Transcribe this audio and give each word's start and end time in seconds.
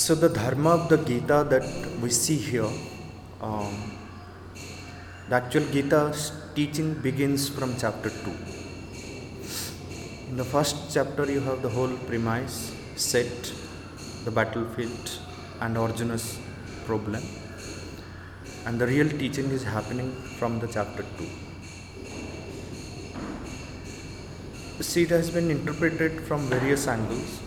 So, 0.00 0.14
the 0.14 0.28
dharma 0.28 0.70
of 0.72 0.90
the 0.90 0.98
Gita 0.98 1.46
that 1.48 1.64
we 2.02 2.10
see 2.10 2.36
here, 2.36 2.68
um, 3.40 3.74
the 5.30 5.36
actual 5.36 5.64
Gita's 5.72 6.32
teaching 6.54 6.92
begins 7.06 7.48
from 7.48 7.74
chapter 7.78 8.10
2. 8.10 8.30
In 10.28 10.36
the 10.36 10.44
first 10.44 10.76
chapter, 10.92 11.24
you 11.32 11.40
have 11.40 11.62
the 11.62 11.70
whole 11.70 11.96
premise, 12.08 12.76
set, 12.94 13.54
the 14.26 14.30
battlefield, 14.30 15.18
and 15.62 15.78
Arjuna's 15.78 16.38
problem. 16.84 17.22
And 18.66 18.78
the 18.78 18.86
real 18.86 19.08
teaching 19.08 19.46
is 19.46 19.64
happening 19.64 20.12
from 20.38 20.60
the 20.60 20.66
chapter 20.66 21.06
2. 24.76 24.82
See, 24.82 25.04
it 25.04 25.10
has 25.10 25.30
been 25.30 25.50
interpreted 25.50 26.20
from 26.20 26.42
various 26.50 26.86
angles. 26.86 27.45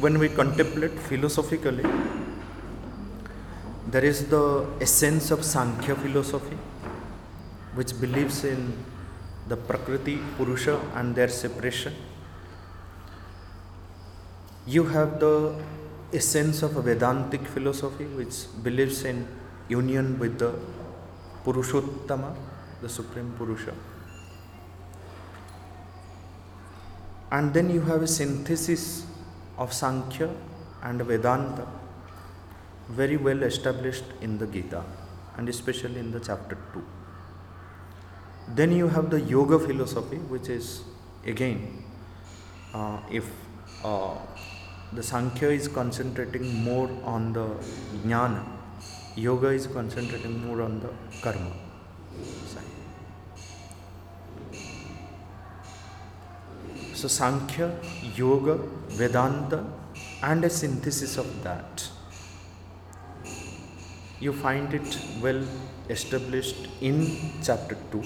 When 0.00 0.18
we 0.18 0.28
contemplate 0.28 0.98
philosophically, 0.98 1.84
there 3.86 4.04
is 4.04 4.26
the 4.26 4.66
essence 4.80 5.30
of 5.30 5.44
Sankhya 5.44 5.94
philosophy, 5.94 6.56
which 7.74 7.98
believes 8.00 8.44
in 8.44 8.76
the 9.48 9.56
Prakriti, 9.56 10.18
Purusha, 10.36 10.80
and 10.94 11.14
their 11.14 11.28
separation. 11.28 11.94
You 14.66 14.84
have 14.84 15.20
the 15.20 15.54
essence 16.12 16.62
of 16.62 16.76
a 16.76 16.82
Vedantic 16.82 17.46
philosophy, 17.46 18.04
which 18.04 18.46
believes 18.62 19.04
in 19.04 19.28
union 19.68 20.18
with 20.18 20.38
the 20.38 20.54
Purushottama, 21.44 22.34
the 22.82 22.88
Supreme 22.88 23.32
Purusha. 23.38 23.74
And 27.30 27.52
then 27.52 27.70
you 27.70 27.80
have 27.82 28.02
a 28.02 28.06
synthesis 28.06 29.06
of 29.58 29.72
Sankhya 29.72 30.30
and 30.82 31.00
Vedanta, 31.02 31.66
very 32.88 33.16
well 33.16 33.42
established 33.42 34.04
in 34.20 34.38
the 34.38 34.46
Gita, 34.46 34.84
and 35.36 35.48
especially 35.48 36.00
in 36.00 36.10
the 36.10 36.20
chapter 36.20 36.58
2. 36.72 36.84
Then 38.48 38.72
you 38.72 38.88
have 38.88 39.10
the 39.10 39.20
Yoga 39.20 39.58
philosophy, 39.58 40.18
which 40.18 40.48
is 40.48 40.82
again, 41.26 41.82
uh, 42.74 42.98
if 43.10 43.30
uh, 43.82 44.16
the 44.92 45.02
Sankhya 45.02 45.48
is 45.48 45.68
concentrating 45.68 46.62
more 46.62 46.90
on 47.04 47.32
the 47.32 47.46
Jnana, 48.04 48.44
Yoga 49.16 49.48
is 49.48 49.66
concentrating 49.66 50.46
more 50.46 50.62
on 50.62 50.80
the 50.80 50.90
Karma. 51.22 51.52
So, 56.94 57.08
Sankhya, 57.08 57.70
Yoga, 58.16 58.58
Vedanta, 58.98 59.64
and 60.22 60.44
a 60.44 60.50
synthesis 60.50 61.16
of 61.18 61.28
that. 61.42 61.88
You 64.20 64.32
find 64.32 64.72
it 64.72 64.98
well 65.20 65.42
established 65.90 66.68
in 66.80 66.96
chapter 67.42 67.76
2, 67.90 68.02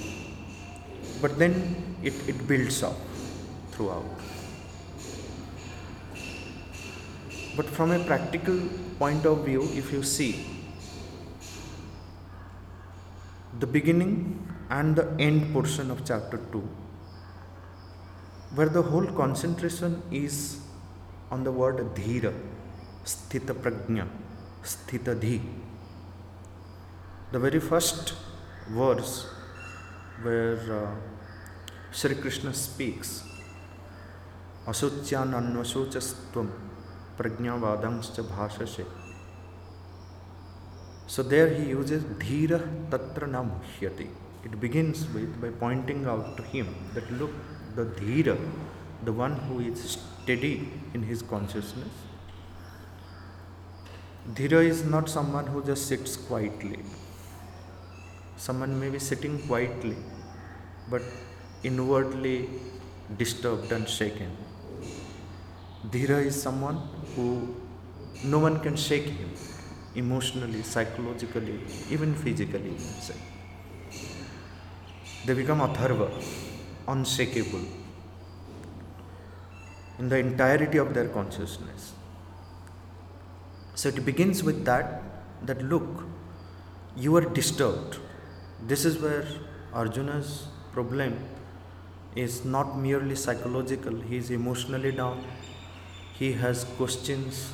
but 1.21 1.39
then 1.39 1.55
it, 2.03 2.15
it 2.27 2.47
builds 2.49 2.83
up 2.83 2.97
throughout. 3.73 4.05
But 7.57 7.67
from 7.67 7.91
a 7.91 7.99
practical 8.05 8.59
point 8.99 9.27
of 9.27 9.45
view, 9.45 9.63
if 9.75 9.93
you 9.93 10.03
see 10.03 10.47
the 13.59 13.67
beginning 13.67 14.15
and 14.71 14.97
the 14.97 15.07
end 15.19 15.53
portion 15.53 15.91
of 15.91 16.05
chapter 16.05 16.39
2, 16.53 16.59
where 18.55 18.69
the 18.69 18.83
whole 18.83 19.07
concentration 19.07 20.03
is 20.11 20.61
on 21.33 21.45
the 21.45 21.49
word 21.57 21.81
धीर 21.95 22.31
स्थित 23.07 23.51
प्रज्ञ 23.63 24.03
स्थित 24.67 25.09
धि 25.21 25.39
the 27.33 27.37
very 27.43 27.59
first 27.59 28.15
words 28.73 29.15
where 30.21 30.71
Shri 31.95 32.15
Krishna 32.15 32.53
speaks 32.61 33.11
अशोच्यान्वशोचस्व 34.69 36.43
प्रज्ञावाद 37.19 37.85
भाषसे 38.31 38.87
so 41.09 41.23
there 41.25 41.53
he 41.53 41.71
uses 41.71 41.93
is 41.95 42.05
धीर 42.21 42.57
त्र 42.93 43.27
न 43.27 43.45
मुह्यति 43.47 44.09
it 44.47 44.55
begins 44.61 45.09
with 45.11 45.41
by 45.43 45.51
pointing 45.61 46.07
out 46.07 46.37
to 46.37 46.45
him 46.47 46.67
that 46.95 47.11
look 47.13 47.31
the 47.77 47.87
धीर 47.99 48.33
the 49.05 49.15
one 49.19 49.33
who 49.49 49.61
is 49.61 49.87
steady 50.29 50.69
in 50.93 51.03
his 51.11 51.21
consciousness. 51.23 51.95
Dhira 54.39 54.63
is 54.73 54.85
not 54.95 55.09
someone 55.09 55.47
who 55.47 55.61
just 55.69 55.87
sits 55.91 56.17
quietly. 56.17 56.81
Someone 58.37 58.79
may 58.81 58.91
be 58.91 58.99
sitting 58.99 59.39
quietly, 59.47 59.97
but 60.91 61.01
inwardly 61.63 62.37
disturbed 63.17 63.73
and 63.73 63.89
shaken. 63.89 64.37
Dhira 65.95 66.21
is 66.27 66.37
someone 66.43 66.79
who 67.15 67.57
no 68.23 68.39
one 68.39 68.61
can 68.61 68.77
shake 68.77 69.11
him 69.23 69.31
emotionally, 69.95 70.63
psychologically, 70.63 71.59
even 71.91 72.15
physically. 72.15 72.77
They 75.25 75.35
become 75.43 75.61
atharva 75.71 76.09
unshakable 76.87 77.67
in 79.99 80.09
the 80.09 80.19
entirety 80.19 80.79
of 80.79 80.95
their 80.95 81.09
consciousness. 81.09 81.93
So 83.75 83.89
it 83.89 84.05
begins 84.05 84.43
with 84.43 84.65
that 84.65 85.03
that 85.47 85.63
look, 85.63 86.05
you 86.97 87.17
are 87.17 87.25
disturbed. 87.25 87.99
This 88.67 88.85
is 88.85 88.99
where 88.99 89.25
Arjuna's 89.73 90.49
problem 90.73 91.19
is 92.17 92.45
not 92.45 92.79
merely 92.79 93.15
psychological, 93.15 94.01
he 94.01 94.17
is 94.17 94.31
emotionally 94.31 94.93
down, 94.93 95.25
he 96.15 96.33
has 96.33 96.65
questions 96.77 97.53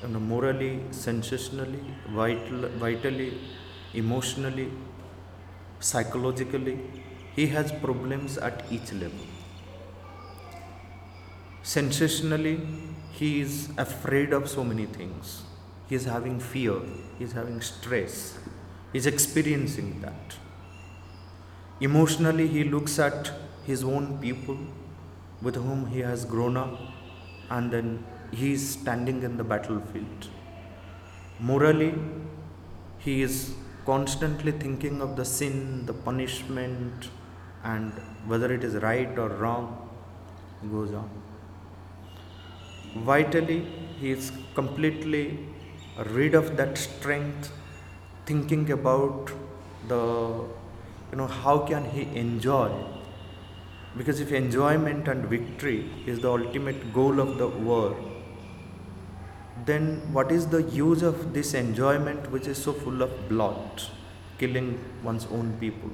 you 0.00 0.08
know, 0.08 0.20
morally, 0.20 0.80
sensationally, 0.90 1.80
vital, 2.10 2.68
vitally, 2.78 3.38
emotionally, 3.92 4.70
psychologically, 5.80 6.78
he 7.36 7.46
has 7.48 7.72
problems 7.72 8.38
at 8.38 8.64
each 8.70 8.92
level. 8.92 9.31
Sensationally, 11.62 12.60
he 13.12 13.40
is 13.40 13.70
afraid 13.78 14.32
of 14.32 14.48
so 14.48 14.64
many 14.64 14.86
things. 14.86 15.42
He 15.88 15.94
is 15.94 16.04
having 16.04 16.40
fear, 16.40 16.80
he 17.18 17.24
is 17.24 17.32
having 17.32 17.60
stress, 17.60 18.38
he 18.92 18.98
is 18.98 19.06
experiencing 19.06 20.00
that. 20.00 20.36
Emotionally, 21.80 22.48
he 22.48 22.64
looks 22.64 22.98
at 22.98 23.30
his 23.64 23.84
own 23.84 24.18
people 24.18 24.58
with 25.40 25.56
whom 25.56 25.86
he 25.86 26.00
has 26.00 26.24
grown 26.24 26.56
up 26.56 26.78
and 27.50 27.70
then 27.70 28.04
he 28.32 28.52
is 28.52 28.70
standing 28.70 29.22
in 29.22 29.36
the 29.36 29.44
battlefield. 29.44 30.28
Morally, 31.38 31.94
he 32.98 33.22
is 33.22 33.54
constantly 33.84 34.52
thinking 34.52 35.00
of 35.00 35.16
the 35.16 35.24
sin, 35.24 35.86
the 35.86 35.92
punishment, 35.92 37.08
and 37.64 37.92
whether 38.26 38.52
it 38.52 38.64
is 38.64 38.74
right 38.76 39.18
or 39.18 39.28
wrong 39.28 39.88
goes 40.70 40.92
on. 40.92 41.21
Vitally, 42.94 43.66
he 44.00 44.10
is 44.10 44.32
completely 44.54 45.38
rid 46.10 46.34
of 46.34 46.56
that 46.56 46.76
strength, 46.76 47.52
thinking 48.26 48.70
about 48.70 49.30
the, 49.88 50.44
you 51.10 51.16
know, 51.16 51.26
how 51.26 51.58
can 51.58 51.84
he 51.84 52.02
enjoy? 52.18 52.70
Because 53.96 54.20
if 54.20 54.32
enjoyment 54.32 55.08
and 55.08 55.26
victory 55.26 55.90
is 56.06 56.20
the 56.20 56.30
ultimate 56.30 56.92
goal 56.92 57.20
of 57.20 57.38
the 57.38 57.48
war, 57.48 57.96
then 59.64 60.12
what 60.12 60.32
is 60.32 60.46
the 60.46 60.62
use 60.62 61.02
of 61.02 61.34
this 61.34 61.54
enjoyment 61.54 62.30
which 62.30 62.46
is 62.46 62.62
so 62.62 62.72
full 62.72 63.02
of 63.02 63.28
blood, 63.28 63.82
killing 64.38 64.78
one's 65.02 65.26
own 65.26 65.56
people? 65.60 65.90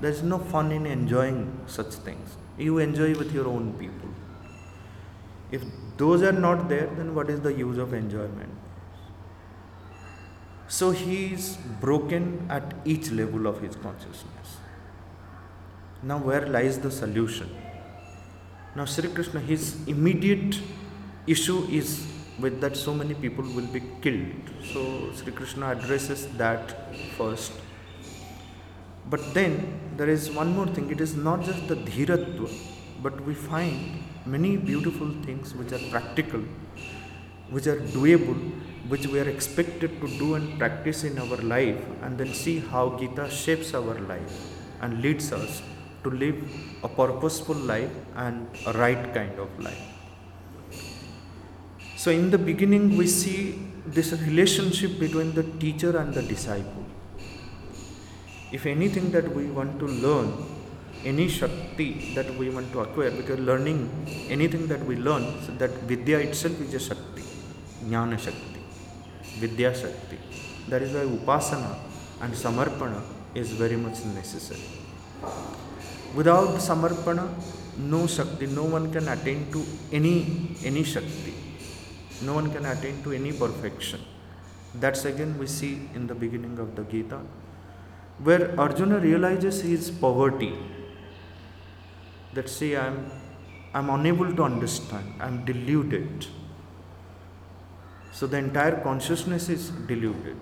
There's 0.00 0.22
no 0.22 0.38
fun 0.38 0.72
in 0.72 0.86
enjoying 0.86 1.60
such 1.66 1.94
things. 1.94 2.36
You 2.56 2.78
enjoy 2.78 3.14
with 3.14 3.32
your 3.32 3.46
own 3.46 3.74
people. 3.74 4.08
If 5.50 5.62
those 6.00 6.22
are 6.22 6.32
not 6.32 6.68
there, 6.68 6.88
then 6.96 7.14
what 7.14 7.30
is 7.30 7.40
the 7.40 7.52
use 7.52 7.78
of 7.78 7.94
enjoyment? 7.94 8.50
So 10.68 10.90
he 10.90 11.32
is 11.34 11.56
broken 11.80 12.46
at 12.48 12.74
each 12.84 13.10
level 13.10 13.46
of 13.46 13.60
his 13.60 13.76
consciousness. 13.76 14.58
Now, 16.02 16.18
where 16.18 16.46
lies 16.46 16.78
the 16.78 16.90
solution? 16.90 17.50
Now, 18.76 18.84
Sri 18.84 19.08
Krishna, 19.08 19.40
his 19.40 19.76
immediate 19.86 20.60
issue 21.26 21.66
is 21.70 22.06
with 22.38 22.60
that 22.60 22.76
so 22.76 22.94
many 22.94 23.14
people 23.14 23.44
will 23.44 23.66
be 23.66 23.82
killed. 24.00 24.54
So, 24.72 25.12
Sri 25.12 25.32
Krishna 25.32 25.72
addresses 25.72 26.28
that 26.44 26.94
first 27.16 27.52
but 29.10 29.34
then 29.34 29.80
there 29.96 30.08
is 30.08 30.30
one 30.30 30.54
more 30.56 30.66
thing 30.66 30.90
it 30.90 31.00
is 31.00 31.16
not 31.16 31.42
just 31.42 31.66
the 31.66 31.76
dhiratva, 31.76 32.48
but 33.02 33.20
we 33.22 33.34
find 33.34 34.04
many 34.26 34.56
beautiful 34.56 35.10
things 35.24 35.54
which 35.54 35.72
are 35.72 35.84
practical 35.90 36.42
which 37.50 37.66
are 37.66 37.80
doable, 37.94 38.38
which 38.88 39.06
we 39.06 39.18
are 39.20 39.28
expected 39.28 40.00
to 40.00 40.08
do 40.18 40.34
and 40.34 40.58
practice 40.58 41.04
in 41.04 41.18
our 41.18 41.36
life, 41.54 41.80
and 42.02 42.16
then 42.16 42.32
see 42.32 42.58
how 42.60 42.96
Gita 42.98 43.28
shapes 43.28 43.74
our 43.74 43.98
life 44.12 44.32
and 44.80 45.02
leads 45.02 45.32
us 45.32 45.62
to 46.04 46.10
live 46.10 46.38
a 46.82 46.88
purposeful 46.88 47.56
life 47.56 47.90
and 48.16 48.48
a 48.66 48.72
right 48.72 49.12
kind 49.12 49.38
of 49.38 49.48
life. 49.58 49.82
So, 51.96 52.10
in 52.10 52.30
the 52.30 52.38
beginning, 52.38 52.96
we 52.96 53.06
see 53.06 53.58
this 53.84 54.12
relationship 54.12 54.98
between 54.98 55.34
the 55.34 55.42
teacher 55.42 55.96
and 55.98 56.14
the 56.14 56.22
disciple. 56.22 56.86
If 58.52 58.64
anything 58.64 59.10
that 59.10 59.34
we 59.34 59.44
want 59.44 59.78
to 59.80 59.86
learn, 59.86 60.32
any 61.04 61.28
Shakti 61.28 62.14
that 62.14 62.34
we 62.36 62.50
want 62.50 62.72
to 62.72 62.80
acquire, 62.80 63.10
because 63.10 63.38
learning 63.38 63.90
anything 64.28 64.66
that 64.68 64.84
we 64.84 64.96
learn, 64.96 65.24
so 65.44 65.52
that 65.52 65.70
Vidya 65.90 66.18
itself 66.18 66.60
is 66.60 66.74
a 66.74 66.80
Shakti, 66.80 67.22
Jnana 67.84 68.18
Shakti, 68.18 68.60
Vidya 69.38 69.74
Shakti. 69.74 70.18
That 70.68 70.82
is 70.82 70.92
why 70.92 71.00
Upasana 71.00 71.78
and 72.20 72.32
Samarpana 72.34 73.00
is 73.34 73.52
very 73.52 73.76
much 73.76 74.04
necessary. 74.04 74.60
Without 76.14 76.48
Samarpana, 76.58 77.28
no 77.78 78.06
Shakti, 78.06 78.46
no 78.46 78.64
one 78.64 78.92
can 78.92 79.08
attain 79.08 79.50
to 79.52 79.64
any 79.92 80.56
any 80.64 80.84
Shakti. 80.84 81.34
No 82.22 82.34
one 82.34 82.52
can 82.52 82.66
attain 82.66 83.02
to 83.04 83.12
any 83.12 83.32
perfection. 83.32 84.00
That's 84.74 85.06
again 85.06 85.38
we 85.38 85.46
see 85.46 85.88
in 85.94 86.06
the 86.06 86.14
beginning 86.14 86.58
of 86.58 86.76
the 86.76 86.82
Gita, 86.84 87.20
where 88.22 88.54
Arjuna 88.60 88.98
realizes 88.98 89.62
his 89.62 89.90
poverty. 89.90 90.52
That 92.34 92.48
see, 92.48 92.76
I'm 92.76 93.10
I'm 93.72 93.88
unable 93.90 94.34
to 94.34 94.42
understand, 94.42 95.14
I'm 95.20 95.44
deluded. 95.44 96.26
So 98.12 98.26
the 98.26 98.38
entire 98.38 98.80
consciousness 98.82 99.48
is 99.48 99.70
deluded. 99.70 100.36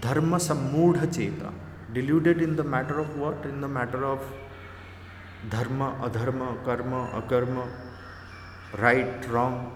Dharma 0.00 0.38
sammudha 0.38 1.14
cheta. 1.14 1.52
Deluded 1.92 2.42
in 2.42 2.56
the 2.56 2.64
matter 2.64 2.98
of 2.98 3.16
what? 3.16 3.44
In 3.44 3.60
the 3.60 3.68
matter 3.68 4.04
of 4.04 4.20
dharma, 5.48 5.96
adharma, 6.02 6.64
karma, 6.64 7.08
akarma, 7.14 7.70
right, 8.78 9.28
wrong. 9.30 9.70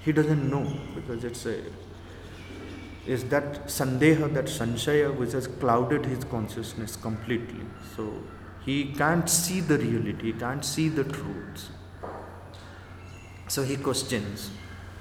He 0.00 0.12
doesn't 0.12 0.50
know 0.50 0.66
because 0.94 1.24
it's 1.24 1.44
a 1.46 1.62
is 3.06 3.24
that 3.24 3.66
sandeha, 3.66 4.32
that 4.32 4.46
sanshaya 4.46 5.14
which 5.14 5.32
has 5.32 5.46
clouded 5.46 6.06
his 6.06 6.24
consciousness 6.24 6.96
completely. 6.96 7.66
So 7.94 8.14
he 8.64 8.92
can't 8.94 9.28
see 9.28 9.60
the 9.60 9.78
reality, 9.78 10.32
he 10.32 10.38
can't 10.38 10.64
see 10.64 10.88
the 10.88 11.04
truths. 11.04 11.70
So 13.48 13.62
he 13.62 13.76
questions. 13.76 14.50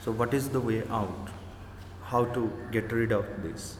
So 0.03 0.11
what 0.11 0.33
is 0.33 0.49
the 0.49 0.59
way 0.59 0.83
out? 0.89 1.29
How 2.03 2.25
to 2.25 2.51
get 2.71 2.91
rid 2.91 3.11
of 3.11 3.25
this? 3.41 3.77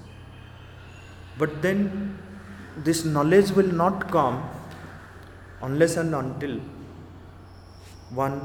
But 1.38 1.62
then 1.62 2.18
this 2.78 3.04
knowledge 3.04 3.52
will 3.52 3.72
not 3.72 4.10
come 4.10 4.50
unless 5.62 5.98
and 5.98 6.16
until 6.16 6.60
one 8.10 8.42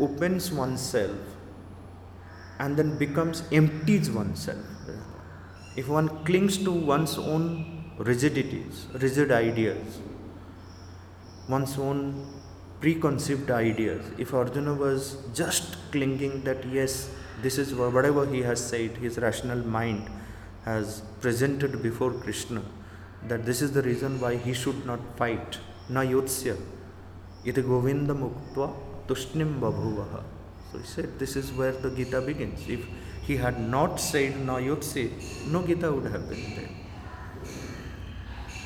opens 0.00 0.50
oneself 0.50 1.16
and 2.58 2.76
then 2.76 2.98
becomes 2.98 3.44
empties 3.52 4.10
oneself. 4.10 4.64
If 5.76 5.88
one 5.88 6.24
clings 6.24 6.58
to 6.58 6.72
one's 6.72 7.18
own 7.18 7.92
rigidities, 7.98 8.86
rigid 8.94 9.30
ideas, 9.32 10.00
one's 11.48 11.78
own 11.78 12.26
preconceived 12.80 13.50
ideas, 13.50 14.04
if 14.18 14.34
Arjuna 14.34 14.74
was 14.74 15.16
just 15.34 15.76
clinging 15.90 16.42
that 16.44 16.64
yes, 16.66 17.10
this 17.42 17.58
is 17.58 17.74
whatever 17.74 18.26
he 18.26 18.42
has 18.42 18.64
said, 18.64 18.90
his 18.98 19.18
rational 19.18 19.58
mind 19.66 20.08
has 20.64 21.02
presented 21.20 21.82
before 21.82 22.12
Krishna, 22.12 22.62
that 23.28 23.44
this 23.46 23.62
is 23.62 23.72
the 23.72 23.82
reason 23.82 24.20
why 24.20 24.36
he 24.36 24.52
should 24.52 24.84
not 24.86 25.00
fight. 25.16 25.58
Na 25.88 26.00
yotsya 26.00 26.56
iti 27.44 27.62
govinda 27.62 28.14
muktva 28.14 28.74
tushnim 29.06 29.60
babhuvaha. 29.60 30.22
So 30.72 30.78
he 30.78 30.84
said 30.84 31.18
this 31.18 31.36
is 31.36 31.52
where 31.52 31.72
the 31.72 31.90
Gita 31.90 32.20
begins. 32.20 32.68
If 32.68 32.86
he 33.22 33.36
had 33.36 33.60
not 33.60 34.00
said 34.00 34.40
na 34.44 34.56
yotsya, 34.56 35.10
no 35.50 35.62
Gita 35.62 35.92
would 35.92 36.10
have 36.10 36.28
been 36.28 36.54
there. 36.56 36.70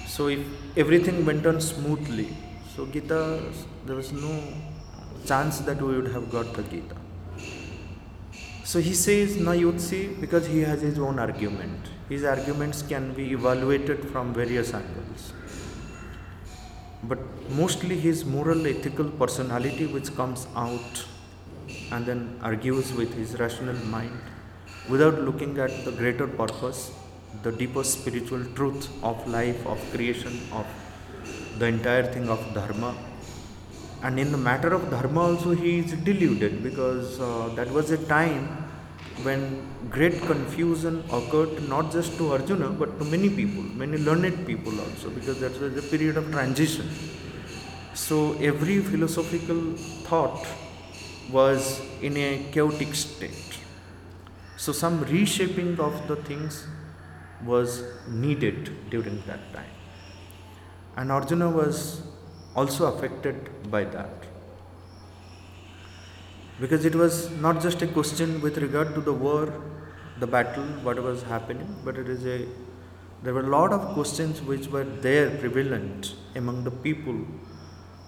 So 0.06 0.28
if 0.28 0.40
everything 0.76 1.24
went 1.24 1.46
on 1.46 1.60
smoothly, 1.60 2.36
so 2.78 2.86
Gita, 2.86 3.42
there 3.86 3.96
was 3.96 4.12
no 4.12 4.40
chance 5.26 5.58
that 5.68 5.82
we 5.82 5.96
would 5.96 6.12
have 6.12 6.30
got 6.30 6.52
the 6.54 6.62
Gita. 6.62 6.94
So 8.62 8.78
he 8.78 8.94
says 8.94 9.36
na 9.36 9.50
yotsi 9.50 10.20
because 10.20 10.46
he 10.46 10.60
has 10.60 10.80
his 10.80 10.96
own 10.96 11.18
argument. 11.18 11.88
His 12.08 12.22
arguments 12.22 12.82
can 12.82 13.12
be 13.14 13.32
evaluated 13.32 14.08
from 14.10 14.32
various 14.32 14.72
angles. 14.72 15.32
But 17.02 17.18
mostly 17.50 17.98
his 17.98 18.24
moral 18.24 18.64
ethical 18.68 19.10
personality 19.10 19.86
which 19.86 20.14
comes 20.14 20.46
out 20.54 21.04
and 21.90 22.06
then 22.06 22.38
argues 22.42 22.92
with 22.92 23.12
his 23.12 23.40
rational 23.40 23.86
mind 23.86 24.20
without 24.88 25.20
looking 25.22 25.58
at 25.58 25.84
the 25.84 25.90
greater 25.90 26.28
purpose, 26.28 26.92
the 27.42 27.50
deeper 27.50 27.82
spiritual 27.82 28.44
truth 28.54 28.88
of 29.02 29.26
life, 29.26 29.66
of 29.66 29.80
creation, 29.92 30.40
of 30.52 30.66
the 31.58 31.66
entire 31.66 32.04
thing 32.12 32.28
of 32.28 32.40
dharma. 32.54 32.96
And 34.02 34.18
in 34.18 34.30
the 34.30 34.38
matter 34.38 34.72
of 34.72 34.90
dharma 34.90 35.20
also 35.20 35.54
he 35.54 35.78
is 35.80 35.92
deluded 35.92 36.62
because 36.62 37.20
uh, 37.20 37.50
that 37.56 37.70
was 37.70 37.90
a 37.90 37.98
time 38.06 38.46
when 39.22 39.40
great 39.90 40.20
confusion 40.22 41.02
occurred 41.10 41.68
not 41.68 41.90
just 41.90 42.16
to 42.18 42.32
Arjuna 42.32 42.68
but 42.70 42.98
to 42.98 43.04
many 43.04 43.28
people, 43.28 43.62
many 43.62 43.98
learned 43.98 44.46
people 44.46 44.80
also 44.80 45.10
because 45.10 45.40
that 45.40 45.60
was 45.60 45.76
a 45.76 45.82
period 45.90 46.16
of 46.16 46.30
transition. 46.30 46.88
So 47.94 48.34
every 48.34 48.80
philosophical 48.80 49.74
thought 50.08 50.46
was 51.32 51.80
in 52.00 52.16
a 52.16 52.46
chaotic 52.52 52.94
state. 52.94 53.58
So 54.56 54.72
some 54.72 55.04
reshaping 55.04 55.80
of 55.80 56.06
the 56.06 56.16
things 56.16 56.66
was 57.44 57.82
needed 58.08 58.90
during 58.90 59.22
that 59.26 59.52
time. 59.52 59.77
And 60.98 61.12
Arjuna 61.12 61.48
was 61.48 62.02
also 62.56 62.86
affected 62.92 63.36
by 63.70 63.84
that. 63.84 64.24
Because 66.60 66.84
it 66.84 66.96
was 66.96 67.30
not 67.46 67.62
just 67.62 67.82
a 67.82 67.86
question 67.86 68.40
with 68.40 68.58
regard 68.58 68.94
to 68.96 69.00
the 69.00 69.12
war, 69.12 69.44
the 70.18 70.26
battle, 70.26 70.64
what 70.86 71.00
was 71.00 71.22
happening, 71.22 71.76
but 71.84 71.96
it 71.96 72.08
is 72.08 72.26
a 72.26 72.48
there 73.22 73.34
were 73.34 73.46
a 73.46 73.50
lot 73.58 73.72
of 73.72 73.80
questions 73.94 74.40
which 74.40 74.66
were 74.68 74.84
there 75.06 75.30
prevalent 75.38 76.14
among 76.36 76.62
the 76.64 76.70
people 76.70 77.16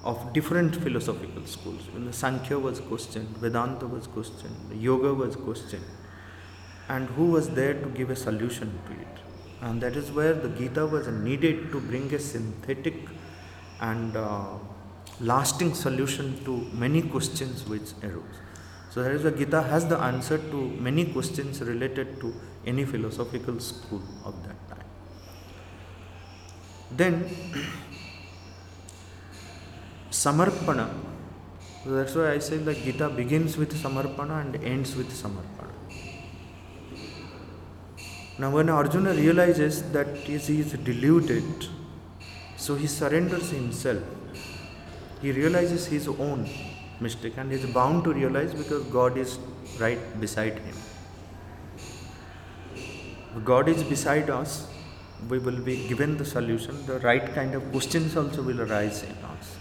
of 0.04 0.32
different 0.32 0.76
philosophical 0.76 1.46
schools. 1.46 1.88
When 1.92 2.04
the 2.06 2.12
Sankhya 2.12 2.58
was 2.58 2.80
questioned, 2.80 3.36
Vedanta 3.38 3.86
was 3.86 4.06
questioned, 4.08 4.80
Yoga 4.88 5.14
was 5.14 5.34
questioned, 5.36 5.84
and 6.88 7.08
who 7.10 7.26
was 7.26 7.50
there 7.50 7.74
to 7.74 7.88
give 7.88 8.10
a 8.10 8.16
solution 8.16 8.78
to 8.86 8.92
it? 8.92 9.29
And 9.62 9.80
that 9.82 9.96
is 9.96 10.10
where 10.10 10.32
the 10.32 10.48
Gita 10.48 10.86
was 10.86 11.06
needed 11.08 11.70
to 11.72 11.80
bring 11.80 12.12
a 12.14 12.18
synthetic 12.18 12.94
and 13.80 14.16
uh, 14.16 14.54
lasting 15.20 15.74
solution 15.74 16.42
to 16.44 16.56
many 16.72 17.02
questions 17.02 17.66
which 17.68 17.92
arose. 18.02 18.40
So 18.90 19.02
that 19.02 19.12
is 19.12 19.22
why 19.22 19.30
Gita 19.30 19.62
has 19.62 19.86
the 19.86 19.98
answer 19.98 20.38
to 20.38 20.56
many 20.88 21.04
questions 21.12 21.60
related 21.60 22.20
to 22.20 22.34
any 22.66 22.84
philosophical 22.84 23.60
school 23.60 24.02
of 24.24 24.34
that 24.46 24.68
time. 24.68 24.84
Then 26.90 27.30
Samarpana. 30.10 30.92
That's 31.86 32.14
why 32.14 32.32
I 32.32 32.38
say 32.38 32.58
the 32.58 32.74
Gita 32.74 33.08
begins 33.08 33.56
with 33.56 33.72
Samarpana 33.80 34.40
and 34.40 34.56
ends 34.64 34.96
with 34.96 35.10
Samarpana. 35.10 35.69
Now, 38.40 38.48
when 38.48 38.70
Arjuna 38.70 39.12
realizes 39.12 39.82
that 39.92 40.16
he 40.16 40.34
is 40.34 40.72
deluded, 40.72 41.66
so 42.56 42.74
he 42.74 42.86
surrenders 42.86 43.50
himself. 43.50 44.02
He 45.20 45.30
realizes 45.32 45.84
his 45.86 46.08
own 46.08 46.48
mistake 47.00 47.34
and 47.36 47.52
he 47.52 47.58
is 47.58 47.66
bound 47.74 48.04
to 48.04 48.14
realize 48.14 48.54
because 48.54 48.84
God 48.84 49.18
is 49.18 49.38
right 49.78 50.00
beside 50.18 50.58
him. 50.58 50.76
God 53.44 53.68
is 53.68 53.82
beside 53.82 54.30
us, 54.30 54.66
we 55.28 55.38
will 55.38 55.60
be 55.60 55.86
given 55.86 56.16
the 56.16 56.24
solution. 56.24 56.86
The 56.86 56.98
right 57.00 57.34
kind 57.34 57.54
of 57.54 57.70
questions 57.70 58.16
also 58.16 58.42
will 58.42 58.62
arise 58.62 59.02
in 59.02 59.16
us. 59.34 59.56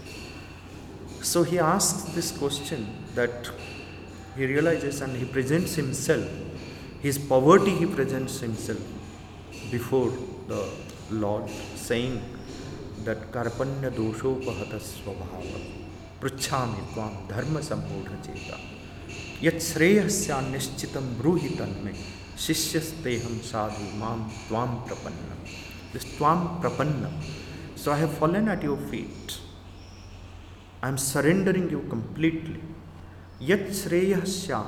So 1.21 1.43
he 1.43 1.59
asks 1.59 2.13
this 2.13 2.31
question 2.31 2.88
that 3.15 3.51
he 4.38 4.45
realizes 4.45 5.01
and 5.01 5.17
he 5.17 5.25
presents 5.25 5.75
himself, 5.75 6.29
his 7.01 7.17
poverty 7.17 7.71
he 7.71 7.85
presents 7.85 8.39
himself 8.39 8.81
before 9.71 10.11
the 10.47 10.63
Lord, 11.11 11.49
saying 11.75 12.21
that 13.03 13.31
Karpanya 13.31 13.91
doshopahata 13.91 14.79
swabhava 14.93 15.79
पृछामि 16.21 16.81
त्वां 16.93 17.11
धर्म 17.27 17.59
संबोध 17.67 18.07
चेता 18.23 18.55
यश्रेयस्या 19.43 20.39
निश्चित 20.53 20.97
ब्रूहि 21.19 21.49
तन्मे 21.59 21.93
शिष्यस्ते 22.45 23.13
हम 23.25 23.37
साधु 23.49 23.85
माम 24.01 24.25
त्वाम 24.47 24.73
प्रपन्नम 24.87 25.45
दिस 25.93 26.05
त्वाम 26.17 26.43
प्रपन्नम 26.61 27.15
so 27.83 27.91
I 27.91 27.99
have 27.99 28.15
fallen 28.19 28.51
at 28.55 28.63
your 28.69 28.81
feet 28.91 29.31
I 30.83 30.89
am 30.89 30.97
surrendering 31.05 31.71
you 31.71 31.79
completely 31.95 33.51
यश्रेयस्या 33.51 34.61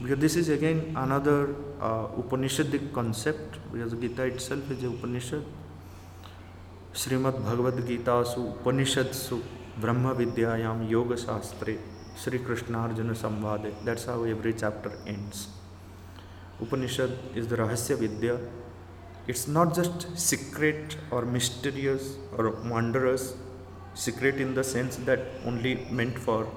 because 0.00 0.18
this 0.18 0.36
is 0.36 0.48
again 0.48 0.94
another 0.96 1.56
uh, 1.80 2.06
Upanishadic 2.22 2.92
concept 2.92 3.58
because 3.72 3.92
Gita 3.94 4.22
itself 4.24 4.70
is 4.70 4.84
a 4.84 4.88
Upanishad. 4.88 5.44
Srimad 6.92 7.44
Bhagavad 7.44 7.84
Gita 7.86 8.24
su 8.24 8.54
Upanishadsu 8.54 9.42
Brahma 9.80 10.14
Vidyayam 10.14 10.88
Yoga 10.88 11.16
Sastre, 11.16 11.78
Sri 12.16 12.38
Krishna 12.38 12.78
Arjuna 12.78 13.12
Samvade. 13.12 13.72
That's 13.84 14.04
how 14.04 14.22
every 14.22 14.54
chapter 14.54 14.92
ends. 15.06 15.48
Upanishad 16.60 17.10
is 17.34 17.48
the 17.48 17.56
Rahasya 17.56 17.98
Vidya. 17.98 18.38
It's 19.26 19.48
not 19.48 19.74
just 19.74 20.16
secret 20.16 20.96
or 21.10 21.24
mysterious 21.24 22.16
or 22.36 22.50
wondrous, 22.50 23.34
secret 23.94 24.40
in 24.40 24.54
the 24.54 24.64
sense 24.64 24.96
that 24.96 25.20
only 25.44 25.86
meant 25.90 26.18
for 26.18 26.48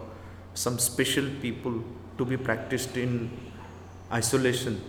some 0.53 0.77
special 0.79 1.27
people 1.41 1.83
to 2.17 2.25
be 2.25 2.37
practiced 2.37 2.97
in 2.97 3.31
isolation. 4.11 4.81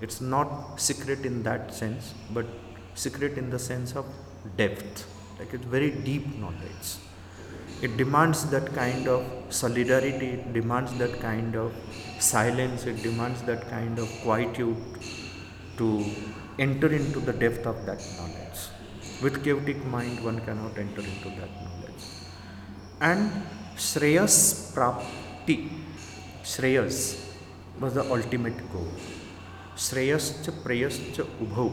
It's 0.00 0.20
not 0.20 0.80
secret 0.80 1.24
in 1.26 1.42
that 1.42 1.74
sense, 1.74 2.14
but 2.32 2.46
secret 2.94 3.38
in 3.38 3.50
the 3.50 3.58
sense 3.58 3.94
of 3.96 4.06
depth, 4.56 5.06
like 5.38 5.52
it's 5.54 5.64
very 5.64 5.90
deep 5.90 6.26
knowledge. 6.38 6.88
It 7.80 7.96
demands 7.96 8.44
that 8.50 8.74
kind 8.74 9.06
of 9.06 9.24
solidarity, 9.50 10.30
it 10.38 10.52
demands 10.52 10.96
that 10.98 11.20
kind 11.20 11.54
of 11.54 11.72
silence, 12.18 12.86
it 12.86 13.02
demands 13.02 13.42
that 13.42 13.68
kind 13.68 13.98
of 13.98 14.08
quietude 14.22 14.76
to 15.76 16.04
enter 16.58 16.88
into 16.92 17.20
the 17.20 17.32
depth 17.32 17.66
of 17.66 17.86
that 17.86 18.04
knowledge. 18.16 18.58
With 19.22 19.44
chaotic 19.44 19.84
mind, 19.86 20.24
one 20.24 20.40
cannot 20.40 20.76
enter 20.76 21.02
into 21.02 21.28
that 21.40 21.50
knowledge. 21.62 22.04
And 23.00 23.30
Shreyas 23.76 24.74
Prapti, 24.74 25.70
श्रेयस 26.48 26.98
was 27.80 27.94
the 27.94 28.04
ultimate 28.12 28.60
goal 28.72 28.84
श्रेयश्च 29.86 30.48
प्रेयश्च 30.62 31.20
उभौ 31.20 31.68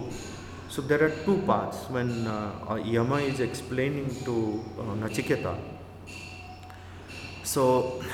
so 0.76 0.82
there 0.90 1.04
are 1.04 1.10
two 1.26 1.36
parts 1.48 1.92
when 1.92 2.10
Yama 2.88 3.14
is 3.18 3.42
explaining 3.44 4.10
to 4.26 4.36
Nachiketa 5.04 5.54
so 7.54 7.64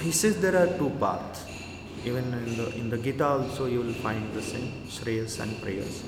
his 0.02 0.24
is 0.26 0.38
there 0.42 0.58
are 0.58 0.78
two 0.78 0.90
parts 1.02 2.08
even 2.08 2.34
in 2.38 2.56
the 2.58 2.72
in 2.78 2.90
the 2.90 3.02
Gita 3.04 3.34
also 3.36 3.68
you 3.68 3.82
will 3.82 3.94
find 4.04 4.34
the 4.36 4.44
same 4.44 4.68
Shreyas 4.98 5.40
and 5.42 5.60
प्रेयस 5.62 6.02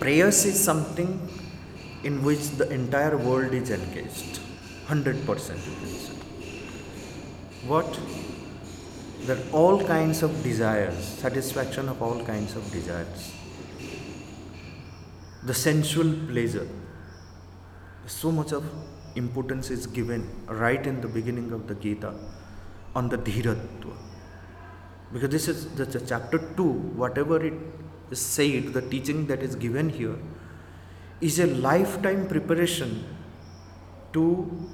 प्रेयस 0.00 0.46
is 0.46 0.64
something 0.64 2.06
in 2.06 2.18
which 2.26 2.50
the 2.58 2.68
entire 2.72 3.14
world 3.22 3.54
is 3.54 3.72
engage 3.72 4.40
hundred 4.90 5.26
percent 5.26 5.58
you 5.66 6.13
What? 7.66 7.98
that 9.26 9.38
all 9.52 9.82
kinds 9.82 10.22
of 10.22 10.42
desires, 10.42 11.02
satisfaction 11.04 11.88
of 11.88 12.02
all 12.02 12.22
kinds 12.24 12.56
of 12.56 12.70
desires, 12.70 13.32
the 15.42 15.54
sensual 15.54 16.12
pleasure, 16.30 16.68
so 18.06 18.30
much 18.30 18.52
of 18.52 18.64
importance 19.16 19.70
is 19.70 19.86
given 19.86 20.28
right 20.46 20.86
in 20.86 21.00
the 21.00 21.08
beginning 21.08 21.52
of 21.52 21.66
the 21.66 21.74
Gita 21.74 22.12
on 22.94 23.08
the 23.08 23.16
Dhiratva. 23.16 23.94
Because 25.12 25.30
this 25.30 25.48
is 25.48 25.74
the, 25.74 25.84
the 25.86 26.00
chapter 26.00 26.38
2, 26.56 26.62
whatever 27.02 27.42
it 27.42 27.54
is 28.10 28.20
said, 28.20 28.74
the 28.74 28.82
teaching 28.82 29.26
that 29.28 29.42
is 29.42 29.54
given 29.54 29.88
here 29.88 30.16
is 31.20 31.38
a 31.38 31.46
lifetime 31.46 32.28
preparation 32.28 33.04
to 34.12 34.68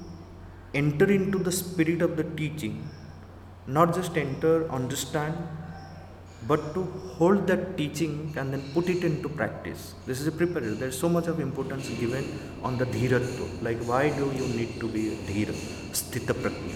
enter 0.73 1.11
into 1.11 1.39
the 1.39 1.51
spirit 1.51 2.01
of 2.01 2.15
the 2.17 2.23
teaching 2.23 2.89
not 3.67 3.93
just 3.93 4.17
enter, 4.17 4.69
understand, 4.71 5.35
but 6.47 6.73
to 6.73 6.83
hold 7.17 7.45
that 7.47 7.77
teaching 7.77 8.33
and 8.35 8.51
then 8.51 8.61
put 8.73 8.89
it 8.89 9.03
into 9.03 9.29
practice. 9.29 9.93
This 10.07 10.19
is 10.19 10.27
a. 10.27 10.31
There 10.31 10.89
is 10.89 10.97
so 10.97 11.07
much 11.07 11.27
of 11.27 11.39
importance 11.39 11.87
given 11.89 12.25
on 12.63 12.77
the 12.77 12.85
dhiratva. 12.85 13.61
Like, 13.61 13.77
why 13.83 14.09
do 14.09 14.25
you 14.39 14.47
need 14.59 14.79
to 14.79 14.87
be 14.87 15.09
a 15.09 15.15
dhira, 15.27 15.53
sthita 15.91 16.33
prajna? 16.33 16.75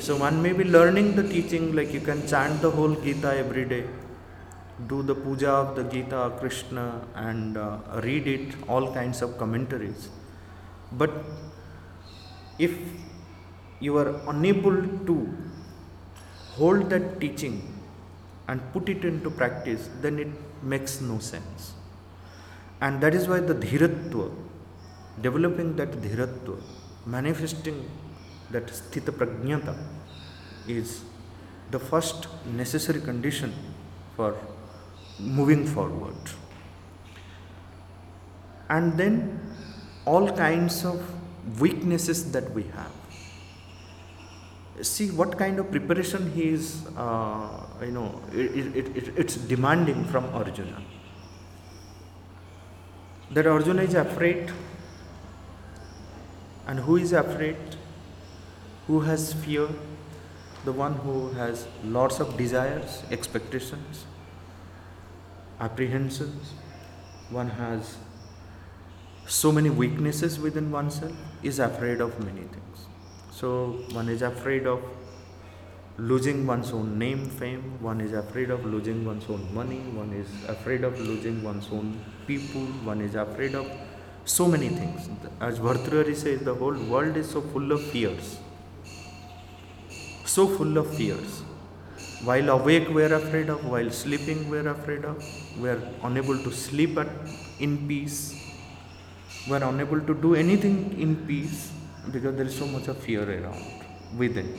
So, 0.00 0.16
one 0.16 0.42
may 0.42 0.52
be 0.52 0.64
learning 0.64 1.14
the 1.14 1.22
teaching, 1.22 1.74
like 1.76 1.92
you 1.92 2.00
can 2.00 2.26
chant 2.26 2.60
the 2.60 2.70
whole 2.70 2.94
Gita 2.94 3.36
every 3.36 3.64
day, 3.64 3.84
do 4.88 5.02
the 5.02 5.14
puja 5.14 5.50
of 5.50 5.76
the 5.76 5.84
Gita, 5.84 6.32
Krishna, 6.40 7.02
and 7.14 7.56
uh, 7.56 7.78
read 8.02 8.26
it, 8.26 8.54
all 8.68 8.92
kinds 8.92 9.22
of 9.22 9.38
commentaries. 9.38 10.08
But 10.92 11.10
if 12.58 12.76
you 13.80 13.96
are 13.98 14.20
unable 14.28 14.82
to 15.06 15.36
hold 16.54 16.88
that 16.90 17.20
teaching 17.20 17.56
and 18.48 18.60
put 18.72 18.88
it 18.88 19.04
into 19.04 19.30
practice, 19.30 19.88
then 20.00 20.18
it 20.18 20.28
makes 20.62 21.00
no 21.00 21.18
sense. 21.18 21.74
And 22.80 23.00
that 23.00 23.14
is 23.14 23.28
why 23.28 23.40
the 23.40 23.54
dhiratva, 23.54 24.32
developing 25.20 25.76
that 25.76 25.90
dhiratva, 25.90 26.60
manifesting 27.04 27.88
that 28.50 28.66
sthita 28.66 29.12
prajnata 29.12 29.76
is 30.68 31.02
the 31.70 31.78
first 31.78 32.28
necessary 32.46 33.00
condition 33.00 33.52
for 34.14 34.36
moving 35.18 35.66
forward. 35.66 36.16
And 38.68 38.96
then 38.96 39.40
all 40.04 40.30
kinds 40.30 40.84
of 40.84 41.15
weaknesses 41.58 42.32
that 42.32 42.50
we 42.52 42.64
have 42.64 42.92
see 44.82 45.10
what 45.10 45.38
kind 45.38 45.58
of 45.58 45.70
preparation 45.70 46.30
he 46.32 46.50
is, 46.50 46.86
uh, 46.96 47.64
you 47.80 47.92
know, 47.92 48.20
it, 48.32 48.76
it, 48.76 48.96
it, 48.96 49.12
it's 49.16 49.36
demanding 49.36 50.04
from 50.04 50.24
Arjuna. 50.34 50.82
That 53.30 53.46
Arjuna 53.46 53.82
is 53.82 53.94
afraid. 53.94 54.50
And 56.66 56.80
who 56.80 56.96
is 56.96 57.12
afraid? 57.12 57.56
Who 58.86 59.00
has 59.00 59.32
fear? 59.32 59.68
The 60.64 60.72
one 60.72 60.94
who 60.94 61.30
has 61.30 61.66
lots 61.84 62.18
of 62.18 62.36
desires, 62.36 63.02
expectations, 63.10 64.04
apprehensions. 65.60 66.52
One 67.30 67.50
has 67.50 67.96
so 69.26 69.52
many 69.52 69.70
weaknesses 69.70 70.38
within 70.38 70.70
oneself, 70.70 71.16
is 71.42 71.58
afraid 71.58 72.00
of 72.00 72.18
many 72.24 72.42
things. 72.42 72.86
So 73.30 73.78
one 73.92 74.08
is 74.08 74.22
afraid 74.22 74.66
of 74.66 74.82
losing 75.98 76.46
one's 76.46 76.72
own 76.72 76.98
name, 76.98 77.28
fame, 77.28 77.78
one 77.80 78.00
is 78.00 78.12
afraid 78.12 78.50
of 78.50 78.64
losing 78.64 79.04
one's 79.04 79.28
own 79.30 79.54
money, 79.54 79.78
one 79.78 80.12
is 80.12 80.28
afraid 80.48 80.84
of 80.84 80.98
losing 81.00 81.42
one's 81.42 81.68
own 81.72 81.98
people, 82.26 82.66
one 82.84 83.00
is 83.00 83.14
afraid 83.14 83.54
of 83.54 83.70
so 84.24 84.46
many 84.46 84.68
things. 84.68 85.08
As 85.40 85.58
Bhartrihari 85.58 86.14
says, 86.14 86.40
the 86.40 86.54
whole 86.54 86.74
world 86.74 87.16
is 87.16 87.30
so 87.30 87.40
full 87.40 87.72
of 87.72 87.82
fears. 87.82 88.38
So 90.24 90.46
full 90.46 90.76
of 90.76 90.94
fears. 90.94 91.42
While 92.24 92.50
awake, 92.50 92.88
we 92.88 93.02
are 93.04 93.14
afraid 93.14 93.48
of, 93.48 93.64
while 93.64 93.90
sleeping, 93.90 94.50
we 94.50 94.58
are 94.58 94.68
afraid 94.68 95.04
of, 95.04 95.22
we 95.58 95.68
are 95.68 95.80
unable 96.02 96.36
to 96.38 96.50
sleep 96.50 96.98
at, 96.98 97.08
in 97.58 97.86
peace, 97.88 98.35
we 99.48 99.56
are 99.56 99.64
unable 99.64 100.00
to 100.00 100.14
do 100.14 100.34
anything 100.34 100.98
in 100.98 101.14
peace 101.26 101.70
because 102.10 102.34
there 102.36 102.46
is 102.46 102.56
so 102.56 102.66
much 102.66 102.88
of 102.88 102.98
fear 102.98 103.22
around 103.22 103.62
within. 104.16 104.58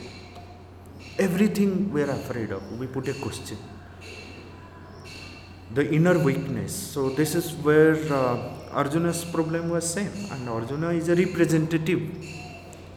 Everything 1.18 1.92
we 1.92 2.02
are 2.02 2.10
afraid 2.10 2.50
of, 2.52 2.62
we 2.78 2.86
put 2.86 3.08
a 3.08 3.14
question. 3.14 3.58
The 5.74 5.92
inner 5.92 6.18
weakness. 6.18 6.74
So 6.74 7.10
this 7.10 7.34
is 7.34 7.52
where 7.52 7.96
uh, 8.12 8.70
Arjuna's 8.70 9.24
problem 9.24 9.68
was 9.68 9.92
same, 9.92 10.12
and 10.32 10.48
Arjuna 10.48 10.90
is 10.90 11.08
a 11.10 11.14
representative 11.14 12.02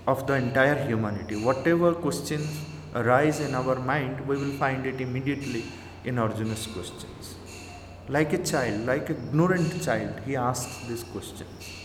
of 0.07 0.25
the 0.27 0.35
entire 0.35 0.85
humanity. 0.87 1.35
Whatever 1.35 1.93
questions 1.93 2.65
arise 2.95 3.41
in 3.41 3.53
our 3.53 3.75
mind, 3.75 4.25
we 4.27 4.37
will 4.37 4.53
find 4.53 4.85
it 4.85 5.01
immediately 5.01 5.65
in 6.05 6.17
Arjuna's 6.17 6.67
questions. 6.67 7.35
Like 8.07 8.33
a 8.33 8.43
child, 8.43 8.85
like 8.85 9.09
a 9.09 9.13
ignorant 9.13 9.83
child, 9.83 10.21
he 10.25 10.35
asks 10.35 10.87
these 10.87 11.03
questions. 11.03 11.80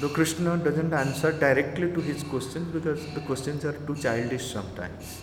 Though 0.00 0.08
Krishna 0.08 0.56
doesn't 0.56 0.92
answer 0.92 1.32
directly 1.32 1.92
to 1.92 2.00
his 2.00 2.22
questions 2.22 2.72
because 2.72 3.04
the 3.14 3.20
questions 3.20 3.64
are 3.64 3.72
too 3.72 3.96
childish 3.96 4.52
sometimes. 4.52 5.22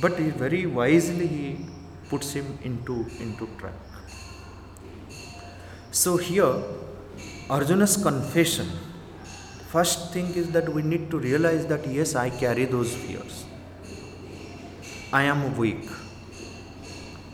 But 0.00 0.18
he 0.18 0.30
very 0.30 0.66
wisely 0.66 1.28
he 1.28 1.66
puts 2.08 2.32
him 2.32 2.58
into, 2.64 3.06
into 3.20 3.48
track. 3.56 3.74
So 5.92 6.16
here, 6.16 6.60
Arjuna's 7.48 7.96
confession, 7.96 8.68
first 9.68 10.12
thing 10.12 10.26
is 10.34 10.50
that 10.50 10.68
we 10.68 10.82
need 10.82 11.08
to 11.12 11.18
realize 11.18 11.66
that 11.66 11.86
yes, 11.86 12.16
I 12.16 12.30
carry 12.30 12.64
those 12.64 12.92
fears. 12.96 13.44
I 15.12 15.22
am 15.22 15.56
weak. 15.56 15.88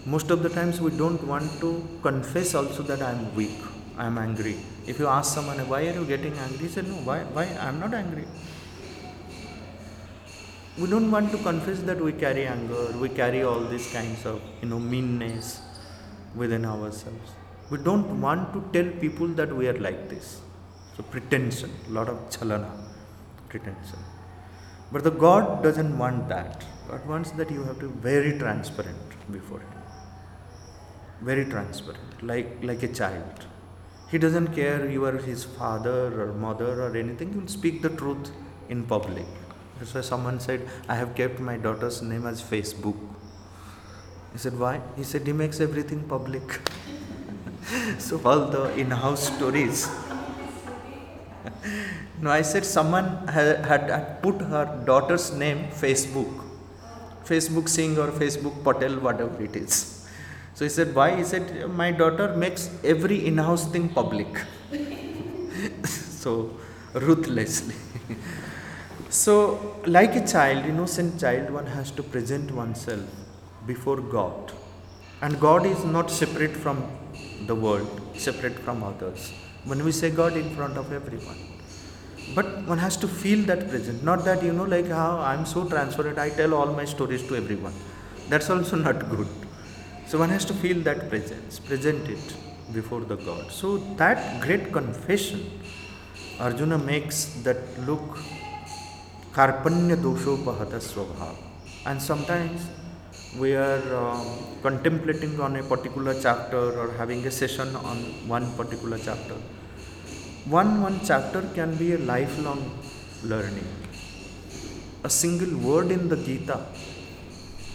Most 0.05 0.31
of 0.31 0.43
the 0.43 0.51
times 0.51 0.79
we 0.79 0.91
don't 0.91 1.23
want 1.27 1.51
to 1.61 1.89
confess 2.03 2.55
also 2.55 2.83
that 2.83 3.01
I 3.01 3.13
am 3.13 3.35
weak, 3.35 3.59
I 3.97 4.05
am 4.07 4.19
angry. 4.19 4.57
If 4.87 4.99
you 4.99 5.07
ask 5.07 5.35
someone, 5.35 5.59
why 5.69 5.87
are 5.89 5.93
you 5.93 6.05
getting 6.05 6.33
angry? 6.35 6.59
He 6.59 6.69
said, 6.69 6.89
no, 6.89 6.95
why, 6.95 7.21
why? 7.25 7.45
I 7.45 7.69
am 7.69 7.81
not 7.81 7.95
angry. 7.95 8.25
We 10.79 10.89
don't 10.89 11.11
want 11.11 11.31
to 11.33 11.39
confess 11.39 11.81
that 11.83 12.01
we 12.01 12.13
carry 12.13 12.47
anger, 12.47 12.97
we 12.99 13.09
carry 13.09 13.43
all 13.43 13.61
these 13.61 13.93
kinds 13.93 14.25
of, 14.25 14.41
you 14.63 14.69
know, 14.69 14.79
meanness 14.79 15.61
within 16.35 16.65
ourselves. 16.65 17.33
We 17.71 17.79
don't 17.79 18.21
want 18.21 18.53
to 18.55 18.65
tell 18.73 18.91
people 19.01 19.29
that 19.29 19.55
we 19.55 19.69
are 19.69 19.79
like 19.79 20.09
this. 20.09 20.41
So 20.97 21.03
pretension, 21.03 21.71
lot 21.89 22.09
of 22.09 22.17
chalana, 22.31 22.71
pretension. 23.49 23.99
But 24.93 25.05
the 25.05 25.11
God 25.11 25.63
doesn't 25.63 25.97
want 25.97 26.29
that. 26.29 26.65
God 26.89 27.07
wants 27.07 27.31
that 27.33 27.51
you 27.51 27.63
have 27.65 27.79
to 27.81 27.89
be 27.89 28.01
very 28.01 28.39
transparent 28.39 28.97
before 29.31 29.61
Him. 29.61 29.83
Very 31.21 31.45
transparent, 31.45 32.23
like 32.23 32.59
like 32.63 32.83
a 32.83 32.89
child. 32.89 33.47
He 34.11 34.19
doesn't 34.19 34.49
care 34.55 34.89
you 34.91 35.05
are 35.05 35.19
his 35.19 35.45
father 35.45 36.21
or 36.21 36.33
mother 36.33 36.83
or 36.83 36.97
anything. 36.97 37.33
He 37.33 37.39
will 37.39 37.49
speak 37.49 37.81
the 37.83 37.91
truth 37.91 38.31
in 38.69 38.85
public. 38.85 39.27
That's 39.79 39.95
why 39.95 40.01
someone 40.01 40.41
said, 40.41 40.69
I 40.89 40.97
have 40.97 41.15
kept 41.15 41.39
my 41.41 41.57
daughter's 41.57 42.03
name 42.03 42.27
as 42.27 42.43
Facebook. 42.43 42.97
He 44.33 44.39
said, 44.39 44.59
Why? 44.59 44.81
He 44.97 45.05
said, 45.05 45.27
He 45.27 45.33
makes 45.33 45.61
everything 45.61 46.03
public. 46.09 46.61
so, 47.99 48.21
all 48.25 48.47
the 48.47 48.75
in 48.75 48.91
house 48.91 49.29
stories. 49.35 49.89
no, 52.21 52.31
I 52.31 52.43
said, 52.43 52.65
someone 52.65 53.27
had, 53.29 53.65
had, 53.65 54.23
put 54.23 54.41
her 54.41 54.83
daughter's 54.85 55.33
name 55.33 55.69
Facebook. 55.69 56.45
Facebook 57.25 57.69
Singh 57.69 57.97
or 57.99 58.09
Facebook 58.09 58.63
Patel, 58.65 58.99
whatever 59.01 59.43
it 59.43 59.57
is. 59.57 59.90
So 60.55 60.65
he 60.65 60.69
said, 60.69 60.95
Why? 60.95 61.17
He 61.17 61.25
said, 61.25 61.71
My 61.71 61.91
daughter 61.91 62.35
makes 62.37 62.71
every 62.85 63.27
in 63.27 63.39
house 63.39 63.67
thing 63.71 63.89
public. 63.89 64.29
so, 65.85 66.57
ruthlessly. 66.95 67.75
so, 69.09 69.81
like 69.87 70.17
a 70.17 70.27
child, 70.27 70.65
innocent 70.65 71.21
child, 71.21 71.51
one 71.51 71.67
has 71.67 71.91
to 71.93 72.03
present 72.03 72.51
oneself 72.51 73.05
before 73.67 74.01
God. 74.01 74.53
And 75.23 75.39
God 75.39 75.67
is 75.67 75.85
not 75.85 76.11
separate 76.11 76.57
from 76.57 76.91
the 77.47 77.55
world, 77.55 77.89
separate 78.17 78.59
from 78.59 78.83
others. 78.83 79.33
When 79.65 79.85
we 79.85 79.93
say 79.93 80.11
God 80.11 80.37
in 80.37 80.55
front 80.57 80.77
of 80.79 80.93
everyone. 80.93 81.39
But 82.35 82.67
one 82.67 82.79
has 82.79 82.97
to 82.99 83.09
feel 83.09 83.45
that 83.47 83.69
present. 83.69 84.03
Not 84.05 84.25
that, 84.25 84.43
you 84.43 84.53
know, 84.53 84.65
like 84.65 84.89
how 84.89 85.19
I'm 85.19 85.45
so 85.45 85.69
transparent, 85.69 86.19
I 86.19 86.31
tell 86.31 86.55
all 86.55 86.73
my 86.73 86.85
stories 86.85 87.27
to 87.29 87.37
everyone. 87.37 87.75
That's 88.29 88.49
also 88.49 88.77
not 88.89 89.09
good. 89.11 89.29
So 90.11 90.19
one 90.19 90.31
has 90.31 90.45
to 90.47 90.55
feel 90.55 90.79
that 90.89 91.09
presence, 91.09 91.61
present 91.61 92.09
it 92.09 92.35
before 92.73 93.03
the 93.03 93.15
God. 93.15 93.53
So 93.53 93.77
that 94.01 94.41
great 94.41 94.73
confession, 94.73 95.41
Arjuna 96.41 96.79
makes 96.79 97.19
that 97.45 97.61
look 97.87 98.19
karpanya 99.37 99.97
doshopahata 100.07 100.81
swabhav. 100.89 101.37
And 101.87 102.03
sometimes 102.03 102.61
we 103.39 103.55
are 103.55 103.85
um, 103.95 104.27
contemplating 104.65 105.39
on 105.41 105.55
a 105.55 105.63
particular 105.63 106.21
chapter 106.21 106.59
or 106.81 106.91
having 106.95 107.25
a 107.25 107.31
session 107.31 107.77
on 107.77 107.99
one 108.27 108.47
particular 108.57 108.99
chapter 108.99 109.37
one 110.59 110.83
one 110.83 110.99
chapter 111.05 111.43
can 111.55 111.77
be 111.77 111.93
a 111.93 111.99
lifelong 111.99 112.61
learning 113.23 113.69
a 115.05 115.11
single 115.11 115.55
word 115.69 115.91
in 115.97 116.09
the 116.09 116.17
gita 116.17 116.59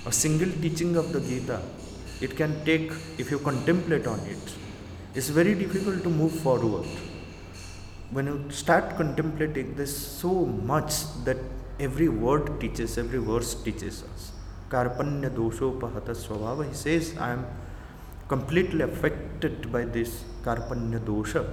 a 0.06 0.12
single 0.12 0.52
teaching 0.64 0.96
of 1.02 1.14
the 1.14 1.22
gita 1.30 1.60
it 2.26 2.36
can 2.42 2.54
take 2.70 2.92
if 3.24 3.30
you 3.34 3.40
contemplate 3.50 4.08
on 4.14 4.20
it 4.36 4.56
it's 5.18 5.30
very 5.30 5.56
difficult 5.56 6.04
to 6.04 6.10
move 6.10 6.34
forward. 6.46 6.86
When 8.12 8.26
you 8.26 8.52
start 8.52 8.98
contemplating 8.98 9.74
there's 9.76 9.96
so 9.96 10.34
much 10.72 10.92
that 11.24 11.38
every 11.80 12.10
word 12.10 12.60
teaches 12.60 12.98
every 12.98 13.20
verse 13.20 13.56
teaches 13.64 14.04
us. 14.04 14.34
Karpanya 14.70 15.30
doshopahata 15.30 16.16
swabhava. 16.24 16.68
He 16.68 16.74
says 16.74 17.16
i 17.18 17.32
am 17.32 17.46
completely 18.28 18.82
affected 18.82 19.72
by 19.72 19.86
this 19.86 20.26
karpanya 20.44 21.00
dosha. 21.00 21.48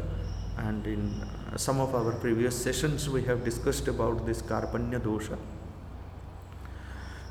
And 0.58 0.84
in 0.84 1.22
uh, 1.22 1.56
some 1.56 1.78
of 1.78 1.94
our 1.94 2.10
previous 2.24 2.60
sessions 2.60 3.08
we 3.08 3.22
have 3.30 3.44
discussed 3.44 3.86
about 3.86 4.26
this 4.26 4.42
karpanya 4.42 5.00
dosha. 5.00 5.38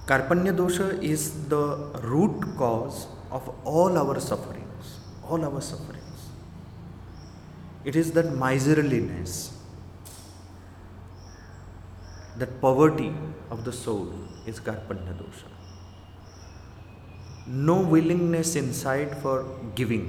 Karpanya 0.05 0.55
dosha 0.55 0.91
is 1.03 1.49
the 1.49 1.65
root 2.03 2.55
cause 2.57 3.07
of 3.37 3.49
all 3.73 3.97
our 4.03 4.17
sufferings 4.29 4.87
all 5.29 5.43
our 5.49 5.61
sufferings 5.69 6.21
it 7.91 7.95
is 8.01 8.11
that 8.17 8.29
miserliness 8.45 9.35
that 12.41 12.51
poverty 12.65 13.11
of 13.53 13.63
the 13.69 13.75
soul 13.83 14.09
is 14.51 14.59
karpanya 14.67 15.15
dosha 15.21 15.49
no 17.69 17.77
willingness 17.95 18.51
inside 18.63 19.15
for 19.23 19.37
giving 19.79 20.05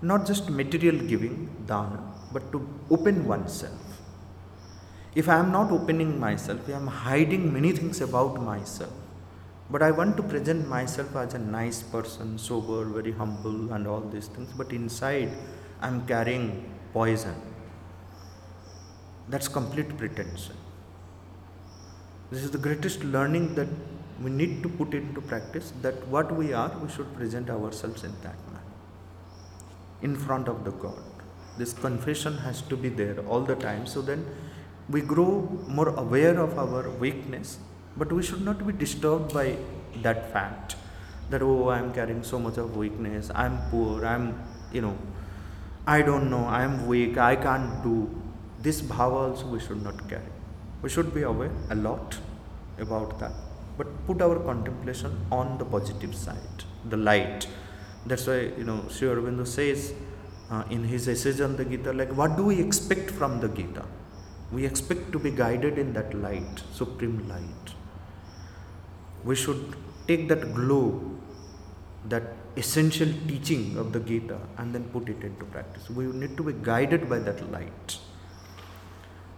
not 0.00 0.26
just 0.26 0.48
material 0.48 0.96
giving, 1.06 1.48
dana, 1.66 2.00
but 2.32 2.52
to 2.52 2.66
open 2.90 3.26
oneself. 3.26 3.72
If 5.14 5.28
I 5.28 5.38
am 5.38 5.50
not 5.50 5.72
opening 5.72 6.20
myself, 6.20 6.68
I 6.68 6.72
am 6.72 6.86
hiding 6.86 7.52
many 7.52 7.72
things 7.72 8.00
about 8.00 8.40
myself. 8.40 8.92
But 9.70 9.82
I 9.82 9.90
want 9.90 10.16
to 10.16 10.22
present 10.22 10.68
myself 10.68 11.14
as 11.16 11.34
a 11.34 11.38
nice 11.38 11.82
person, 11.82 12.38
sober, 12.38 12.84
very 12.84 13.12
humble, 13.12 13.72
and 13.72 13.86
all 13.86 14.00
these 14.00 14.28
things. 14.28 14.50
But 14.56 14.72
inside, 14.72 15.30
I 15.80 15.88
am 15.88 16.06
carrying 16.06 16.72
poison. 16.92 17.34
That's 19.28 19.48
complete 19.48 19.96
pretension. 19.98 20.56
This 22.30 22.42
is 22.44 22.50
the 22.50 22.58
greatest 22.58 23.04
learning 23.04 23.54
that 23.56 23.68
we 24.22 24.30
need 24.30 24.62
to 24.62 24.68
put 24.68 24.94
into 24.94 25.20
practice 25.20 25.72
that 25.82 26.06
what 26.08 26.34
we 26.34 26.52
are, 26.52 26.72
we 26.78 26.90
should 26.90 27.14
present 27.14 27.50
ourselves 27.50 28.04
in 28.04 28.12
that 28.22 28.36
manner. 28.46 28.64
in 30.02 30.16
front 30.16 30.48
of 30.48 30.64
the 30.64 30.70
God. 30.70 31.02
This 31.56 31.72
confession 31.72 32.38
has 32.38 32.62
to 32.62 32.76
be 32.76 32.88
there 32.88 33.18
all 33.26 33.40
the 33.40 33.56
time. 33.56 33.86
So 33.86 34.00
then 34.00 34.26
we 34.88 35.00
grow 35.00 35.48
more 35.66 35.88
aware 35.90 36.38
of 36.38 36.58
our 36.58 36.88
weakness, 36.90 37.58
but 37.98 38.12
we 38.12 38.22
should 38.22 38.44
not 38.44 38.66
be 38.66 38.72
disturbed 38.72 39.34
by 39.34 39.56
that 40.02 40.32
fact 40.32 40.76
that, 41.30 41.42
oh, 41.42 41.68
I'm 41.68 41.92
carrying 41.92 42.22
so 42.22 42.38
much 42.38 42.56
of 42.56 42.76
weakness, 42.76 43.30
I'm 43.34 43.58
poor, 43.70 44.06
I'm, 44.06 44.42
you 44.72 44.80
know, 44.80 44.96
I 45.86 46.02
don't 46.02 46.30
know, 46.30 46.44
I'm 46.46 46.86
weak, 46.86 47.18
I 47.18 47.36
can't 47.36 47.82
do. 47.82 48.08
This 48.60 48.80
bhava 48.80 49.20
also 49.28 49.46
we 49.46 49.60
should 49.60 49.82
not 49.82 50.08
carry. 50.08 50.32
We 50.82 50.88
should 50.88 51.14
be 51.14 51.22
aware 51.22 51.52
a 51.70 51.74
lot 51.74 52.18
about 52.78 53.18
that, 53.20 53.32
but 53.76 53.86
put 54.06 54.22
our 54.22 54.38
contemplation 54.38 55.18
on 55.30 55.58
the 55.58 55.64
positive 55.64 56.14
side, 56.14 56.64
the 56.88 56.96
light 56.96 57.46
that's 58.06 58.26
why, 58.26 58.52
you 58.56 58.64
know, 58.64 58.84
Sri 58.88 59.08
Aurobindo 59.08 59.46
says 59.46 59.92
uh, 60.50 60.64
in 60.70 60.84
his 60.84 61.08
essays 61.08 61.40
on 61.40 61.56
the 61.56 61.64
Gita, 61.64 61.92
like, 61.92 62.10
what 62.16 62.36
do 62.36 62.44
we 62.44 62.58
expect 62.60 63.10
from 63.10 63.40
the 63.40 63.48
Gita? 63.48 63.84
We 64.50 64.64
expect 64.64 65.12
to 65.12 65.18
be 65.18 65.30
guided 65.30 65.78
in 65.78 65.92
that 65.92 66.14
light, 66.14 66.62
supreme 66.72 67.28
light. 67.28 67.74
We 69.24 69.34
should 69.34 69.76
take 70.06 70.28
that 70.28 70.54
glow, 70.54 71.00
that 72.06 72.22
essential 72.56 73.08
teaching 73.26 73.76
of 73.76 73.92
the 73.92 74.00
Gita, 74.00 74.38
and 74.56 74.74
then 74.74 74.84
put 74.84 75.08
it 75.08 75.22
into 75.22 75.44
practice. 75.44 75.88
We 75.90 76.06
need 76.06 76.36
to 76.36 76.42
be 76.42 76.52
guided 76.52 77.08
by 77.08 77.18
that 77.20 77.50
light, 77.52 77.98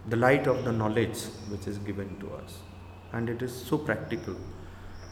the 0.07 0.15
light 0.15 0.47
of 0.47 0.63
the 0.63 0.71
knowledge 0.71 1.23
which 1.49 1.67
is 1.67 1.77
given 1.79 2.19
to 2.19 2.33
us. 2.35 2.59
And 3.13 3.29
it 3.29 3.41
is 3.41 3.53
so 3.53 3.77
practical. 3.77 4.35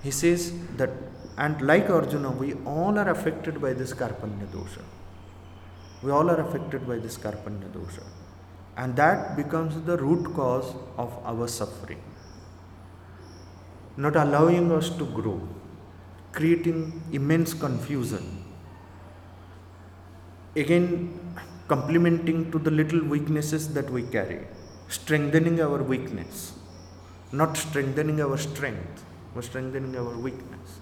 He 0.01 0.12
says 0.12 0.53
that 0.77 0.91
and 1.39 1.62
like 1.62 1.89
Arjuna, 1.89 2.32
we 2.32 2.53
all 2.65 2.99
are 2.99 3.10
affected 3.10 3.62
by 3.62 3.71
this 3.71 3.93
Karpanya 3.93 4.47
dosha. 4.53 4.82
We 6.03 6.12
all 6.12 6.29
are 6.29 6.41
affected 6.41 6.86
by 6.86 6.97
this 6.97 7.17
Karpanya 7.17 7.69
dosha. 7.71 8.03
And 8.75 8.93
that 8.97 9.38
becomes 9.38 9.82
the 9.84 9.97
root 9.97 10.34
cause 10.36 10.75
of 10.97 11.13
our 11.25 11.47
suffering. 11.47 12.01
Not 14.06 14.16
allowing 14.16 14.72
us 14.72 14.90
to 15.00 15.06
grow, 15.20 15.38
creating 16.32 16.80
immense 17.12 17.54
confusion. 17.66 18.26
Again, 20.56 20.86
complementing 21.68 22.52
to 22.52 22.60
the 22.68 22.72
little 22.72 23.04
weaknesses 23.14 23.74
that 23.74 23.90
we 23.90 24.04
carry, 24.04 24.40
strengthening 24.88 25.60
our 25.62 25.82
weakness, 25.94 26.54
not 27.32 27.58
strengthening 27.66 28.22
our 28.22 28.38
strength, 28.38 29.04
but 29.36 29.44
strengthening 29.44 29.96
our 30.04 30.16
weakness 30.28 30.80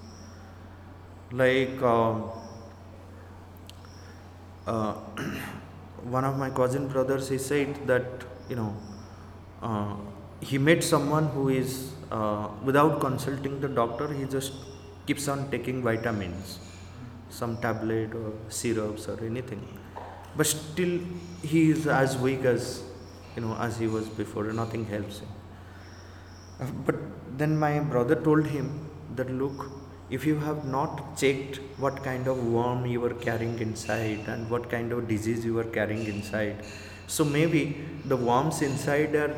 like 1.32 1.82
uh, 1.82 2.16
uh, 4.66 4.94
one 6.04 6.24
of 6.24 6.38
my 6.38 6.50
cousin 6.50 6.88
brothers 6.88 7.30
he 7.30 7.38
said 7.38 7.76
that 7.88 8.06
you 8.50 8.56
know, 8.56 8.76
uh, 9.62 9.96
he 10.42 10.58
met 10.58 10.84
someone 10.84 11.28
who 11.30 11.50
is, 11.50 11.92
uh, 12.12 12.48
without 12.64 13.00
consulting 13.00 13.60
the 13.60 13.68
doctor, 13.68 14.12
he 14.14 14.26
just 14.26 14.54
keeps 15.06 15.28
on 15.28 15.50
taking 15.50 15.82
vitamins, 15.82 16.60
some 17.30 17.58
tablet 17.58 18.14
or 18.14 18.34
syrups 18.50 19.08
or 19.08 19.24
anything. 19.24 19.66
But 20.36 20.46
still, 20.48 21.00
he 21.42 21.72
is 21.72 21.88
as 21.88 22.18
weak 22.18 22.46
as, 22.46 22.84
you 23.36 23.42
know, 23.42 23.56
as 23.56 23.78
he 23.78 23.88
was 23.88 24.08
before. 24.08 24.44
Nothing 24.46 24.86
helps 24.86 25.20
him. 25.20 25.30
Uh, 26.60 26.66
but 26.86 26.96
then 27.38 27.58
my 27.58 27.80
brother 27.80 28.16
told 28.16 28.46
him 28.46 28.90
that, 29.16 29.30
look, 29.32 29.72
if 30.10 30.26
you 30.26 30.40
have 30.40 30.66
not 30.66 31.18
checked 31.18 31.60
what 31.78 32.04
kind 32.04 32.28
of 32.28 32.48
worm 32.48 32.86
you 32.86 33.04
are 33.04 33.14
carrying 33.14 33.60
inside 33.60 34.28
and 34.28 34.50
what 34.50 34.70
kind 34.70 34.92
of 34.92 35.08
disease 35.08 35.44
you 35.44 35.58
are 35.60 35.66
carrying 35.66 36.06
inside, 36.06 36.64
so 37.08 37.26
maybe 37.26 37.84
the 38.06 38.16
worms 38.16 38.62
inside 38.62 39.16
are 39.16 39.36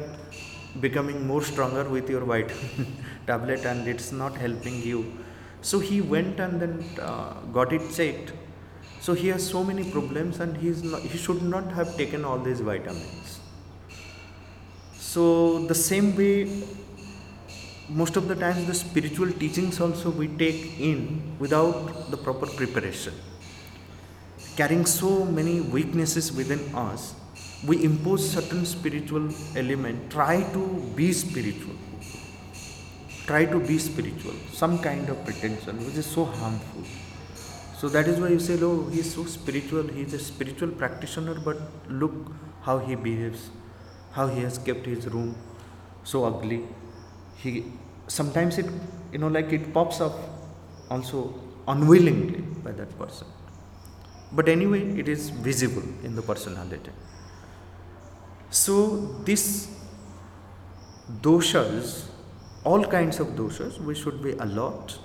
becoming 0.80 1.26
more 1.26 1.42
stronger 1.42 1.84
with 1.84 2.10
your 2.10 2.24
white 2.26 2.52
tablet 3.28 3.66
and 3.66 3.88
it's 3.88 4.12
not 4.12 4.36
helping 4.36 4.82
you. 4.82 5.18
So 5.62 5.80
he 5.80 6.02
went 6.02 6.40
and 6.40 6.62
then 6.62 6.86
uh, 7.02 7.34
got 7.52 7.74
it 7.74 7.82
checked. 7.94 8.34
So 9.02 9.14
he 9.14 9.30
has 9.30 9.48
so 9.48 9.64
many 9.64 9.90
problems 9.90 10.40
and 10.40 10.56
he's 10.58 10.84
not, 10.84 11.02
he 11.02 11.18
should 11.18 11.42
not 11.42 11.72
have 11.72 11.96
taken 11.98 12.24
all 12.26 12.38
these 12.38 12.62
vitamins. 12.62 13.40
So 14.94 15.66
the 15.68 15.76
same 15.76 16.16
way 16.16 16.64
most 17.90 18.16
of 18.16 18.28
the 18.28 18.36
times 18.36 18.66
the 18.68 18.74
spiritual 18.74 19.32
teachings 19.32 19.82
also 19.82 20.12
we 20.12 20.28
take 20.28 20.80
in 20.80 21.36
without 21.40 22.12
the 22.12 22.18
proper 22.18 22.46
preparation. 22.46 23.14
Carrying 24.56 24.86
so 24.86 25.26
many 25.26 25.62
weaknesses 25.62 26.32
within 26.32 26.60
us 26.76 27.16
we 27.66 27.84
impose 27.84 28.30
certain 28.32 28.66
spiritual 28.66 29.30
element 29.56 30.10
try 30.10 30.44
to 30.54 30.66
be 30.96 31.12
spiritual. 31.12 31.76
Try 33.28 33.46
to 33.46 33.60
be 33.60 33.78
spiritual 33.78 34.34
some 34.54 34.80
kind 34.80 35.10
of 35.10 35.24
pretension 35.26 35.78
which 35.86 35.96
is 35.96 36.06
so 36.06 36.26
harmful. 36.26 36.84
So 37.78 37.90
that 37.90 38.08
is 38.08 38.20
why 38.20 38.30
you 38.30 38.40
say 38.40 38.58
oh 38.62 38.88
he's 38.90 39.14
so 39.14 39.26
spiritual 39.26 39.88
he's 39.88 40.14
a 40.14 40.20
spiritual 40.20 40.70
practitioner 40.70 41.36
but 41.36 41.58
look 41.90 42.14
how 42.62 42.78
he 42.80 42.96
behaves 42.96 43.50
how 44.12 44.28
he 44.28 44.42
has 44.42 44.58
kept 44.58 44.86
his 44.86 45.08
room 45.08 45.36
so 46.04 46.24
ugly. 46.24 46.64
He 47.38 47.66
sometimes 48.08 48.58
it 48.58 48.68
you 49.12 49.20
know 49.20 49.28
like 49.28 49.52
it 49.52 49.74
pops 49.74 50.00
up 50.00 50.18
also 50.90 51.36
unwillingly 51.68 52.40
by 52.64 52.72
that 52.72 52.98
person. 52.98 53.28
But 54.32 54.48
anyway 54.48 54.98
it 54.98 55.10
is 55.10 55.30
visible 55.30 55.84
in 56.04 56.16
the 56.16 56.22
personality 56.22 56.92
so, 58.52 58.98
this 59.26 59.70
doshas, 61.22 62.08
all 62.64 62.84
kinds 62.84 63.20
of 63.20 63.28
doshas, 63.30 63.80
we 63.80 63.94
should 63.94 64.24
be 64.24 64.32
alert. 64.32 64.98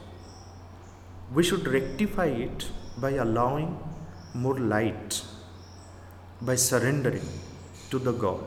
We 1.32 1.42
should 1.42 1.66
rectify 1.68 2.26
it 2.26 2.70
by 2.96 3.10
allowing 3.10 3.78
more 4.32 4.58
light, 4.58 5.22
by 6.40 6.54
surrendering 6.54 7.28
to 7.90 7.98
the 7.98 8.12
God 8.12 8.44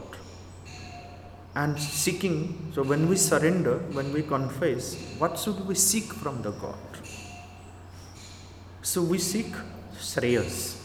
and 1.56 1.80
seeking. 1.80 2.72
So, 2.74 2.82
when 2.82 3.08
we 3.08 3.18
surrender, 3.18 3.78
when 3.92 4.12
we 4.12 4.24
confess, 4.24 4.96
what 5.20 5.38
should 5.38 5.68
we 5.68 5.76
seek 5.76 6.12
from 6.12 6.42
the 6.42 6.52
God? 6.52 6.76
So, 8.82 9.04
we 9.04 9.20
seek 9.20 9.54
Shreyas 10.00 10.77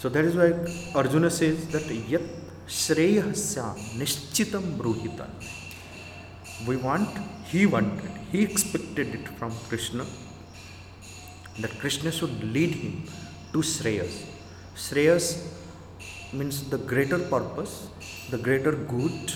so 0.00 0.08
that 0.08 0.24
is 0.24 0.36
why 0.36 0.50
Arjuna 0.94 1.30
says 1.38 1.66
that 1.74 1.86
yat 2.12 2.26
shreyasya 2.68 3.66
nishchitam 4.00 4.76
bruhitan. 4.78 5.30
We 6.68 6.76
want, 6.76 7.10
he 7.44 7.66
wanted, 7.66 8.10
he 8.30 8.42
expected 8.42 9.14
it 9.16 9.28
from 9.38 9.52
Krishna 9.68 10.04
that 11.60 11.72
Krishna 11.80 12.12
should 12.12 12.44
lead 12.54 12.74
him 12.74 13.04
to 13.52 13.58
Shreyas. 13.58 14.24
Shreyas 14.76 15.26
means 16.32 16.68
the 16.70 16.78
greater 16.78 17.18
purpose, 17.18 17.88
the 18.30 18.38
greater 18.38 18.72
good, 18.72 19.32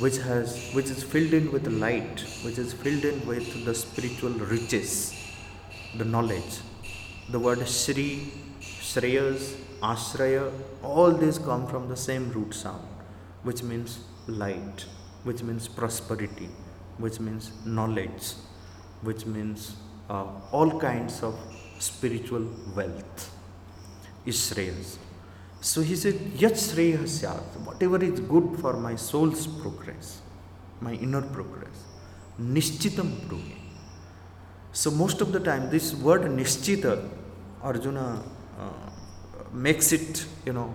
which 0.00 0.18
has 0.18 0.70
which 0.74 0.90
is 0.90 1.02
filled 1.02 1.32
in 1.32 1.50
with 1.50 1.66
light, 1.66 2.20
which 2.44 2.58
is 2.58 2.72
filled 2.74 3.04
in 3.04 3.26
with 3.26 3.64
the 3.64 3.74
spiritual 3.74 4.34
riches, 4.54 5.14
the 5.96 6.04
knowledge. 6.04 6.58
The 7.30 7.38
word 7.38 7.66
Shri 7.66 8.30
Shreyas, 8.94 9.56
Ashraya, 9.80 10.52
all 10.82 11.12
these 11.12 11.38
come 11.38 11.66
from 11.66 11.88
the 11.88 11.96
same 11.96 12.30
root 12.32 12.54
sound, 12.54 12.86
which 13.42 13.62
means 13.62 13.98
light, 14.28 14.86
which 15.24 15.42
means 15.42 15.66
prosperity, 15.66 16.48
which 16.98 17.18
means 17.18 17.50
knowledge, 17.64 18.34
which 19.02 19.26
means 19.26 19.76
uh, 20.08 20.26
all 20.52 20.78
kinds 20.78 21.22
of 21.22 21.34
spiritual 21.78 22.46
wealth 22.76 23.34
is 24.24 24.36
Shreyas. 24.36 24.98
So 25.60 25.80
he 25.80 25.96
said, 25.96 26.14
Yat 26.36 26.52
Shreyas 26.52 27.24
whatever 27.66 28.02
is 28.02 28.20
good 28.20 28.58
for 28.60 28.74
my 28.74 28.94
soul's 28.94 29.46
progress, 29.46 30.20
my 30.80 30.92
inner 30.92 31.22
progress, 31.22 31.84
Nishchitam 32.40 33.10
Bruhi. 33.26 33.56
So 34.72 34.90
most 34.90 35.20
of 35.20 35.32
the 35.32 35.40
time, 35.40 35.70
this 35.70 35.94
word 35.94 36.22
Nishchita, 36.22 37.08
Arjuna 37.62 38.22
makes 39.52 39.92
it, 39.92 40.26
you 40.44 40.52
know, 40.52 40.74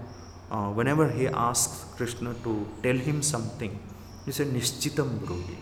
uh, 0.51 0.69
whenever 0.69 1.09
he 1.09 1.27
asks 1.27 1.85
Krishna 1.95 2.33
to 2.43 2.67
tell 2.81 2.95
him 2.95 3.21
something, 3.21 3.79
he 4.25 4.31
said, 4.31 4.47
Nishchitam 4.47 5.19
Bruhi. 5.19 5.57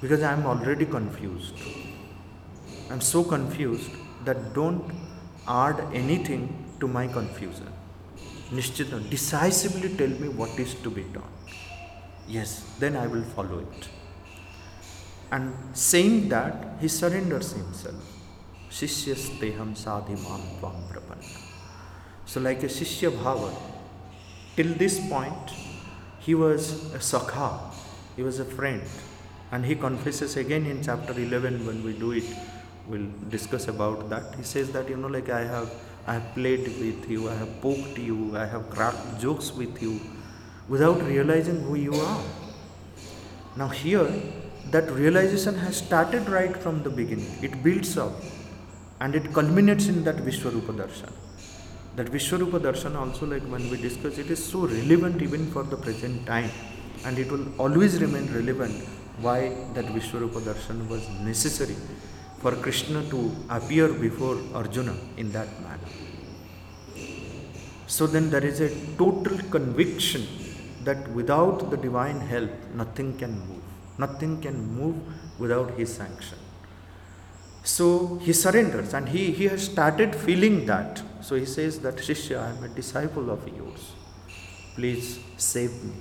Because 0.00 0.22
I 0.22 0.32
am 0.32 0.44
already 0.46 0.84
confused. 0.84 1.54
I 2.90 2.92
am 2.92 3.00
so 3.00 3.22
confused 3.22 3.90
that 4.24 4.52
don't 4.54 4.92
add 5.46 5.80
anything 5.94 6.64
to 6.80 6.88
my 6.88 7.06
confusion. 7.06 7.68
Nishchitam, 8.50 9.08
decisively 9.08 9.96
tell 9.96 10.08
me 10.08 10.28
what 10.28 10.58
is 10.58 10.74
to 10.74 10.90
be 10.90 11.02
done. 11.04 11.22
Yes, 12.28 12.76
then 12.78 12.96
I 12.96 13.06
will 13.06 13.22
follow 13.22 13.60
it. 13.60 13.88
And 15.30 15.54
saying 15.72 16.28
that, 16.28 16.76
he 16.80 16.88
surrenders 16.88 17.52
himself. 17.52 18.11
Shishyasteham 18.72 19.74
sadhimam 19.76 20.40
tvam 20.58 20.76
prapanna. 20.90 21.40
So, 22.24 22.40
like 22.40 22.62
a 22.62 22.68
Sishya 22.68 23.10
Bhava, 23.10 23.54
till 24.56 24.72
this 24.74 24.98
point, 25.10 25.50
he 26.20 26.34
was 26.34 26.94
a 26.94 26.98
Sakha, 26.98 27.70
he 28.16 28.22
was 28.22 28.38
a 28.38 28.46
friend. 28.46 28.82
And 29.50 29.66
he 29.66 29.74
confesses 29.74 30.38
again 30.38 30.64
in 30.64 30.82
chapter 30.82 31.12
11 31.12 31.66
when 31.66 31.84
we 31.84 31.92
do 31.92 32.12
it, 32.12 32.24
we'll 32.88 33.10
discuss 33.28 33.68
about 33.68 34.08
that. 34.08 34.34
He 34.36 34.42
says 34.42 34.72
that, 34.72 34.88
you 34.88 34.96
know, 34.96 35.08
like 35.08 35.28
I 35.28 35.44
have, 35.44 35.70
I 36.06 36.14
have 36.14 36.34
played 36.34 36.64
with 36.80 37.10
you, 37.10 37.28
I 37.28 37.34
have 37.34 37.60
poked 37.60 37.98
you, 37.98 38.34
I 38.34 38.46
have 38.46 38.70
cracked 38.70 39.20
jokes 39.20 39.52
with 39.52 39.82
you 39.82 40.00
without 40.70 41.02
realizing 41.02 41.60
who 41.60 41.74
you 41.74 41.94
are. 41.94 42.22
Now, 43.54 43.68
here, 43.68 44.10
that 44.70 44.90
realization 44.90 45.56
has 45.56 45.76
started 45.76 46.26
right 46.30 46.56
from 46.56 46.82
the 46.82 46.88
beginning, 46.88 47.30
it 47.42 47.62
builds 47.62 47.98
up 47.98 48.12
and 49.02 49.16
it 49.18 49.26
culminates 49.36 49.86
in 49.92 50.04
that 50.06 50.18
Vishwarupa 50.26 50.72
Darshan. 50.80 51.12
That 51.96 52.06
Vishwarupa 52.06 52.58
Darshan 52.66 52.94
also 52.96 53.26
like 53.26 53.42
when 53.54 53.64
we 53.70 53.76
discuss 53.86 54.18
it 54.18 54.30
is 54.30 54.42
so 54.52 54.60
relevant 54.66 55.20
even 55.26 55.50
for 55.54 55.64
the 55.72 55.76
present 55.76 56.24
time 56.26 56.50
and 57.04 57.18
it 57.18 57.30
will 57.32 57.46
always 57.64 58.00
remain 58.00 58.26
relevant 58.32 58.76
why 59.26 59.38
that 59.74 59.86
Vishwarupa 59.96 60.40
Darshan 60.48 60.88
was 60.88 61.08
necessary 61.30 61.76
for 62.42 62.52
Krishna 62.66 63.02
to 63.10 63.18
appear 63.50 63.88
before 64.06 64.36
Arjuna 64.54 64.94
in 65.16 65.32
that 65.32 65.50
manner. 65.64 65.90
So 67.86 68.06
then 68.06 68.30
there 68.30 68.44
is 68.52 68.60
a 68.60 68.70
total 68.96 69.36
conviction 69.56 70.26
that 70.84 71.08
without 71.08 71.70
the 71.72 71.76
divine 71.76 72.20
help 72.20 72.50
nothing 72.74 73.18
can 73.18 73.34
move. 73.48 73.64
Nothing 73.98 74.40
can 74.40 74.56
move 74.78 74.96
without 75.38 75.70
his 75.78 75.92
sanction. 75.92 76.38
So 77.64 78.18
he 78.22 78.32
surrenders 78.32 78.92
and 78.92 79.08
he, 79.08 79.30
he 79.30 79.44
has 79.44 79.64
started 79.64 80.14
feeling 80.16 80.66
that. 80.66 81.02
So 81.20 81.36
he 81.36 81.46
says 81.46 81.78
that 81.80 81.96
Shishya, 81.96 82.42
I 82.42 82.50
am 82.50 82.64
a 82.64 82.68
disciple 82.68 83.30
of 83.30 83.46
yours. 83.46 83.92
Please 84.74 85.20
save 85.36 85.72
me. 85.84 85.94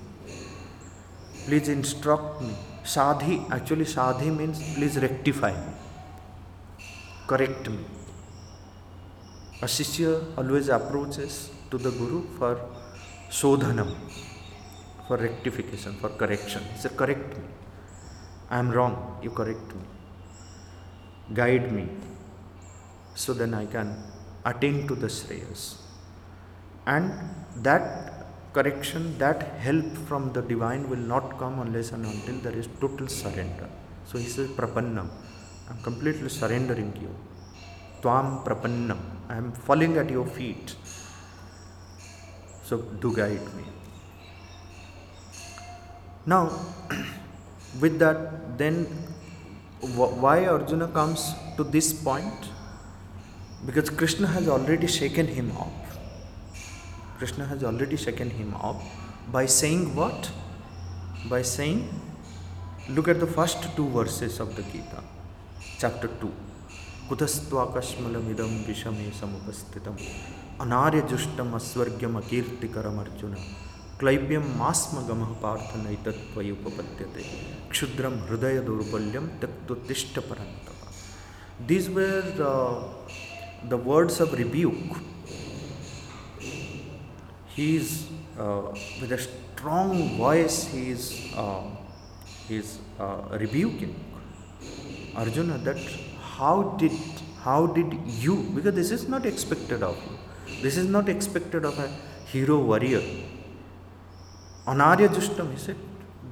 Please 1.45 1.69
instruct 1.69 2.41
me. 2.41 2.55
Sadhi, 2.83 3.45
actually 3.51 3.85
Sadhi 3.85 4.31
means 4.31 4.57
please 4.75 4.97
rectify 4.97 5.51
me. 5.51 5.73
Correct 7.27 7.69
me. 7.69 7.85
A 9.61 9.65
Shishya 9.65 10.35
always 10.37 10.69
approaches 10.69 11.51
to 11.69 11.77
the 11.77 11.91
Guru 11.91 12.27
for 12.39 12.59
sodhanam, 13.29 13.95
for 15.07 15.17
rectification, 15.17 15.93
for 15.93 16.09
correction. 16.09 16.63
He 16.73 16.79
says, 16.79 16.91
correct 16.97 17.37
me. 17.37 17.43
I 18.49 18.57
am 18.57 18.71
wrong, 18.71 19.19
you 19.21 19.29
correct 19.29 19.75
me 19.75 19.90
guide 21.33 21.71
me 21.71 21.87
so 23.15 23.33
then 23.33 23.53
I 23.53 23.65
can 23.65 23.89
attain 24.45 24.87
to 24.87 24.95
the 24.95 25.07
Shreyas. 25.07 25.77
And 26.85 27.11
that 27.57 28.25
correction, 28.53 29.17
that 29.17 29.43
help 29.59 29.97
from 30.07 30.33
the 30.33 30.41
divine 30.41 30.89
will 30.89 31.05
not 31.13 31.37
come 31.37 31.59
unless 31.59 31.91
and 31.91 32.05
until 32.05 32.37
there 32.45 32.57
is 32.61 32.67
total 32.79 33.07
surrender. 33.07 33.69
So 34.05 34.17
he 34.17 34.25
says, 34.25 34.49
Prapannam, 34.49 35.09
I'm 35.69 35.81
completely 35.83 36.29
surrendering 36.29 36.93
you. 37.01 37.13
Tvam 38.01 38.43
Prapannam, 38.43 38.99
I 39.29 39.37
am 39.37 39.51
falling 39.51 39.97
at 39.97 40.09
your 40.09 40.25
feet. 40.25 40.75
So 42.63 42.77
do 42.77 43.15
guide 43.15 43.45
me. 43.55 43.63
Now, 46.25 46.51
with 47.79 47.99
that, 47.99 48.57
then 48.57 48.87
why 49.81 50.45
Arjuna 50.45 50.87
comes 50.87 51.33
to 51.57 51.63
this 51.63 51.93
point? 51.93 52.49
Because 53.65 53.89
Krishna 53.89 54.27
has 54.27 54.47
already 54.47 54.87
shaken 54.87 55.27
him 55.27 55.51
off. 55.57 55.97
Krishna 57.17 57.45
has 57.45 57.63
already 57.63 57.97
shaken 57.97 58.29
him 58.29 58.53
off 58.55 58.83
by 59.31 59.45
saying 59.45 59.95
what? 59.95 60.31
By 61.29 61.41
saying, 61.41 61.87
look 62.89 63.07
at 63.07 63.19
the 63.19 63.27
first 63.27 63.75
two 63.75 63.87
verses 63.89 64.39
of 64.39 64.55
the 64.55 64.63
Gita, 64.63 65.03
chapter 65.77 66.07
2. 66.07 66.31
कुतस्त्वाकश्मलमिदं 67.09 68.51
विषमे 68.65 69.09
समुपस्थितम् 69.19 69.97
अनार्यजुष्टम् 70.63 71.53
अस्वर्ग्यम् 71.55 72.15
अकीर्तिकरम् 72.17 72.99
अर्जुन 72.99 73.33
क्लैब्यम 74.01 74.43
मास्म 74.57 75.01
गार्थ 75.07 75.75
नैतत्वय 75.77 76.51
उपपद्यते 76.51 77.23
क्षुद्रम 77.71 78.13
हृदय 78.27 78.59
दुर्बल्यम 78.65 79.25
त्यक्तिष्ट 79.41 80.19
पर 80.29 80.39
these 81.67 81.89
were 81.95 82.31
the 83.69 83.81
words 83.85 84.21
of 84.21 84.33
rebuke 84.35 84.95
he 87.57 87.67
is 87.75 87.91
with 89.01 89.13
a 89.13 89.17
strong 89.25 89.93
voice 90.19 90.57
he 90.71 90.81
is 90.91 91.09
he 92.47 92.57
is 92.57 92.71
rebuking 93.41 93.91
Arjun 95.23 95.51
that 95.65 95.83
how 96.31 96.63
did 96.77 96.97
how 97.43 97.73
did 97.73 97.93
you 98.23 98.35
because 98.55 98.75
this 98.75 98.91
is 98.93 99.07
not 99.11 99.25
expected 99.25 99.83
of 99.83 100.07
you 100.07 100.61
this 100.63 100.77
is 100.77 100.89
not 100.89 101.09
expected 101.09 101.65
of 101.65 101.79
a 101.81 101.87
hero 102.33 102.57
warrior 102.63 103.30
anarya 104.65 105.07
justam 105.07 105.51
he 105.51 105.57
said 105.57 105.75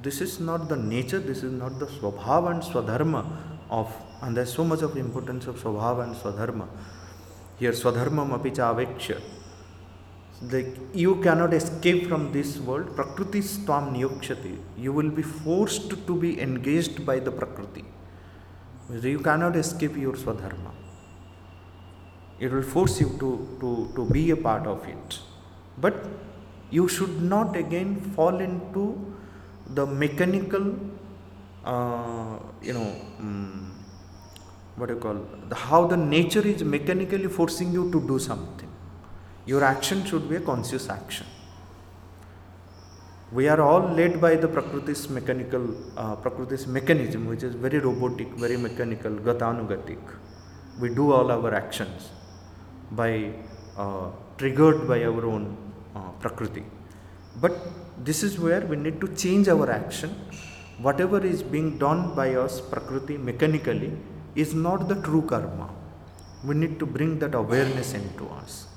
this 0.02 0.22
is 0.22 0.40
not 0.40 0.70
the 0.70 0.76
nature 0.76 1.20
this 1.20 1.44
is 1.44 1.52
not 1.52 1.80
the 1.80 1.88
swabhava 1.98 2.52
and 2.52 2.64
swadharma 2.64 3.26
of 3.70 3.92
and 4.22 4.38
there's 4.38 4.54
so 4.54 4.64
much 4.64 4.82
of 4.82 4.96
importance 4.98 5.48
of 5.48 5.58
swabhava 5.64 6.04
and 6.04 6.16
swadharma 6.16 6.68
here 7.60 7.72
swadharmam 7.72 8.32
apicha 8.38 8.66
aveksha 8.74 9.20
like 10.54 10.74
you 10.94 11.16
cannot 11.18 11.54
escape 11.54 12.08
from 12.08 12.32
this 12.32 12.58
world 12.60 12.96
prakriti 12.96 13.42
stvam 13.42 13.92
niyokshati. 13.94 14.58
You 14.78 14.94
will 14.94 15.10
be 15.10 15.22
forced 15.22 15.90
to 16.08 16.16
be 16.16 16.40
engaged 16.40 17.06
by 17.06 17.20
the 17.20 17.30
prakriti. 17.30 17.84
You 18.90 19.20
cannot 19.20 19.58
escape 19.58 19.98
your 19.98 20.14
swadharma 20.14 20.72
it 22.40 22.52
will 22.52 22.64
force 22.64 23.00
you 23.02 23.10
to, 23.20 23.58
to, 23.60 23.92
to 23.96 24.06
be 24.06 24.32
a 24.32 24.38
part 24.38 24.66
of 24.66 24.88
it. 24.88 25.20
But 25.78 26.06
you 26.72 26.88
should 26.88 27.22
not 27.22 27.56
again 27.56 28.00
fall 28.16 28.40
into 28.40 28.84
the 29.74 29.86
mechanical 29.86 30.76
uh, 31.66 32.38
you 32.62 32.74
know 32.74 32.90
um, 33.20 33.76
what 34.76 34.88
do 34.88 34.96
you 34.96 35.00
call 35.00 35.20
the, 35.50 35.56
how 35.56 35.86
the 35.86 35.98
nature 35.98 36.46
is 36.54 36.64
mechanically 36.64 37.28
forcing 37.28 37.72
you 37.72 37.92
to 37.92 38.00
do 38.08 38.20
something 38.20 38.70
your 39.52 39.64
action 39.64 40.06
should 40.06 40.30
be 40.30 40.36
a 40.36 40.42
conscious 40.42 40.90
action. 40.90 41.26
We 43.32 43.48
are 43.48 43.62
all 43.62 43.82
led 44.00 44.20
by 44.22 44.36
the 44.36 44.48
Prakriti's 44.48 45.08
mechanical, 45.10 45.64
uh, 45.98 46.16
Prakriti's 46.16 46.66
mechanism, 46.68 47.26
which 47.28 47.44
is 47.44 47.56
very 47.56 47.80
robotic, 47.80 48.28
very 48.44 48.58
mechanical, 48.58 49.12
gatanugatik. 49.12 50.00
We 50.80 50.90
do 50.90 51.12
all 51.12 51.32
our 51.32 51.54
actions 51.54 52.10
by 52.92 53.34
uh, 53.78 54.10
triggered 54.38 54.88
by 54.88 55.04
our 55.04 55.26
own 55.26 55.58
uh, 55.96 56.12
Prakriti. 56.20 56.64
But 57.42 57.58
this 58.04 58.24
is 58.24 58.40
where 58.40 58.62
we 58.62 58.76
need 58.76 59.00
to 59.02 59.08
change 59.16 59.48
our 59.48 59.70
action. 59.70 60.10
Whatever 60.80 61.24
is 61.26 61.44
being 61.44 61.78
done 61.78 62.16
by 62.16 62.36
us, 62.36 62.62
Prakriti, 62.62 63.18
mechanically, 63.18 63.92
is 64.36 64.54
not 64.54 64.88
the 64.88 65.02
true 65.02 65.24
karma. 65.24 65.70
We 66.44 66.56
need 66.56 66.80
to 66.80 66.86
bring 66.86 67.20
that 67.20 67.36
awareness 67.36 67.94
into 67.94 68.28
us 68.28 68.70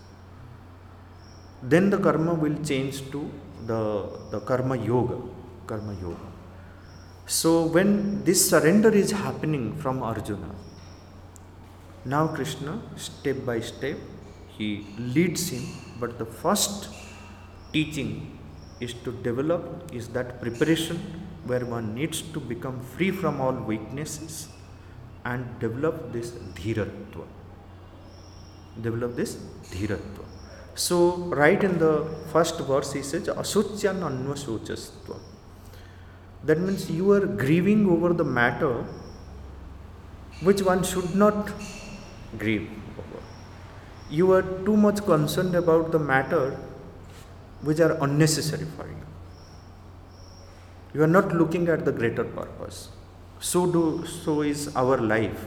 then 1.63 1.91
the 1.91 1.99
karma 1.99 2.35
will 2.35 2.57
change 2.65 3.11
to 3.13 3.31
the, 3.67 4.09
the 4.31 4.41
karma 4.41 4.77
yoga 4.77 5.19
karma 5.67 5.95
yoga 6.01 6.29
so 7.27 7.65
when 7.67 8.25
this 8.25 8.49
surrender 8.51 8.91
is 8.91 9.13
happening 9.13 9.77
from 9.77 10.03
arjuna 10.03 10.51
now 12.05 12.27
krishna 12.27 12.81
step 12.97 13.37
by 13.47 13.61
step 13.61 13.97
he 14.49 14.85
leads 14.99 15.49
him 15.51 15.63
but 16.01 16.19
the 16.19 16.27
first 16.27 16.89
teaching 17.73 18.39
is 18.81 18.95
to 19.05 19.13
develop 19.29 19.63
is 19.93 20.09
that 20.17 20.41
preparation 20.41 20.99
where 21.45 21.65
one 21.77 21.95
needs 21.95 22.23
to 22.35 22.41
become 22.41 22.81
free 22.95 23.11
from 23.11 23.41
all 23.41 23.57
weaknesses 23.73 24.49
and 25.25 25.47
develop 25.65 26.13
this 26.13 26.31
dhiratva 26.59 27.27
develop 28.87 29.15
this 29.23 29.35
dhiratva 29.73 30.33
so, 30.75 31.17
right 31.41 31.63
in 31.63 31.79
the 31.79 32.07
first 32.33 32.59
verse, 32.61 32.93
he 32.93 33.03
says, 33.03 33.29
Asuchyan 33.29 34.01
anvasochastva. 34.01 35.19
That 36.45 36.59
means 36.59 36.91
you 36.91 37.13
are 37.13 37.27
grieving 37.27 37.89
over 37.89 38.13
the 38.15 38.25
matter 38.25 38.85
which 40.43 40.63
one 40.63 40.83
should 40.83 41.15
not 41.15 41.53
grieve 42.39 42.71
over. 42.99 43.23
You 44.11 44.33
are 44.33 44.43
too 44.43 44.77
much 44.77 45.05
concerned 45.05 45.55
about 45.55 45.93
the 45.93 45.99
matter 45.99 46.59
which 47.63 47.81
are 47.81 47.97
unnecessary 48.03 48.67
for 48.77 48.87
you. 48.87 49.07
You 50.95 51.03
are 51.03 51.13
not 51.19 51.33
looking 51.35 51.69
at 51.69 51.85
the 51.85 51.93
greater 51.93 52.25
purpose. 52.25 52.91
So 53.41 53.67
do 53.67 54.05
so 54.07 54.43
is 54.43 54.75
our 54.77 54.99
life. 54.99 55.47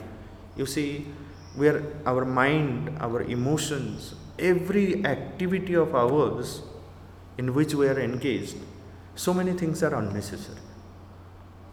You 0.58 0.65
see, 0.65 1.08
where 1.56 1.84
our 2.06 2.25
mind, 2.25 2.97
our 2.99 3.21
emotions, 3.21 4.15
every 4.38 5.06
activity 5.06 5.73
of 5.75 5.95
ours 5.95 6.62
in 7.38 7.54
which 7.54 7.73
we 7.73 7.88
are 7.88 7.99
engaged, 7.99 8.58
so 9.15 9.34
many 9.34 9.54
things 9.54 9.84
are 9.84 9.95
unnecessary. 9.95 10.60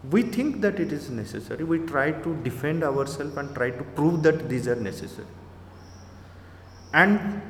We 0.09 0.23
think 0.23 0.61
that 0.61 0.79
it 0.79 0.91
is 0.91 1.09
necessary, 1.09 1.63
we 1.63 1.79
try 1.79 2.11
to 2.11 2.35
defend 2.43 2.83
ourselves 2.83 3.37
and 3.37 3.53
try 3.55 3.71
to 3.71 3.83
prove 3.83 4.23
that 4.23 4.49
these 4.49 4.67
are 4.67 4.75
necessary. 4.75 5.27
And 6.93 7.41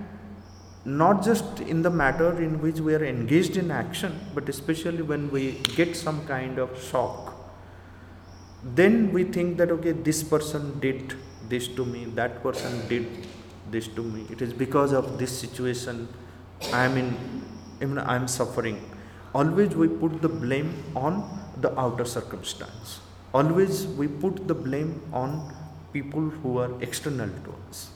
not 0.86 1.24
just 1.24 1.62
in 1.62 1.82
the 1.82 1.90
matter 1.90 2.42
in 2.42 2.62
which 2.62 2.80
we 2.80 2.94
are 2.94 3.06
engaged 3.06 3.56
in 3.56 3.72
action, 3.72 4.20
but 4.34 4.50
especially 4.50 5.02
when 5.02 5.32
we 5.32 5.54
get 5.76 5.96
some 5.96 6.26
kind 6.28 6.60
of 6.60 6.82
shock, 6.84 7.34
then 8.64 9.12
we 9.12 9.24
think 9.24 9.58
that 9.58 9.72
okay, 9.72 9.92
this 9.92 10.24
person 10.24 10.80
did 10.80 11.16
this 11.48 11.68
to 11.68 11.86
me, 11.86 12.06
that 12.06 12.42
person 12.44 12.86
did 12.88 13.08
this 13.72 13.88
to 13.88 14.04
me. 14.04 14.26
It 14.30 14.42
is 14.42 14.54
because 14.54 14.92
of 14.92 15.18
this 15.18 15.38
situation 15.38 16.08
I 16.72 16.86
am 16.86 16.98
in, 16.98 17.18
I 17.82 17.86
mean, 17.86 17.98
I 17.98 18.16
am 18.16 18.28
suffering. 18.28 18.82
Always 19.34 19.76
we 19.76 19.88
put 19.88 20.22
the 20.22 20.30
blame 20.30 20.84
on 20.96 21.40
the 21.58 21.78
outer 21.80 22.06
circumstance. 22.06 23.00
Always 23.34 23.88
we 23.88 24.08
put 24.08 24.48
the 24.48 24.54
blame 24.54 25.02
on 25.12 25.54
people 25.92 26.22
who 26.22 26.58
are 26.60 26.72
external 26.82 27.30
to 27.30 27.56
us. 27.70 27.90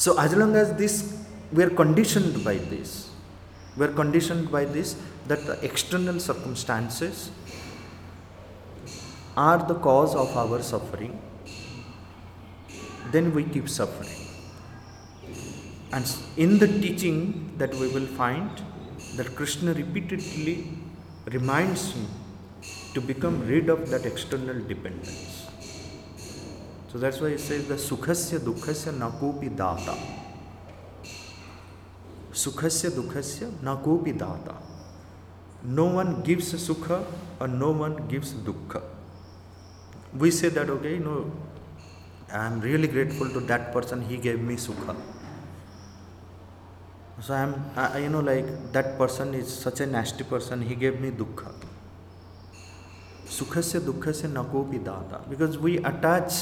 So 0.00 0.18
as 0.18 0.34
long 0.34 0.56
as 0.56 0.72
this, 0.82 0.94
we 1.52 1.62
are 1.62 1.70
conditioned 1.70 2.42
by 2.42 2.54
this. 2.56 3.10
We 3.76 3.86
are 3.86 3.92
conditioned 4.02 4.50
by 4.50 4.64
this 4.64 4.96
that 5.28 5.44
the 5.46 5.62
external 5.64 6.18
circumstances 6.18 7.30
are 9.36 9.58
the 9.58 9.74
cause 9.74 10.14
of 10.14 10.36
our 10.36 10.62
suffering 10.62 11.20
then 13.12 13.34
we 13.34 13.44
keep 13.44 13.68
suffering. 13.68 14.16
And 15.92 16.06
in 16.36 16.58
the 16.58 16.68
teaching 16.68 17.54
that 17.58 17.74
we 17.74 17.88
will 17.88 18.06
find 18.06 18.50
that 19.16 19.34
Krishna 19.34 19.74
repeatedly 19.74 20.68
reminds 21.26 21.92
him 21.92 22.06
to 22.94 23.00
become 23.00 23.46
rid 23.46 23.68
of 23.68 23.90
that 23.90 24.06
external 24.06 24.60
dependence. 24.60 25.39
So 26.90 26.98
that's 26.98 27.20
why 27.20 27.30
he 27.30 27.38
says 27.38 27.68
the 27.68 27.74
sukhasya 27.74 28.40
dukhasya 28.40 28.92
nakopi 28.98 29.54
data. 29.56 29.96
Sukhasya 32.32 32.90
dukhasya 32.90 33.50
nakopi 33.62 34.18
data. 34.18 34.56
No 35.62 35.84
one 35.84 36.22
gives 36.22 36.52
sukha 36.52 37.04
or 37.38 37.46
no 37.46 37.70
one 37.70 38.08
gives 38.08 38.32
dukkha. 38.32 38.82
We 40.12 40.32
say 40.32 40.48
that 40.48 40.68
okay, 40.68 40.94
you 40.94 41.00
know, 41.00 41.30
I 42.32 42.46
am 42.46 42.60
really 42.60 42.88
grateful 42.88 43.28
to 43.30 43.40
that 43.40 43.72
person, 43.72 44.02
he 44.02 44.16
gave 44.16 44.40
me 44.40 44.56
sukha. 44.56 44.96
So 47.20 47.34
I'm, 47.34 47.70
I, 47.76 47.98
you 47.98 48.08
know, 48.08 48.20
like 48.20 48.72
that 48.72 48.98
person 48.98 49.34
is 49.34 49.52
such 49.52 49.78
a 49.80 49.86
nasty 49.86 50.24
person. 50.24 50.62
He 50.62 50.74
gave 50.74 51.00
me 51.00 51.12
dukkha. 51.12 51.52
Sukhasya 53.26 53.80
dukkhasya 53.80 54.32
nakopi 54.32 54.82
data. 54.82 55.20
Because 55.28 55.56
we 55.56 55.78
attach 55.78 56.32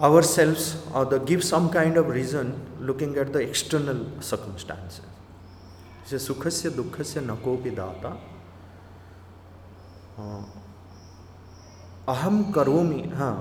ourselves 0.00 0.76
or 0.92 1.04
the 1.04 1.18
give 1.18 1.44
some 1.44 1.70
kind 1.70 1.96
of 1.96 2.08
reason 2.08 2.60
looking 2.80 3.16
at 3.16 3.32
the 3.32 3.38
external 3.38 4.06
circumstances. 4.20 5.02
Says 6.04 6.28
sukhasya 6.28 6.70
dukkhasya 6.70 7.24
nakopi 7.24 7.74
data. 7.74 8.16
Uh, 10.18 10.42
aham 12.06 12.52
karomi, 12.52 13.12
huh. 13.12 13.36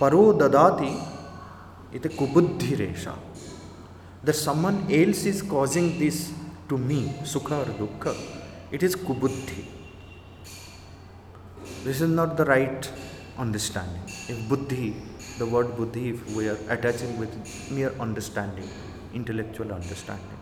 paro 0.00 0.32
dadati 0.38 0.90
ite 1.94 2.10
kubuddhi 2.16 2.76
resha. 2.76 3.14
That 4.24 4.34
someone 4.34 4.86
else 4.90 5.24
is 5.26 5.42
causing 5.42 5.98
this 5.98 6.32
to 6.68 6.76
me, 6.76 7.14
sukha 7.22 7.62
or 7.62 7.72
dukkha, 7.72 8.14
it 8.72 8.82
is 8.82 8.96
kubuddhi. 8.96 9.64
This 11.84 12.00
is 12.00 12.10
not 12.10 12.36
the 12.36 12.44
right 12.44 12.90
understanding. 13.38 14.02
If 14.28 14.48
buddhi, 14.48 14.96
the 15.38 15.46
word 15.46 15.76
buddhi, 15.76 16.10
if 16.10 16.36
we 16.36 16.48
are 16.48 16.58
attaching 16.68 17.18
with 17.18 17.32
mere 17.70 17.92
understanding, 18.00 18.68
intellectual 19.14 19.72
understanding. 19.72 20.38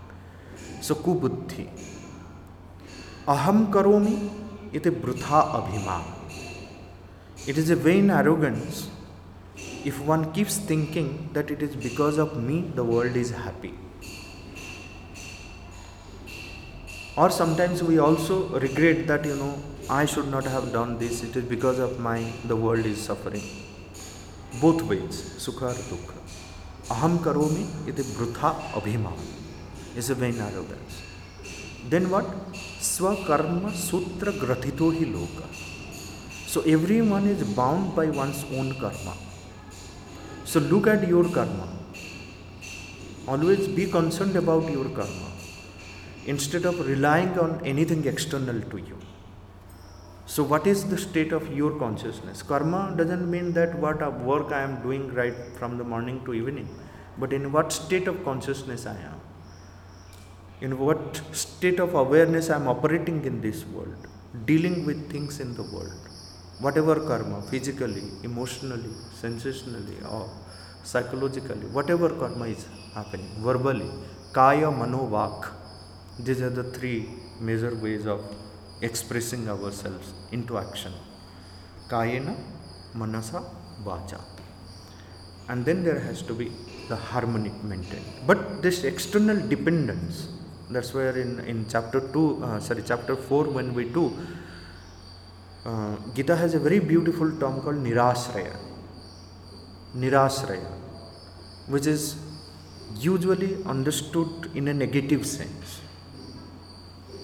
So 0.80 0.94
kubuddhi. 0.94 1.68
Aham 3.28 3.72
karomi, 3.72 4.30
ite 4.74 4.90
brutha 5.02 5.40
abhiman. 5.60 6.04
It 7.46 7.58
is 7.58 7.70
a 7.70 7.76
vain 7.76 8.10
arrogance 8.10 8.90
if 9.84 10.00
one 10.00 10.32
keeps 10.32 10.58
thinking 10.58 11.30
that 11.32 11.50
it 11.50 11.62
is 11.62 11.76
because 11.76 12.18
of 12.18 12.42
me 12.42 12.60
the 12.74 12.82
world 12.82 13.16
is 13.16 13.30
happy. 13.30 13.74
Or 17.16 17.30
sometimes 17.30 17.82
we 17.82 17.98
also 17.98 18.48
regret 18.58 19.06
that 19.06 19.24
you 19.24 19.36
know 19.36 19.58
I 19.88 20.04
should 20.04 20.28
not 20.28 20.44
have 20.44 20.72
done 20.72 20.98
this, 20.98 21.22
it 21.22 21.36
is 21.36 21.44
because 21.44 21.78
of 21.78 22.00
my 22.00 22.32
the 22.44 22.56
world 22.56 22.84
is 22.84 23.00
suffering. 23.00 23.44
Both 24.60 24.82
ways, 24.82 25.36
sukha 25.38 25.70
or 25.70 25.74
dukkha. 25.74 26.16
Aham 26.88 27.18
karomi 27.18 27.66
iti 27.88 28.02
brutha 28.02 28.52
abhiman 28.72 29.16
is 29.94 30.10
a 30.10 30.16
vain 30.16 30.40
arrogance. 30.40 31.02
Then 31.88 32.10
what? 32.10 32.26
Swakarma 32.80 33.70
sutra 33.72 34.32
grathito 34.32 34.92
hi 34.92 35.04
loka. 35.04 35.46
So 36.48 36.62
everyone 36.62 37.28
is 37.28 37.44
bound 37.54 37.94
by 37.94 38.06
one's 38.06 38.44
own 38.54 38.74
karma. 38.80 39.14
So 40.44 40.58
look 40.58 40.88
at 40.88 41.06
your 41.06 41.28
karma. 41.28 41.68
Always 43.28 43.68
be 43.68 43.86
concerned 43.86 44.34
about 44.34 44.68
your 44.68 44.88
karma 44.88 45.30
instead 46.26 46.64
of 46.64 46.84
relying 46.88 47.38
on 47.38 47.60
anything 47.64 48.04
external 48.04 48.60
to 48.62 48.78
you. 48.78 48.95
So, 50.26 50.42
what 50.42 50.66
is 50.66 50.88
the 50.88 50.98
state 50.98 51.32
of 51.32 51.52
your 51.56 51.78
consciousness? 51.78 52.42
Karma 52.42 52.94
doesn't 52.96 53.30
mean 53.30 53.52
that 53.52 53.78
what 53.78 54.00
work 54.20 54.52
I 54.52 54.62
am 54.62 54.82
doing 54.82 55.14
right 55.14 55.34
from 55.58 55.78
the 55.78 55.84
morning 55.84 56.24
to 56.24 56.34
evening, 56.34 56.68
but 57.18 57.32
in 57.32 57.52
what 57.52 57.72
state 57.72 58.08
of 58.08 58.24
consciousness 58.24 58.86
I 58.86 58.96
am. 58.96 59.20
In 60.60 60.78
what 60.78 61.20
state 61.32 61.78
of 61.78 61.94
awareness 61.94 62.50
I 62.50 62.56
am 62.56 62.66
operating 62.66 63.24
in 63.24 63.40
this 63.40 63.64
world, 63.66 64.08
dealing 64.46 64.84
with 64.84 65.10
things 65.10 65.38
in 65.38 65.54
the 65.54 65.62
world 65.62 66.06
whatever 66.60 66.94
karma, 67.08 67.42
physically, 67.42 68.02
emotionally, 68.22 68.90
sensationally, 69.14 69.96
or 70.10 70.28
psychologically, 70.82 71.66
whatever 71.66 72.08
karma 72.08 72.46
is 72.46 72.66
happening, 72.94 73.28
verbally, 73.40 73.90
kaya, 74.32 74.70
mano, 74.70 75.06
vak, 75.06 75.52
these 76.18 76.40
are 76.40 76.50
the 76.50 76.64
three 76.64 77.08
major 77.40 77.74
ways 77.76 78.06
of 78.06 78.20
expressing 78.80 79.48
ourselves 79.48 80.12
into 80.32 80.58
action. 80.58 80.92
Kayena, 81.88 82.36
manasa, 82.94 83.42
vacha. 83.84 84.20
And 85.48 85.64
then 85.64 85.84
there 85.84 86.00
has 86.00 86.22
to 86.22 86.34
be 86.34 86.50
the 86.88 86.96
harmony 86.96 87.52
maintained. 87.62 88.04
But 88.26 88.62
this 88.62 88.84
external 88.84 89.46
dependence, 89.48 90.28
that's 90.70 90.92
where 90.92 91.16
in, 91.16 91.40
in 91.40 91.66
chapter 91.68 92.00
2, 92.00 92.44
uh, 92.44 92.60
sorry, 92.60 92.82
chapter 92.84 93.16
4, 93.16 93.44
when 93.44 93.74
we 93.74 93.84
do 93.84 94.12
uh, 95.66 95.96
Gita 96.14 96.36
has 96.36 96.54
a 96.54 96.60
very 96.60 96.78
beautiful 96.78 97.28
term 97.40 97.60
called 97.60 97.82
Nirasraya. 97.86 98.56
Nirasraya, 99.96 100.70
which 101.66 101.86
is 101.88 102.16
usually 102.96 103.64
understood 103.64 104.50
in 104.54 104.68
a 104.68 104.74
negative 104.74 105.26
sense. 105.26 105.65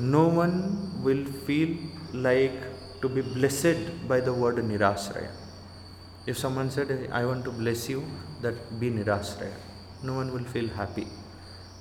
No 0.03 0.27
one 0.27 1.03
will 1.05 1.25
feel 1.47 1.77
like 2.13 2.61
to 3.01 3.09
be 3.09 3.21
blessed 3.21 4.09
by 4.09 4.19
the 4.21 4.33
word 4.33 4.57
Nirasraya. 4.57 5.31
If 6.27 6.39
someone 6.39 6.71
said, 6.71 7.09
I 7.13 7.25
want 7.25 7.45
to 7.45 7.53
bless 7.53 7.89
you, 7.89 8.05
that 8.41 8.81
be 8.81 8.91
Nirasraya. 8.91 9.55
No 10.03 10.15
one 10.15 10.33
will 10.33 10.45
feel 10.45 10.69
happy 10.69 11.07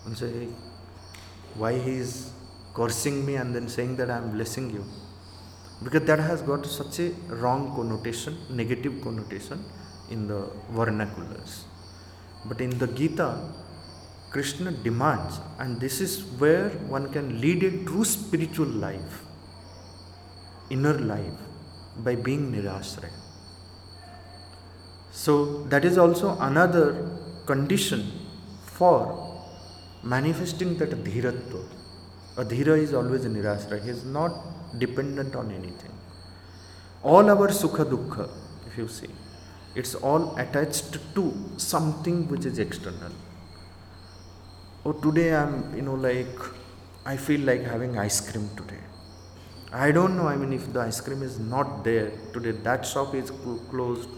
and 0.05 0.15
say, 0.15 0.47
why 1.55 1.73
he 1.79 1.95
is 1.95 2.31
cursing 2.75 3.25
me 3.25 3.35
and 3.35 3.55
then 3.55 3.67
saying 3.67 3.95
that 3.97 4.11
I 4.11 4.17
am 4.17 4.31
blessing 4.31 4.69
you 4.69 4.85
because 5.83 6.03
that 6.03 6.19
has 6.19 6.43
got 6.43 6.65
such 6.65 6.99
a 6.99 7.11
wrong 7.41 7.75
connotation, 7.75 8.37
negative 8.51 9.01
connotation 9.01 9.63
in 10.11 10.27
the 10.27 10.47
vernaculars. 10.71 11.63
But 12.45 12.61
in 12.61 12.77
the 12.77 12.87
Gita, 12.87 13.29
Krishna 14.31 14.71
demands, 14.71 15.39
and 15.59 15.79
this 15.79 15.99
is 15.99 16.23
where 16.39 16.69
one 16.95 17.11
can 17.11 17.41
lead 17.41 17.63
a 17.63 17.83
true 17.83 18.05
spiritual 18.05 18.67
life, 18.67 19.23
inner 20.69 20.97
life, 20.97 21.39
by 21.97 22.15
being 22.15 22.53
nirasraya. 22.53 23.11
So, 25.11 25.63
that 25.63 25.83
is 25.83 25.97
also 25.97 26.37
another 26.39 27.09
condition 27.45 28.09
for 28.63 29.43
manifesting 30.01 30.77
that. 30.77 30.93
A 30.93 32.45
dhira 32.45 32.77
is 32.77 32.93
always 32.93 33.25
a 33.25 33.29
nirasraya. 33.29 33.83
He 33.83 33.89
is 33.89 34.05
not 34.05 34.31
dependent 34.79 35.35
on 35.35 35.51
anything. 35.51 35.91
All 37.03 37.29
our 37.29 37.49
sukha 37.49 37.83
dukkha, 37.83 38.29
if 38.65 38.77
you 38.77 38.87
see, 38.87 39.09
it's 39.75 39.95
all 39.95 40.37
attached 40.37 40.99
to 41.15 41.33
something 41.57 42.29
which 42.29 42.45
is 42.45 42.59
external. 42.59 43.11
Oh, 44.83 44.93
today 44.93 45.35
I'm, 45.35 45.75
you 45.75 45.83
know, 45.83 45.93
like, 45.93 46.39
I 47.05 47.15
feel 47.15 47.41
like 47.41 47.61
having 47.63 47.99
ice 47.99 48.19
cream 48.31 48.49
today. 48.57 48.79
I 49.71 49.91
don't 49.91 50.17
know, 50.17 50.27
I 50.27 50.35
mean, 50.35 50.53
if 50.53 50.73
the 50.73 50.79
ice 50.79 50.99
cream 50.99 51.21
is 51.21 51.37
not 51.39 51.83
there 51.83 52.11
today, 52.33 52.51
that 52.63 52.83
shop 52.83 53.13
is 53.13 53.31
closed, 53.69 54.09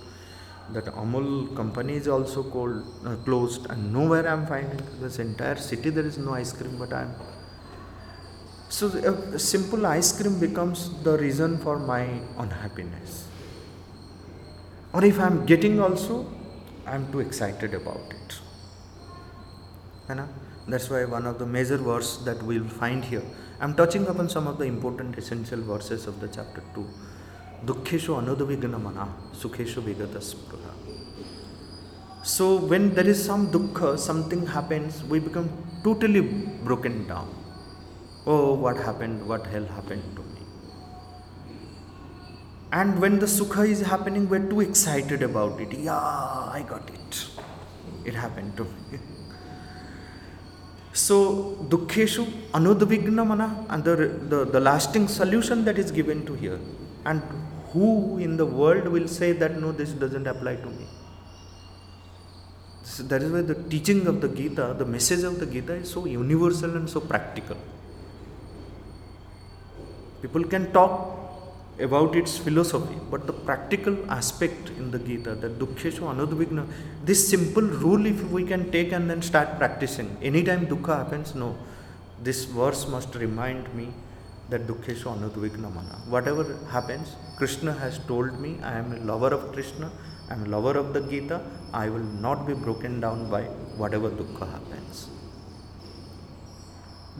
that 0.71 0.85
Amul 0.85 1.53
company 1.57 1.95
is 1.95 2.07
also 2.07 2.43
cold, 2.43 2.81
uh, 3.05 3.17
closed, 3.25 3.69
and 3.69 3.91
nowhere 3.91 4.25
I'm 4.25 4.47
finding 4.47 4.79
this 5.01 5.19
entire 5.19 5.57
city 5.57 5.89
there 5.89 6.05
is 6.05 6.17
no 6.17 6.33
ice 6.33 6.53
cream, 6.53 6.77
but 6.79 6.93
I'm 6.93 7.13
so 8.69 8.87
a 8.87 9.37
simple 9.37 9.85
ice 9.85 10.19
cream 10.19 10.39
becomes 10.39 11.03
the 11.03 11.17
reason 11.17 11.57
for 11.59 11.77
my 11.77 12.07
unhappiness. 12.37 13.27
Or 14.93 15.03
if 15.03 15.19
I'm 15.19 15.45
getting 15.45 15.81
also, 15.81 16.25
I'm 16.87 17.11
too 17.11 17.19
excited 17.19 17.73
about 17.73 18.11
it. 18.11 18.39
And 20.09 20.21
that's 20.67 20.89
why 20.89 21.05
one 21.05 21.25
of 21.25 21.39
the 21.39 21.45
major 21.45 21.77
verses 21.77 22.23
that 22.25 22.41
we'll 22.43 22.67
find 22.67 23.03
here. 23.03 23.23
I'm 23.59 23.75
touching 23.75 24.07
upon 24.07 24.29
some 24.29 24.47
of 24.47 24.57
the 24.57 24.65
important 24.65 25.17
essential 25.17 25.61
verses 25.61 26.07
of 26.07 26.19
the 26.19 26.27
chapter 26.27 26.63
2. 26.75 26.87
Dukkheshu 27.65 28.17
anudavigna 28.21 28.81
mana, 28.81 29.07
sukheshu 29.33 29.81
vigataspruha. 29.81 30.71
So 32.23 32.57
when 32.57 32.93
there 32.93 33.07
is 33.07 33.23
some 33.23 33.51
dukkha, 33.51 33.97
something 33.99 34.45
happens, 34.47 35.03
we 35.03 35.19
become 35.19 35.49
totally 35.83 36.21
broken 36.21 37.07
down 37.07 37.29
oh, 38.25 38.53
what 38.53 38.77
happened, 38.77 39.27
what 39.27 39.45
hell 39.47 39.65
happened 39.65 40.03
to 40.15 40.21
me. 40.21 40.41
And 42.71 42.99
when 42.99 43.19
the 43.19 43.25
sukha 43.25 43.67
is 43.67 43.81
happening, 43.81 44.29
we're 44.29 44.49
too 44.49 44.61
excited 44.61 45.21
about 45.21 45.59
it. 45.59 45.73
Yeah, 45.73 45.93
I 45.95 46.65
got 46.67 46.89
it. 46.89 47.27
It 48.05 48.15
happened 48.15 48.57
to 48.57 48.63
me. 48.63 48.99
so, 50.93 51.57
dukkheshu 51.69 52.23
anudvigna 52.51 53.25
mana, 53.25 53.65
and 53.69 53.83
the, 53.83 53.95
the, 54.29 54.45
the 54.45 54.59
lasting 54.59 55.07
solution 55.07 55.65
that 55.65 55.79
is 55.79 55.91
given 55.91 56.23
to 56.27 56.33
here. 56.35 56.59
And 57.03 57.21
who 57.71 58.19
in 58.19 58.37
the 58.37 58.45
world 58.45 58.87
will 58.87 59.07
say 59.07 59.31
that 59.31 59.59
no, 59.59 59.71
this 59.71 59.89
doesn't 59.91 60.27
apply 60.27 60.57
to 60.57 60.67
me? 60.67 60.85
So 62.83 63.01
that 63.03 63.23
is 63.23 63.31
why 63.31 63.41
the 63.41 63.55
teaching 63.55 64.05
of 64.05 64.21
the 64.21 64.27
Gita, 64.27 64.75
the 64.77 64.85
message 64.85 65.23
of 65.23 65.39
the 65.39 65.47
Gita 65.47 65.73
is 65.73 65.89
so 65.89 66.05
universal 66.05 66.75
and 66.75 66.87
so 66.87 66.99
practical. 66.99 67.57
People 70.21 70.43
can 70.43 70.71
talk 70.71 71.22
about 71.79 72.15
its 72.15 72.37
philosophy, 72.37 72.95
but 73.09 73.25
the 73.25 73.33
practical 73.33 73.97
aspect 74.11 74.69
in 74.69 74.91
the 74.91 74.99
Gita, 74.99 75.35
that 75.35 75.57
Dukkheshu 75.59 76.01
Anudvigna, 76.01 76.67
this 77.03 77.27
simple 77.27 77.63
rule 77.63 78.05
if 78.05 78.23
we 78.29 78.43
can 78.43 78.71
take 78.71 78.91
and 78.91 79.09
then 79.09 79.21
start 79.21 79.57
practicing. 79.57 80.15
Anytime 80.21 80.67
Dukkha 80.67 80.97
happens, 81.03 81.33
no. 81.33 81.55
This 82.21 82.45
verse 82.45 82.87
must 82.87 83.15
remind 83.15 83.73
me 83.73 83.89
that 84.49 84.67
Dukkheshu 84.67 85.05
Anudvigna 85.05 85.73
Mana. 85.73 85.97
Whatever 86.07 86.57
happens, 86.69 87.15
Krishna 87.37 87.73
has 87.73 87.97
told 88.05 88.39
me 88.39 88.59
I 88.61 88.77
am 88.77 88.91
a 88.91 88.99
lover 88.99 89.33
of 89.33 89.51
Krishna, 89.51 89.91
I 90.29 90.33
am 90.33 90.45
a 90.45 90.49
lover 90.49 90.77
of 90.77 90.93
the 90.93 91.01
Gita, 91.01 91.41
I 91.73 91.89
will 91.89 91.99
not 91.99 92.45
be 92.45 92.53
broken 92.53 92.99
down 92.99 93.29
by 93.31 93.43
whatever 93.77 94.09
Dukkha 94.09 94.51
happens. 94.51 95.07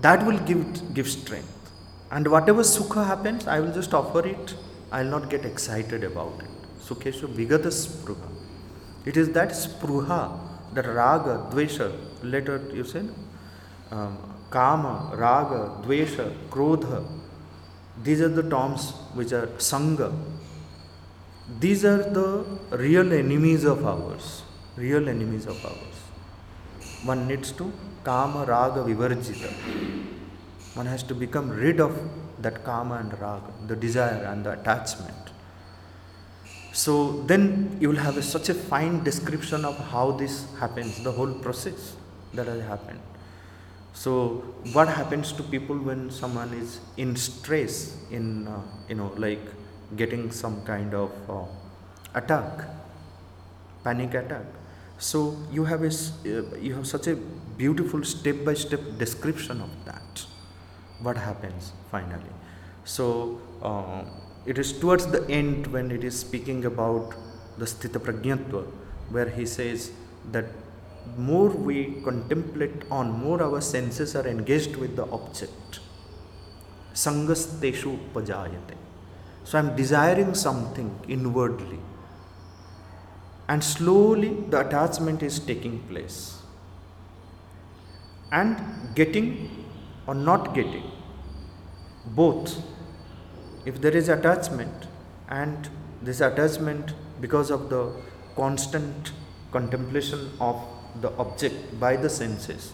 That 0.02 0.26
will 0.26 0.40
give, 0.40 0.94
give 0.94 1.10
strength. 1.10 1.63
And 2.16 2.28
whatever 2.28 2.62
sukha 2.62 3.04
happens, 3.08 3.48
I 3.48 3.60
will 3.60 3.74
just 3.74 3.94
offer 4.00 4.24
it. 4.28 4.54
I 4.92 5.02
will 5.02 5.10
not 5.10 5.32
get 5.32 5.46
excited 5.46 6.04
about 6.04 6.44
it. 6.44 6.52
Sukheshu 6.88 7.28
vigata 7.38 7.70
spruha. 7.70 8.30
It 9.04 9.18
is 9.18 9.30
that 9.38 9.50
spruha, 9.50 10.20
that 10.76 10.86
raga, 10.86 11.48
dvesha, 11.52 11.92
later 12.22 12.62
you 12.72 12.84
said, 12.84 13.10
um, 13.90 14.16
kama, 14.52 15.16
raga, 15.16 15.62
dvesha, 15.88 16.32
krodha. 16.52 17.04
These 18.04 18.22
are 18.22 18.30
the 18.30 18.48
terms 18.48 18.92
which 19.16 19.32
are 19.32 19.48
sangha. 19.70 20.14
These 21.60 21.84
are 21.84 22.04
the 22.20 22.46
real 22.78 23.12
enemies 23.12 23.64
of 23.64 23.86
ours. 23.88 24.44
Real 24.76 25.10
enemies 25.10 25.48
of 25.48 25.66
ours. 25.66 25.98
One 27.06 27.28
needs 27.28 27.52
to 27.54 27.74
kama, 28.04 28.46
raga, 28.46 28.82
vivarjita 28.82 30.13
one 30.76 30.86
has 30.88 31.04
to 31.04 31.14
become 31.14 31.50
rid 31.50 31.80
of 31.80 31.98
that 32.42 32.64
kama 32.64 32.96
and 32.96 33.14
raga, 33.22 33.52
the 33.68 33.76
desire 33.76 34.24
and 34.26 34.46
the 34.46 34.54
attachment. 34.54 35.16
So 36.72 37.22
then 37.28 37.78
you 37.80 37.90
will 37.90 37.98
have 37.98 38.18
a, 38.18 38.24
such 38.24 38.50
a 38.50 38.54
fine 38.54 39.04
description 39.04 39.64
of 39.64 39.78
how 39.78 40.12
this 40.12 40.46
happens, 40.60 41.04
the 41.04 41.12
whole 41.12 41.32
process 41.32 41.96
that 42.34 42.48
has 42.48 42.62
happened. 42.64 43.00
So 43.94 44.44
what 44.74 44.88
happens 44.88 45.32
to 45.34 45.44
people 45.44 45.78
when 45.78 46.10
someone 46.10 46.52
is 46.54 46.80
in 46.98 47.16
stress, 47.16 47.96
in 48.10 48.48
uh, 48.48 48.62
you 48.90 48.96
know 48.96 49.14
like 49.18 49.46
getting 49.96 50.32
some 50.32 50.66
kind 50.66 50.96
of 50.96 51.12
uh, 51.30 51.46
attack, 52.16 52.66
panic 53.84 54.16
attack. 54.16 54.46
So 54.98 55.38
you 55.52 55.66
have 55.66 55.84
a 55.84 55.88
uh, 55.90 56.56
you 56.58 56.74
have 56.74 56.88
such 56.88 57.06
a 57.06 57.16
beautiful 57.16 58.04
step 58.04 58.44
by 58.44 58.56
step 58.56 58.82
description 58.98 59.62
of 59.62 59.70
that 59.86 60.03
what 61.04 61.18
happens 61.18 61.72
finally. 61.92 62.34
So 62.86 63.40
uh, 63.62 64.04
it 64.46 64.58
is 64.58 64.74
towards 64.80 65.08
the 65.08 65.30
end 65.30 65.68
when 65.68 65.92
it 65.92 66.04
is 66.04 66.20
speaking 66.20 66.66
about 66.66 67.14
the 67.58 67.66
sthita 67.66 68.00
prajnatva, 68.00 68.66
where 69.10 69.30
he 69.30 69.46
says 69.46 69.92
that 70.32 70.46
more 71.18 71.50
we 71.50 72.02
contemplate 72.04 72.84
on, 72.90 73.12
more 73.12 73.42
our 73.44 73.62
senses 73.62 74.16
are 74.16 74.28
engaged 74.28 74.76
with 74.76 74.96
the 74.96 75.06
object. 75.06 75.80
Sangasteshu 76.94 77.98
pajayate. 78.14 78.78
So 79.44 79.58
I 79.58 79.62
am 79.62 79.76
desiring 79.76 80.34
something 80.34 80.90
inwardly. 81.08 81.80
And 83.48 83.64
slowly 83.64 84.30
the 84.50 84.66
attachment 84.66 85.22
is 85.22 85.40
taking 85.40 85.80
place. 85.90 86.38
And 88.32 88.96
getting 88.96 89.66
or 90.08 90.16
not 90.16 90.54
getting 90.56 90.93
both. 92.06 92.62
If 93.66 93.82
there 93.82 93.96
is 93.96 94.10
attachment 94.10 94.88
and 95.30 95.70
this 96.02 96.22
attachment 96.22 96.94
because 97.22 97.50
of 97.50 97.70
the 97.70 97.92
constant 98.36 99.12
contemplation 99.52 100.32
of 100.40 100.62
the 101.02 101.12
object 101.18 101.80
by 101.80 101.96
the 101.96 102.10
senses 102.10 102.74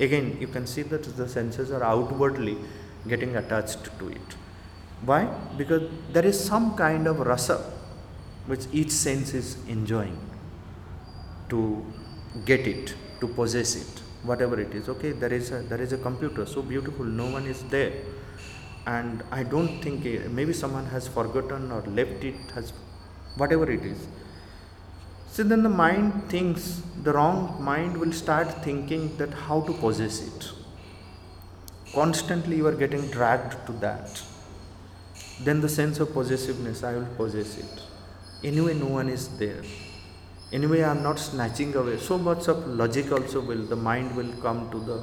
again 0.00 0.36
you 0.40 0.46
can 0.46 0.66
see 0.66 0.82
that 0.82 1.04
the 1.16 1.28
senses 1.28 1.70
are 1.70 1.82
outwardly 1.82 2.56
getting 3.08 3.36
attached 3.36 3.84
to 3.98 4.08
it. 4.08 4.36
Why? 5.04 5.24
Because 5.56 5.90
there 6.12 6.24
is 6.24 6.38
some 6.42 6.76
kind 6.76 7.06
of 7.06 7.18
rasa 7.18 7.58
which 8.46 8.66
each 8.72 8.90
sense 8.90 9.34
is 9.34 9.56
enjoying 9.68 10.18
to 11.48 11.84
get 12.44 12.66
it 12.66 12.94
to 13.20 13.28
possess 13.28 13.76
it 13.76 14.02
whatever 14.22 14.60
it 14.60 14.74
is. 14.74 14.88
Okay 14.88 15.12
there 15.12 15.32
is 15.32 15.50
a 15.50 15.62
there 15.62 15.80
is 15.80 15.92
a 15.92 15.98
computer 15.98 16.46
so 16.46 16.62
beautiful 16.62 17.04
no 17.04 17.30
one 17.30 17.46
is 17.46 17.62
there 17.64 17.92
and 18.86 19.22
i 19.30 19.42
don't 19.42 19.80
think 19.80 20.04
eh, 20.04 20.18
maybe 20.28 20.52
someone 20.52 20.86
has 20.86 21.06
forgotten 21.06 21.70
or 21.70 21.82
left 21.82 22.24
it 22.24 22.34
has 22.54 22.72
whatever 23.36 23.70
it 23.70 23.84
is. 23.84 24.06
So 25.28 25.42
then 25.42 25.62
the 25.62 25.68
mind 25.68 26.28
thinks 26.28 26.82
the 27.02 27.12
wrong 27.12 27.56
mind 27.58 27.96
will 27.96 28.12
start 28.12 28.62
thinking 28.62 29.16
that 29.16 29.32
how 29.32 29.62
to 29.62 29.72
possess 29.72 30.20
it. 30.20 30.50
Constantly 31.94 32.56
you 32.56 32.66
are 32.66 32.74
getting 32.74 33.10
dragged 33.10 33.54
to 33.66 33.72
that. 33.84 34.22
Then 35.40 35.60
the 35.60 35.68
sense 35.68 36.00
of 36.00 36.12
possessiveness 36.12 36.84
i 36.84 36.92
will 36.94 37.08
possess 37.16 37.56
it. 37.58 37.82
Anyway 38.44 38.74
no 38.74 38.86
one 38.86 39.08
is 39.08 39.28
there. 39.38 39.62
Anyway 40.52 40.82
i 40.82 40.90
am 40.90 41.02
not 41.02 41.18
snatching 41.18 41.74
away. 41.74 41.96
So 41.96 42.18
much 42.18 42.48
of 42.48 42.66
logic 42.66 43.10
also 43.10 43.40
will 43.40 43.64
the 43.64 43.76
mind 43.76 44.14
will 44.14 44.32
come 44.42 44.70
to 44.70 44.78
the 44.78 45.00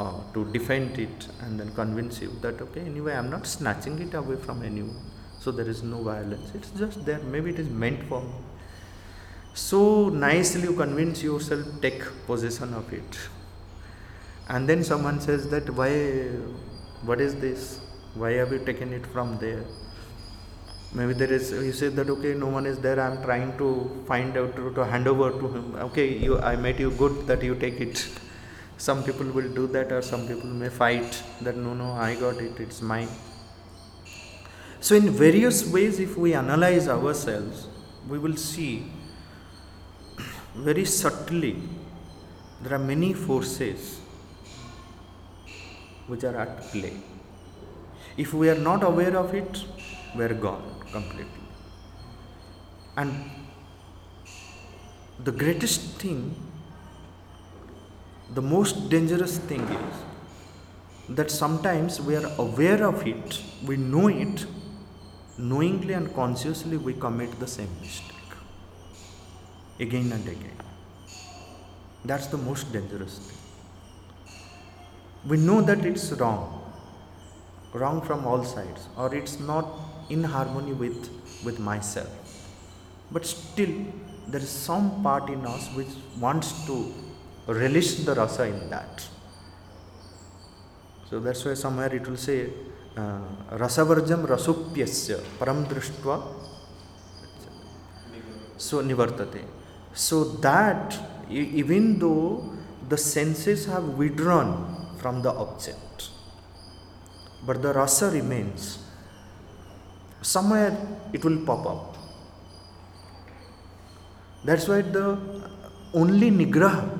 uh, 0.00 0.12
to 0.34 0.44
defend 0.56 0.98
it 1.06 1.28
and 1.42 1.60
then 1.60 1.70
convince 1.80 2.20
you 2.24 2.30
that 2.44 2.60
okay 2.66 2.82
anyway 2.92 3.12
i 3.14 3.22
am 3.24 3.30
not 3.36 3.46
snatching 3.56 3.96
it 4.06 4.14
away 4.14 4.36
from 4.36 4.62
anyone. 4.72 5.00
So 5.40 5.50
there 5.50 5.68
is 5.68 5.82
no 5.82 6.02
violence. 6.02 6.54
It's 6.54 6.70
just 6.78 7.04
there. 7.06 7.18
Maybe 7.20 7.50
it 7.50 7.58
is 7.58 7.68
meant 7.68 8.02
for 8.08 8.20
me. 8.20 8.32
So 9.54 10.10
nicely 10.10 10.62
you 10.62 10.74
convince 10.74 11.22
yourself 11.22 11.66
take 11.80 12.02
possession 12.26 12.74
of 12.74 12.92
it. 12.92 13.18
And 14.48 14.68
then 14.68 14.84
someone 14.84 15.20
says 15.20 15.48
that 15.48 15.70
why 15.70 15.92
what 17.10 17.22
is 17.22 17.36
this? 17.36 17.80
Why 18.14 18.32
have 18.32 18.52
you 18.52 18.58
taken 18.58 18.92
it 18.92 19.06
from 19.06 19.38
there? 19.38 19.64
Maybe 20.92 21.14
there 21.14 21.32
is 21.32 21.52
you 21.52 21.72
say 21.72 21.88
that 21.88 22.10
okay 22.16 22.34
no 22.34 22.48
one 22.48 22.66
is 22.66 22.78
there. 22.78 23.00
I'm 23.00 23.22
trying 23.22 23.56
to 23.58 23.68
find 24.06 24.36
out 24.36 24.54
to, 24.56 24.74
to 24.74 24.84
hand 24.84 25.08
over 25.08 25.30
to 25.30 25.48
him. 25.56 25.74
Okay 25.88 26.08
you 26.18 26.38
i 26.38 26.54
met 26.54 26.78
you 26.78 26.90
good 27.04 27.26
that 27.32 27.42
you 27.42 27.54
take 27.54 27.80
it 27.80 28.08
some 28.86 29.02
people 29.08 29.26
will 29.38 29.50
do 29.58 29.66
that 29.76 29.92
or 29.96 30.00
some 30.10 30.22
people 30.30 30.52
may 30.62 30.70
fight 30.82 31.22
that 31.46 31.56
no 31.64 31.74
no 31.80 31.88
i 32.06 32.14
got 32.22 32.40
it 32.46 32.60
it's 32.64 32.80
mine 32.92 33.12
so 34.88 34.94
in 35.00 35.10
various 35.24 35.58
ways 35.76 36.00
if 36.06 36.16
we 36.24 36.32
analyze 36.42 36.88
ourselves 36.96 37.66
we 38.12 38.18
will 38.24 38.38
see 38.48 38.72
very 40.68 40.86
subtly 41.00 41.54
there 42.62 42.74
are 42.78 42.84
many 42.92 43.12
forces 43.26 43.98
which 46.12 46.24
are 46.30 46.36
at 46.46 46.56
play 46.72 46.94
if 48.24 48.32
we 48.42 48.48
are 48.54 48.60
not 48.70 48.82
aware 48.92 49.14
of 49.24 49.34
it 49.42 49.64
we 50.16 50.24
are 50.24 50.34
gone 50.34 50.62
completely. 50.92 51.44
And 52.96 53.30
the 55.22 55.32
greatest 55.32 55.80
thing, 56.00 56.34
the 58.34 58.42
most 58.42 58.88
dangerous 58.88 59.38
thing 59.38 59.62
is 59.62 59.96
that 61.08 61.30
sometimes 61.30 62.00
we 62.00 62.14
are 62.14 62.30
aware 62.38 62.86
of 62.86 63.06
it, 63.06 63.42
we 63.66 63.76
know 63.76 64.08
it, 64.08 64.46
knowingly 65.36 65.94
and 65.94 66.14
consciously 66.14 66.76
we 66.76 66.94
commit 66.94 67.38
the 67.40 67.46
same 67.46 67.70
mistake 67.80 68.16
again 69.80 70.12
and 70.12 70.28
again. 70.28 70.56
That's 72.04 72.28
the 72.28 72.36
most 72.36 72.72
dangerous 72.72 73.18
thing. 73.18 73.38
We 75.26 75.36
know 75.36 75.60
that 75.62 75.84
it's 75.84 76.12
wrong, 76.12 76.72
wrong 77.74 78.00
from 78.00 78.26
all 78.26 78.44
sides, 78.44 78.86
or 78.96 79.14
it's 79.14 79.40
not 79.40 79.66
in 80.08 80.22
harmony 80.22 80.72
with, 80.72 81.10
with 81.44 81.58
myself. 81.58 82.08
But 83.10 83.26
still, 83.26 83.74
there 84.28 84.40
is 84.40 84.48
some 84.48 85.02
part 85.02 85.28
in 85.28 85.44
us 85.44 85.68
which 85.74 85.88
wants 86.18 86.64
to 86.66 86.94
relish 87.46 88.04
the 88.04 88.14
rasa 88.14 88.44
in 88.44 88.70
that. 88.70 89.06
So 91.08 91.20
that's 91.20 91.44
why 91.44 91.54
somewhere 91.54 91.92
it 91.94 92.06
will 92.06 92.16
say, 92.16 92.50
uh, 92.96 93.20
rasavarjam 93.52 94.26
rasupyasya 94.26 95.20
param 95.38 95.66
drishtva 95.66 96.22
so 98.56 98.82
nivartate. 98.82 99.44
So 99.92 100.24
that 100.24 100.98
even 101.30 101.98
though 101.98 102.52
the 102.88 102.96
senses 102.96 103.66
have 103.66 103.84
withdrawn 103.84 104.96
from 104.98 105.22
the 105.22 105.30
object, 105.32 106.10
but 107.46 107.62
the 107.62 107.72
rasa 107.72 108.10
remains 108.10 108.78
somewhere 110.22 110.76
it 111.12 111.24
will 111.24 111.44
pop 111.44 111.66
up. 111.66 111.96
That's 114.44 114.68
why 114.68 114.82
the 114.82 115.18
only 115.94 116.30
nigraha, 116.30 116.99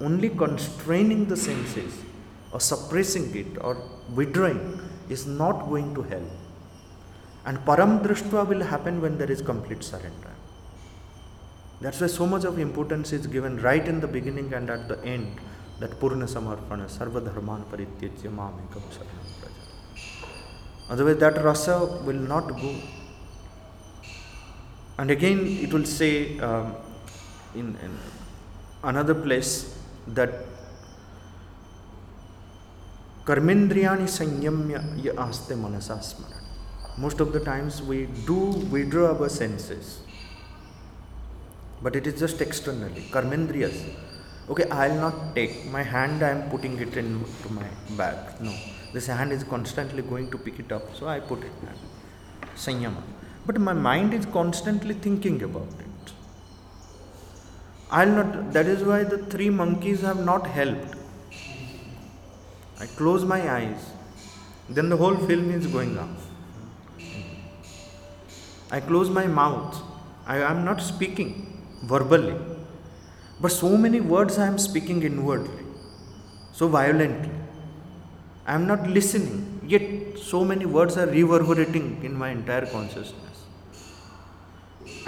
only 0.00 0.28
constraining 0.30 1.26
the 1.26 1.36
senses 1.36 2.02
or 2.52 2.60
suppressing 2.60 3.34
it 3.36 3.58
or 3.60 3.76
withdrawing 4.14 4.80
is 5.08 5.26
not 5.26 5.68
going 5.68 5.94
to 5.94 6.02
help. 6.02 6.30
And 7.44 7.58
param 7.58 8.02
drishtva 8.04 8.46
will 8.46 8.62
happen 8.62 9.00
when 9.00 9.18
there 9.18 9.30
is 9.30 9.42
complete 9.42 9.82
surrender. 9.82 10.32
That's 11.80 12.00
why 12.00 12.08
so 12.08 12.26
much 12.26 12.44
of 12.44 12.58
importance 12.58 13.12
is 13.12 13.26
given 13.26 13.60
right 13.62 13.86
in 13.86 14.00
the 14.00 14.08
beginning 14.08 14.52
and 14.52 14.68
at 14.68 14.88
the 14.88 15.02
end 15.04 15.40
that 15.78 15.98
Purna 16.00 16.24
Samarpana, 16.24 16.86
Sarva 16.86 17.24
Dharman 17.24 17.62
Parityajya 17.70 18.30
Mamekam 18.34 18.82
Saranam 18.96 19.28
Praja. 19.40 19.64
Otherwise, 20.90 21.18
that 21.18 21.42
rasa 21.44 21.86
will 22.04 22.14
not 22.14 22.48
go. 22.48 22.74
And 24.98 25.12
again, 25.12 25.46
it 25.46 25.72
will 25.72 25.84
say 25.84 26.40
um, 26.40 26.74
in, 27.54 27.76
in 27.84 27.96
another 28.82 29.14
place 29.14 29.77
that 30.14 30.32
Karmendriyani 33.24 34.08
Sanyamya 34.08 35.04
Ya 35.04 35.12
Aste 35.22 35.56
Manasa 35.56 36.00
Most 36.96 37.20
of 37.20 37.32
the 37.32 37.40
times 37.40 37.82
we 37.82 38.06
do 38.26 38.38
withdraw 38.70 39.16
our 39.16 39.28
senses, 39.28 40.00
but 41.82 41.94
it 41.94 42.06
is 42.06 42.18
just 42.18 42.40
externally. 42.40 43.02
Karmendriyas. 43.10 43.94
Okay 44.50 44.64
i'll 44.70 44.94
not 45.04 45.16
take 45.34 45.54
my 45.70 45.82
hand 45.82 46.22
i'm 46.22 46.48
putting 46.52 46.78
it 46.84 46.96
into 46.96 47.48
my 47.56 47.66
bag 47.98 48.40
no 48.40 48.52
this 48.94 49.06
hand 49.06 49.30
is 49.36 49.44
constantly 49.44 50.02
going 50.12 50.30
to 50.30 50.38
pick 50.38 50.58
it 50.58 50.72
up 50.76 50.84
so 50.98 51.06
i 51.06 51.20
put 51.20 51.42
it 51.48 51.52
there 51.64 51.74
sanyama. 52.56 53.02
But 53.46 53.60
my 53.60 53.72
mind 53.72 54.14
is 54.14 54.24
constantly 54.26 54.94
thinking 54.94 55.42
about 55.42 55.68
it 55.84 55.87
i'll 57.90 58.14
not 58.18 58.52
that 58.52 58.66
is 58.74 58.82
why 58.90 59.02
the 59.12 59.18
three 59.34 59.50
monkeys 59.50 60.00
have 60.10 60.24
not 60.30 60.46
helped 60.46 60.94
i 62.80 62.86
close 63.00 63.24
my 63.24 63.40
eyes 63.58 63.90
then 64.68 64.88
the 64.88 64.96
whole 65.02 65.18
film 65.30 65.50
is 65.58 65.66
going 65.66 65.96
on 66.04 66.10
i 68.70 68.80
close 68.90 69.10
my 69.20 69.26
mouth 69.26 69.82
i 70.26 70.38
am 70.52 70.64
not 70.70 70.80
speaking 70.92 71.32
verbally 71.94 72.38
but 73.40 73.52
so 73.52 73.76
many 73.76 74.00
words 74.00 74.36
I 74.36 74.46
am 74.48 74.58
speaking 74.58 75.02
inwardly, 75.04 75.64
so 76.52 76.66
violently. 76.66 77.30
I 78.46 78.54
am 78.54 78.66
not 78.66 78.88
listening, 78.88 79.60
yet 79.64 80.18
so 80.18 80.44
many 80.44 80.66
words 80.66 80.96
are 80.96 81.06
reverberating 81.06 82.02
in 82.02 82.14
my 82.14 82.30
entire 82.30 82.66
consciousness. 82.66 83.27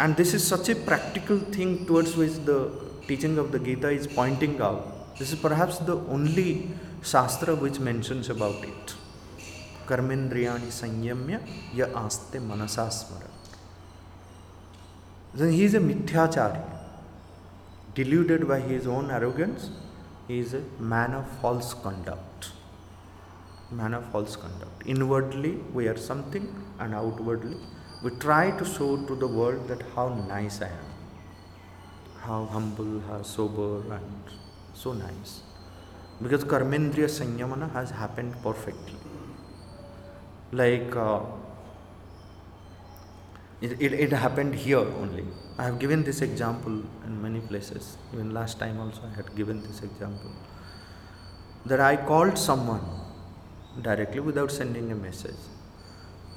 And 0.02 0.16
this 0.16 0.32
is 0.34 0.42
such 0.52 0.68
a 0.70 0.76
practical 0.90 1.38
thing 1.56 1.86
towards 1.86 2.16
which 2.16 2.36
the 2.50 2.60
teaching 3.06 3.36
of 3.42 3.52
the 3.52 3.58
Gita 3.58 3.90
is 3.90 4.06
pointing 4.06 4.60
out. 4.68 5.18
This 5.18 5.32
is 5.32 5.38
perhaps 5.38 5.78
the 5.90 5.96
only 6.16 6.70
Shastra 7.02 7.54
which 7.54 7.78
mentions 7.78 8.30
about 8.30 8.64
it. 8.64 8.94
Karmendriyani 9.86 10.70
sanyamya 10.80 11.40
ya 11.80 11.86
aste 12.04 12.38
manasasmara. 12.50 13.30
Then 15.34 15.52
he 15.52 15.64
is 15.64 15.74
a 15.74 15.80
mithyacharya 15.80 16.80
deluded 17.94 18.46
by 18.46 18.60
his 18.60 18.86
own 18.86 19.10
arrogance, 19.10 19.70
he 20.28 20.38
is 20.38 20.54
a 20.54 20.62
man 20.78 21.12
of 21.12 21.26
false 21.40 21.74
conduct. 21.74 22.52
Man 23.70 23.94
of 23.94 24.04
false 24.12 24.36
conduct. 24.36 24.86
Inwardly, 24.86 25.52
we 25.74 25.88
are 25.88 25.96
something, 25.96 26.46
and 26.78 26.94
outwardly, 26.94 27.56
we 28.02 28.10
try 28.12 28.50
to 28.58 28.64
show 28.64 28.96
to 29.08 29.14
the 29.14 29.26
world 29.26 29.68
that 29.68 29.82
how 29.94 30.08
nice 30.28 30.62
I 30.62 30.68
am, 30.68 30.90
how 32.20 32.44
humble, 32.46 33.00
how 33.08 33.22
sober, 33.22 33.82
and 33.94 34.22
so 34.72 34.92
nice. 34.92 35.42
Because 36.22 36.44
Karmendriya 36.44 37.08
Sanyamana 37.08 37.70
has 37.72 37.90
happened 37.90 38.34
perfectly. 38.42 38.98
Like 40.52 40.96
uh, 40.96 41.20
it, 43.60 43.72
it, 43.80 43.92
it 43.92 44.12
happened 44.12 44.54
here 44.54 44.78
only. 44.78 45.26
I 45.58 45.64
have 45.64 45.78
given 45.78 46.02
this 46.02 46.22
example 46.22 46.82
in 47.04 47.22
many 47.22 47.40
places. 47.40 47.98
Even 48.14 48.32
last 48.32 48.58
time 48.58 48.80
also 48.80 49.02
I 49.12 49.14
had 49.14 49.34
given 49.36 49.62
this 49.62 49.82
example. 49.82 50.30
That 51.66 51.80
I 51.80 51.96
called 51.96 52.38
someone 52.38 52.80
directly 53.82 54.20
without 54.20 54.50
sending 54.50 54.90
a 54.90 54.94
message. 54.94 55.49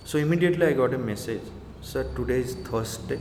So 0.05 0.17
immediately 0.17 0.67
I 0.67 0.73
got 0.73 0.93
a 0.93 0.97
message. 0.97 1.41
Sir, 1.81 2.03
today 2.15 2.39
is 2.39 2.55
Thursday 2.55 3.19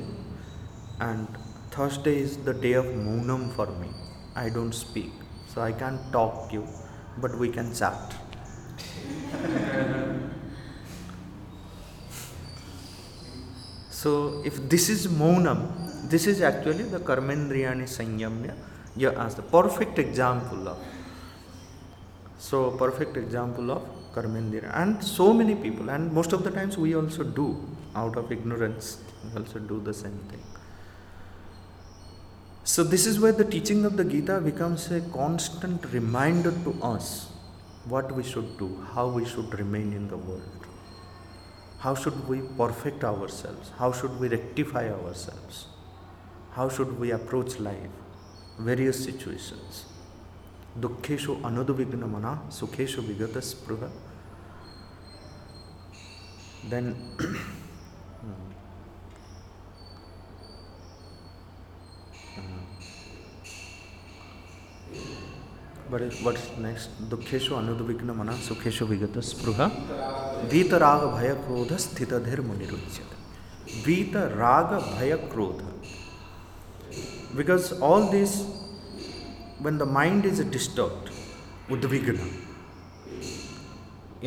and 1.00 1.28
Thursday 1.70 2.18
is 2.18 2.36
the 2.38 2.52
day 2.52 2.72
of 2.72 2.86
Maunam 2.86 3.54
for 3.54 3.66
me. 3.66 3.88
I 4.34 4.48
don't 4.48 4.72
speak. 4.72 5.12
So 5.46 5.62
I 5.62 5.72
can't 5.72 6.00
talk 6.12 6.48
to 6.48 6.54
you, 6.54 6.66
but 7.18 7.38
we 7.38 7.48
can 7.50 7.74
chat. 7.74 8.14
So 14.02 14.42
if 14.44 14.68
this 14.68 14.88
is 14.88 15.06
Maunam, 15.06 16.10
this 16.10 16.26
is 16.26 16.40
actually 16.40 16.82
the 16.82 16.98
Karmendriyani 16.98 17.84
Sanyamya. 17.84 18.52
Yeah, 18.96 19.10
as 19.10 19.36
the 19.36 19.42
perfect 19.42 20.00
example 20.00 20.66
of. 20.66 20.78
So 22.36 22.72
perfect 22.72 23.16
example 23.16 23.70
of 23.70 24.01
Karmendriya. 24.14 24.70
And 24.74 25.02
so 25.02 25.32
many 25.32 25.54
people, 25.54 25.90
and 25.90 26.12
most 26.12 26.32
of 26.32 26.44
the 26.44 26.50
times 26.50 26.76
we 26.78 26.94
also 26.94 27.24
do 27.24 27.64
out 27.94 28.16
of 28.16 28.30
ignorance, 28.30 28.98
we 29.24 29.40
also 29.40 29.58
do 29.58 29.80
the 29.80 29.94
same 29.94 30.18
thing. 30.30 30.42
So 32.64 32.84
this 32.84 33.06
is 33.06 33.18
where 33.18 33.32
the 33.32 33.44
teaching 33.44 33.84
of 33.84 33.96
the 33.96 34.04
Gita 34.04 34.40
becomes 34.40 34.90
a 34.90 35.00
constant 35.00 35.84
reminder 35.92 36.52
to 36.64 36.76
us 36.82 37.28
what 37.86 38.12
we 38.12 38.22
should 38.22 38.56
do, 38.56 38.86
how 38.94 39.08
we 39.08 39.24
should 39.24 39.58
remain 39.58 39.92
in 39.92 40.08
the 40.08 40.16
world. 40.16 40.66
How 41.80 41.96
should 41.96 42.28
we 42.28 42.42
perfect 42.56 43.02
ourselves? 43.02 43.72
How 43.76 43.90
should 43.90 44.20
we 44.20 44.28
rectify 44.28 44.92
ourselves? 44.92 45.66
How 46.52 46.68
should 46.68 47.00
we 47.00 47.10
approach 47.10 47.58
life? 47.58 47.90
Various 48.60 49.02
situations. 49.02 49.86
दुखेशु 50.74 50.80
दुःखेषु 50.80 51.32
अनुद्विग्नमना 51.44 52.32
सुखेशु 52.50 53.02
विगत 53.02 53.38
स्पृह 53.44 53.82
then 56.70 56.86
what 65.90 66.00
is 66.00 66.14
what's 66.22 66.44
दुखेशु 67.10 67.54
अनुद्विग्न 67.54 68.10
मना 68.10 68.34
सुखेशु 68.40 68.84
विगत 68.86 69.18
स्पृह 69.22 69.58
वीतराग 70.52 71.02
भय 71.10 71.34
क्रोध 71.36 71.76
स्थित 71.78 72.12
धर्म 72.24 72.52
निरुच्यत 72.58 73.10
वीतराग 73.86 74.72
भय 74.86 75.12
क्रोध 75.32 75.60
because 77.36 77.72
all 77.82 78.08
this 78.08 78.32
when 79.64 79.76
the 79.82 79.88
mind 79.98 80.24
is 80.30 80.40
disturbed 80.56 81.08
udvigna 81.74 82.26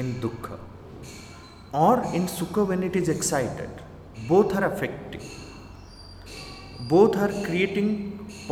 in 0.01 0.07
dukkha 0.25 0.57
or 1.85 1.95
in 2.17 2.25
sukha 2.37 2.63
when 2.71 2.83
it 2.89 2.95
is 3.01 3.09
excited 3.15 3.73
both 4.31 4.51
are 4.57 4.65
affecting 4.71 5.25
both 6.93 7.15
are 7.25 7.33
creating 7.47 7.89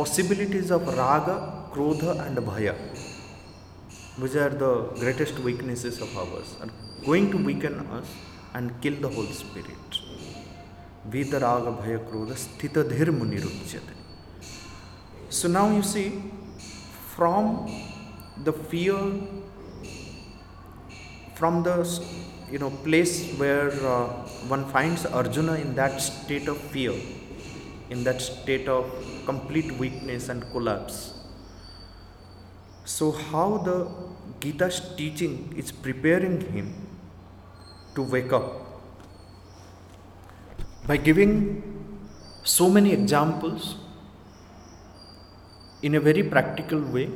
possibilities 0.00 0.70
of 0.78 0.82
raga 1.02 1.36
krodha 1.74 2.12
and 2.26 2.38
bhaya 2.50 2.76
which 4.22 4.36
are 4.36 4.54
the 4.64 4.72
greatest 5.00 5.38
weaknesses 5.48 5.96
of 6.00 6.10
ours 6.22 6.50
and 6.60 6.70
going 7.06 7.30
to 7.32 7.38
weaken 7.48 7.74
us 7.98 8.08
and 8.54 8.80
kill 8.80 8.94
the 9.04 9.08
whole 9.08 9.26
spirit. 9.26 9.98
Vitaraga 11.10 11.72
Bhaya 11.80 11.98
Krodha 12.08 12.34
Sthita 12.34 12.84
Dhir 12.84 13.06
Muniruchyate. 13.06 13.94
So 15.28 15.48
now 15.48 15.74
you 15.74 15.82
see, 15.82 16.22
from 17.14 17.70
the 18.42 18.52
fear, 18.52 18.98
from 21.34 21.62
the 21.62 21.76
you 22.50 22.58
know 22.58 22.70
place 22.70 23.32
where 23.38 23.70
uh, 23.86 24.06
one 24.54 24.64
finds 24.70 25.06
Arjuna 25.06 25.54
in 25.54 25.74
that 25.74 26.00
state 26.00 26.48
of 26.48 26.58
fear, 26.58 26.94
in 27.90 28.04
that 28.04 28.20
state 28.20 28.68
of 28.68 28.90
complete 29.26 29.70
weakness 29.72 30.28
and 30.28 30.50
collapse. 30.50 31.14
So 32.84 33.12
how 33.12 33.58
the 33.58 33.88
Gita's 34.40 34.80
teaching 34.96 35.54
is 35.56 35.72
preparing 35.72 36.40
him 36.52 36.74
to 37.94 38.02
wake 38.02 38.32
up 38.32 38.60
by 40.86 40.96
giving 40.96 41.62
so 42.42 42.68
many 42.68 42.92
examples 42.92 43.76
in 45.86 45.94
a 45.98 46.02
very 46.08 46.22
practical 46.34 46.80
way 46.94 47.06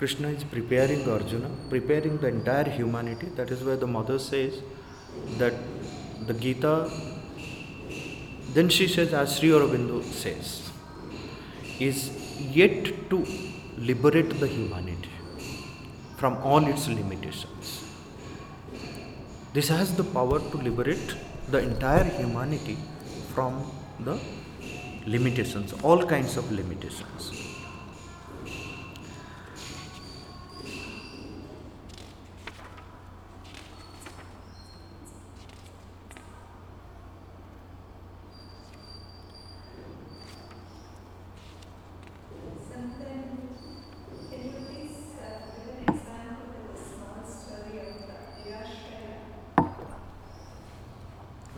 krishna 0.00 0.28
is 0.36 0.44
preparing 0.54 1.00
arjuna 1.14 1.50
preparing 1.72 2.14
the 2.22 2.28
entire 2.36 2.68
humanity 2.78 3.28
that 3.38 3.50
is 3.54 3.62
where 3.66 3.80
the 3.84 3.90
mother 3.96 4.18
says 4.30 4.54
that 5.40 5.56
the 6.28 6.36
gita 6.44 6.74
then 8.56 8.68
she 8.76 8.86
says 8.94 9.12
as 9.22 9.36
sri 9.36 9.50
aurobindo 9.58 9.98
says 10.22 10.48
is 11.88 11.98
yet 12.60 12.78
to 13.10 13.18
liberate 13.90 14.32
the 14.42 14.48
humanity 14.56 15.14
from 16.20 16.36
all 16.50 16.64
its 16.74 16.86
limitations 17.00 17.68
this 19.58 19.68
has 19.76 19.90
the 20.00 20.06
power 20.16 20.38
to 20.52 20.56
liberate 20.68 21.10
the 21.54 21.60
entire 21.70 22.08
humanity 22.20 22.76
from 23.34 23.54
the 24.06 24.16
limitations, 25.06 25.72
all 25.82 26.04
kinds 26.04 26.36
of 26.36 26.50
limitations. 26.52 27.32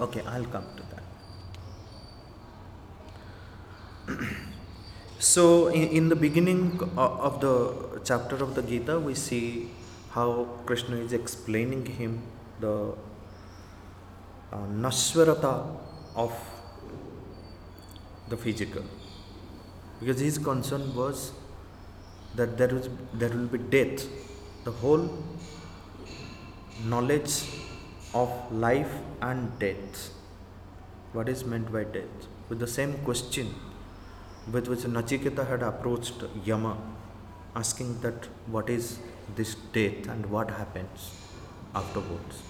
Okay, 0.00 0.22
I'll 0.26 0.46
come 0.46 0.64
to 0.76 0.82
that. 0.90 1.04
So, 5.32 5.68
in, 5.68 5.88
in, 5.98 6.08
the 6.08 6.16
beginning 6.16 6.80
of 6.96 7.40
the 7.40 8.00
chapter 8.04 8.36
of 8.44 8.56
the 8.56 8.62
Gita, 8.62 8.98
we 8.98 9.14
see 9.14 9.70
how 10.10 10.48
Krishna 10.66 10.96
is 10.96 11.12
explaining 11.12 11.86
him 11.86 12.22
the 12.58 12.94
uh, 14.52 14.56
Nashwarata 14.84 15.54
of 16.16 16.32
the 18.28 18.36
physical. 18.36 18.82
Because 20.00 20.18
his 20.18 20.36
concern 20.36 20.92
was 20.96 21.30
that 22.34 22.58
there, 22.58 22.74
was, 22.74 22.88
there 23.14 23.28
will 23.28 23.46
be 23.46 23.58
death. 23.58 24.08
The 24.64 24.72
whole 24.72 25.08
knowledge 26.84 27.44
of 28.14 28.30
life 28.50 28.92
and 29.22 29.56
death. 29.60 30.10
What 31.12 31.28
is 31.28 31.44
meant 31.44 31.72
by 31.72 31.84
death? 31.84 32.26
With 32.48 32.58
the 32.58 32.66
same 32.66 32.94
question 33.04 33.54
with 34.52 34.68
which 34.68 34.80
Nachiketa 34.80 35.46
had 35.48 35.62
approached 35.62 36.24
Yama, 36.44 36.76
asking 37.54 38.00
that 38.00 38.28
what 38.46 38.70
is 38.70 38.98
this 39.36 39.54
death 39.72 40.08
and 40.08 40.26
what 40.26 40.50
happens 40.50 41.12
afterwards. 41.74 42.42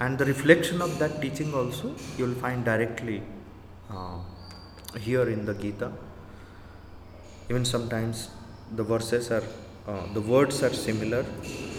And 0.00 0.18
the 0.18 0.24
reflection 0.24 0.80
of 0.82 0.98
that 0.98 1.20
teaching 1.20 1.54
also 1.54 1.94
you 2.16 2.26
will 2.26 2.34
find 2.34 2.64
directly 2.64 3.22
uh, 3.90 4.18
here 4.98 5.28
in 5.28 5.44
the 5.44 5.54
Gita. 5.54 5.92
Even 7.50 7.64
sometimes 7.64 8.30
the 8.74 8.82
verses 8.82 9.30
are, 9.30 9.44
uh, 9.86 10.12
the 10.12 10.20
words 10.20 10.62
are 10.62 10.72
similar. 10.72 11.24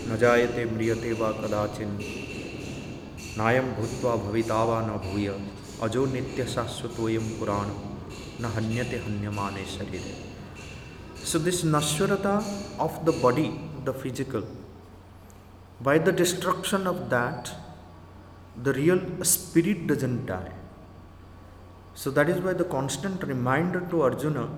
Najayate 0.09 0.67
mriyate 0.67 1.13
va 1.17 1.33
kadachin 1.33 2.37
नायम 3.39 3.67
भूत्वा 3.75 4.15
भवितावा 4.23 4.79
न 4.81 4.97
भूय 5.03 5.27
अजो 5.83 6.05
नित्य 6.13 6.45
शाश्वतोयम 6.53 7.27
पुराण 7.39 7.69
न 8.39 8.45
hanyate 8.55 8.97
hanyamane. 9.05 9.63
So 11.15 11.37
this 11.37 11.63
nashvarata 11.63 12.35
of 12.79 13.05
the 13.05 13.11
body, 13.11 13.59
the 13.83 13.93
physical, 13.93 14.43
by 15.81 15.97
the 15.97 16.11
destruction 16.11 16.87
of 16.87 17.09
that, 17.09 17.51
the 18.63 18.73
real 18.73 18.99
spirit 19.23 19.87
doesn't 19.87 20.25
die. 20.25 20.51
So 21.93 22.09
that 22.11 22.29
is 22.29 22.39
why 22.39 22.53
the 22.53 22.63
constant 22.63 23.23
reminder 23.23 23.81
to 23.91 24.01
Arjuna 24.03 24.49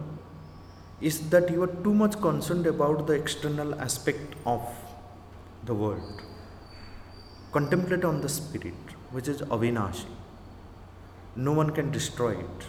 is 0.99 1.29
that 1.29 1.49
you 1.49 1.63
are 1.63 1.73
too 1.85 1.93
much 1.93 2.19
concerned 2.21 2.67
about 2.67 3.07
the 3.07 3.13
external 3.13 3.73
aspect 3.81 4.35
of 4.45 4.61
the 5.65 5.73
world. 5.73 6.21
Contemplate 7.51 8.05
on 8.05 8.21
the 8.21 8.29
spirit, 8.29 8.73
which 9.11 9.27
is 9.27 9.41
avinashi. 9.41 10.05
No 11.35 11.53
one 11.53 11.71
can 11.71 11.91
destroy 11.91 12.31
it. 12.31 12.67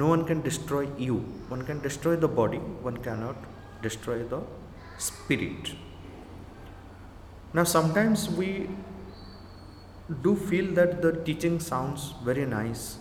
No 0.00 0.08
one 0.08 0.24
can 0.24 0.40
destroy 0.42 0.88
you. 0.98 1.16
One 1.48 1.64
can 1.64 1.80
destroy 1.80 2.16
the 2.16 2.26
body, 2.26 2.58
one 2.86 2.96
cannot 2.96 3.36
destroy 3.80 4.24
the 4.24 4.40
spirit. 4.98 5.74
Now, 7.52 7.62
sometimes 7.62 8.28
we 8.28 8.68
do 10.22 10.34
feel 10.34 10.72
that 10.74 11.00
the 11.00 11.12
teaching 11.28 11.60
sounds 11.60 12.12
very 12.24 12.44
nice. 12.44 12.96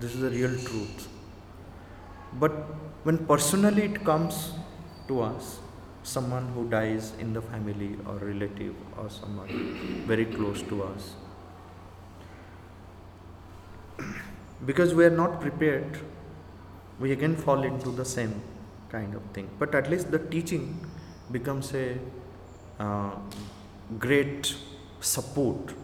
This 0.00 0.16
is 0.16 0.20
the 0.20 0.30
real 0.30 0.58
truth. 0.64 1.08
But 2.32 2.50
when 3.04 3.18
personally 3.26 3.84
it 3.84 4.04
comes 4.04 4.52
to 5.06 5.22
us, 5.22 5.60
someone 6.02 6.48
who 6.48 6.68
dies 6.68 7.12
in 7.20 7.32
the 7.32 7.42
family 7.42 7.96
or 8.06 8.16
relative 8.16 8.74
or 8.96 9.08
someone 9.08 10.04
very 10.06 10.24
close 10.24 10.62
to 10.62 10.82
us. 10.82 11.14
Because 14.66 14.94
we 14.94 15.04
are 15.04 15.16
not 15.22 15.40
prepared, 15.40 15.98
we 16.98 17.12
again 17.12 17.36
fall 17.36 17.62
into 17.62 17.90
the 17.90 18.04
same 18.04 18.42
kind 18.90 19.14
of 19.14 19.22
thing. 19.32 19.48
But 19.58 19.74
at 19.74 19.90
least 19.90 20.10
the 20.10 20.18
teaching 20.18 20.80
becomes 21.30 21.72
a 21.74 21.98
uh, 22.78 23.10
great 23.98 24.54
support 25.00 25.74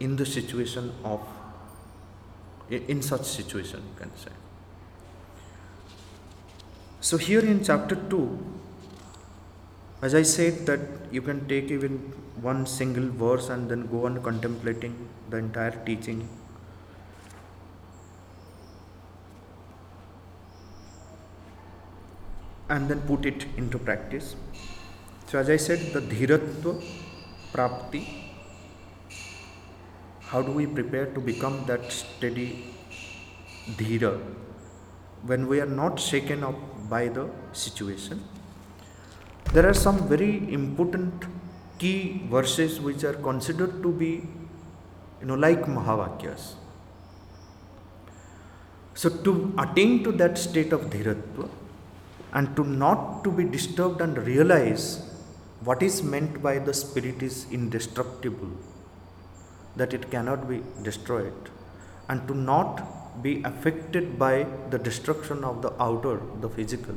in 0.00 0.16
the 0.16 0.26
situation 0.26 0.92
of, 1.04 1.20
in 2.70 3.02
such 3.02 3.24
situation, 3.24 3.80
you 3.80 4.00
can 4.00 4.16
say. 4.16 4.32
So, 7.00 7.16
here 7.16 7.40
in 7.40 7.64
chapter 7.64 7.96
2, 7.96 8.52
as 10.02 10.14
I 10.14 10.22
said 10.22 10.66
that 10.66 10.80
you 11.12 11.22
can 11.22 11.46
take 11.48 11.70
even 11.70 11.98
one 12.40 12.66
single 12.66 13.08
verse 13.08 13.48
and 13.48 13.70
then 13.70 13.86
go 13.86 14.06
on 14.06 14.22
contemplating 14.22 15.08
the 15.30 15.36
entire 15.36 15.72
teaching. 15.86 16.28
And 22.74 22.88
then 22.88 23.00
put 23.12 23.26
it 23.30 23.46
into 23.56 23.78
practice. 23.78 24.34
So, 25.26 25.38
as 25.38 25.48
I 25.56 25.58
said, 25.68 25.80
the 25.94 26.02
dhiratva 26.12 26.72
prapti. 27.52 28.02
How 30.30 30.42
do 30.42 30.52
we 30.60 30.66
prepare 30.66 31.06
to 31.16 31.20
become 31.20 31.64
that 31.70 31.90
steady 31.92 32.48
dhira 33.80 34.14
when 35.30 35.46
we 35.48 35.60
are 35.64 35.72
not 35.82 36.00
shaken 36.10 36.42
up 36.50 36.60
by 36.88 37.08
the 37.08 37.28
situation? 37.64 38.22
there 39.54 39.66
are 39.68 39.78
some 39.86 39.98
very 40.08 40.32
important 40.58 41.24
key 41.78 42.22
verses 42.30 42.80
which 42.80 43.02
are 43.08 43.16
considered 43.28 43.82
to 43.82 43.90
be 44.02 44.12
you 45.20 45.26
know 45.30 45.38
like 45.46 45.64
mahavakyas 45.76 46.44
so 49.02 49.10
to 49.26 49.32
attain 49.64 49.92
to 50.06 50.12
that 50.22 50.38
state 50.46 50.72
of 50.76 50.86
dhiratva 50.94 51.48
and 52.32 52.56
to 52.56 52.64
not 52.64 53.22
to 53.24 53.30
be 53.30 53.44
disturbed 53.44 54.00
and 54.00 54.18
realize 54.26 54.84
what 55.60 55.82
is 55.82 56.02
meant 56.02 56.42
by 56.42 56.58
the 56.58 56.74
spirit 56.74 57.22
is 57.22 57.46
indestructible 57.50 58.52
that 59.76 59.94
it 59.94 60.10
cannot 60.10 60.48
be 60.48 60.62
destroyed 60.82 61.50
and 62.08 62.26
to 62.28 62.34
not 62.34 63.22
be 63.22 63.42
affected 63.44 64.18
by 64.18 64.46
the 64.70 64.78
destruction 64.78 65.44
of 65.44 65.62
the 65.62 65.72
outer 65.82 66.20
the 66.40 66.48
physical 66.48 66.96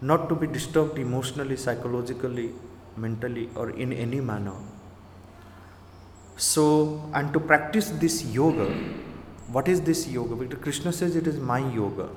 not 0.00 0.28
to 0.28 0.34
be 0.34 0.46
disturbed 0.46 0.98
emotionally, 0.98 1.56
psychologically, 1.56 2.52
mentally, 2.96 3.48
or 3.54 3.70
in 3.70 3.92
any 3.92 4.20
manner. 4.20 4.54
So, 6.36 7.10
and 7.12 7.32
to 7.34 7.40
practice 7.40 7.90
this 7.90 8.24
yoga, 8.24 8.66
what 9.48 9.68
is 9.68 9.82
this 9.82 10.08
yoga? 10.08 10.36
Because 10.36 10.62
Krishna 10.62 10.92
says 10.92 11.16
it 11.16 11.26
is 11.26 11.38
my 11.38 11.58
yoga. 11.58 12.08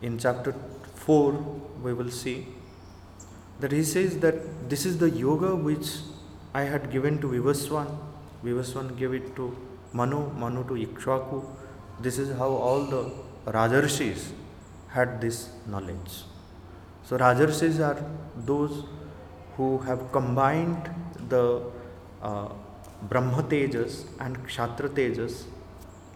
In 0.00 0.16
chapter 0.18 0.54
4, 0.94 1.32
we 1.82 1.92
will 1.92 2.10
see 2.10 2.46
that 3.60 3.72
he 3.72 3.82
says 3.82 4.18
that 4.18 4.70
this 4.70 4.86
is 4.86 4.98
the 4.98 5.10
yoga 5.10 5.56
which 5.56 5.88
I 6.54 6.62
had 6.62 6.90
given 6.92 7.20
to 7.20 7.28
Vivaswan. 7.28 7.88
Vivaswan 8.44 8.96
gave 8.96 9.12
it 9.12 9.34
to 9.34 9.56
Manu, 9.92 10.30
Manu 10.34 10.62
to 10.68 10.74
Ikshvaku. 10.86 11.44
This 12.00 12.18
is 12.18 12.36
how 12.38 12.48
all 12.48 12.84
the 12.84 13.10
Rajarshis 13.46 14.30
had 14.88 15.20
this 15.20 15.50
knowledge. 15.66 16.22
So 17.02 17.18
Rajarshis 17.18 17.80
are 17.80 18.00
those 18.36 18.84
who 19.56 19.78
have 19.78 20.12
combined 20.12 20.88
the 21.28 21.62
uh, 22.22 22.50
Brahma 23.02 23.42
Tejas 23.42 24.04
and 24.20 24.46
Kshatriya 24.46 24.92
Tejas 24.94 25.44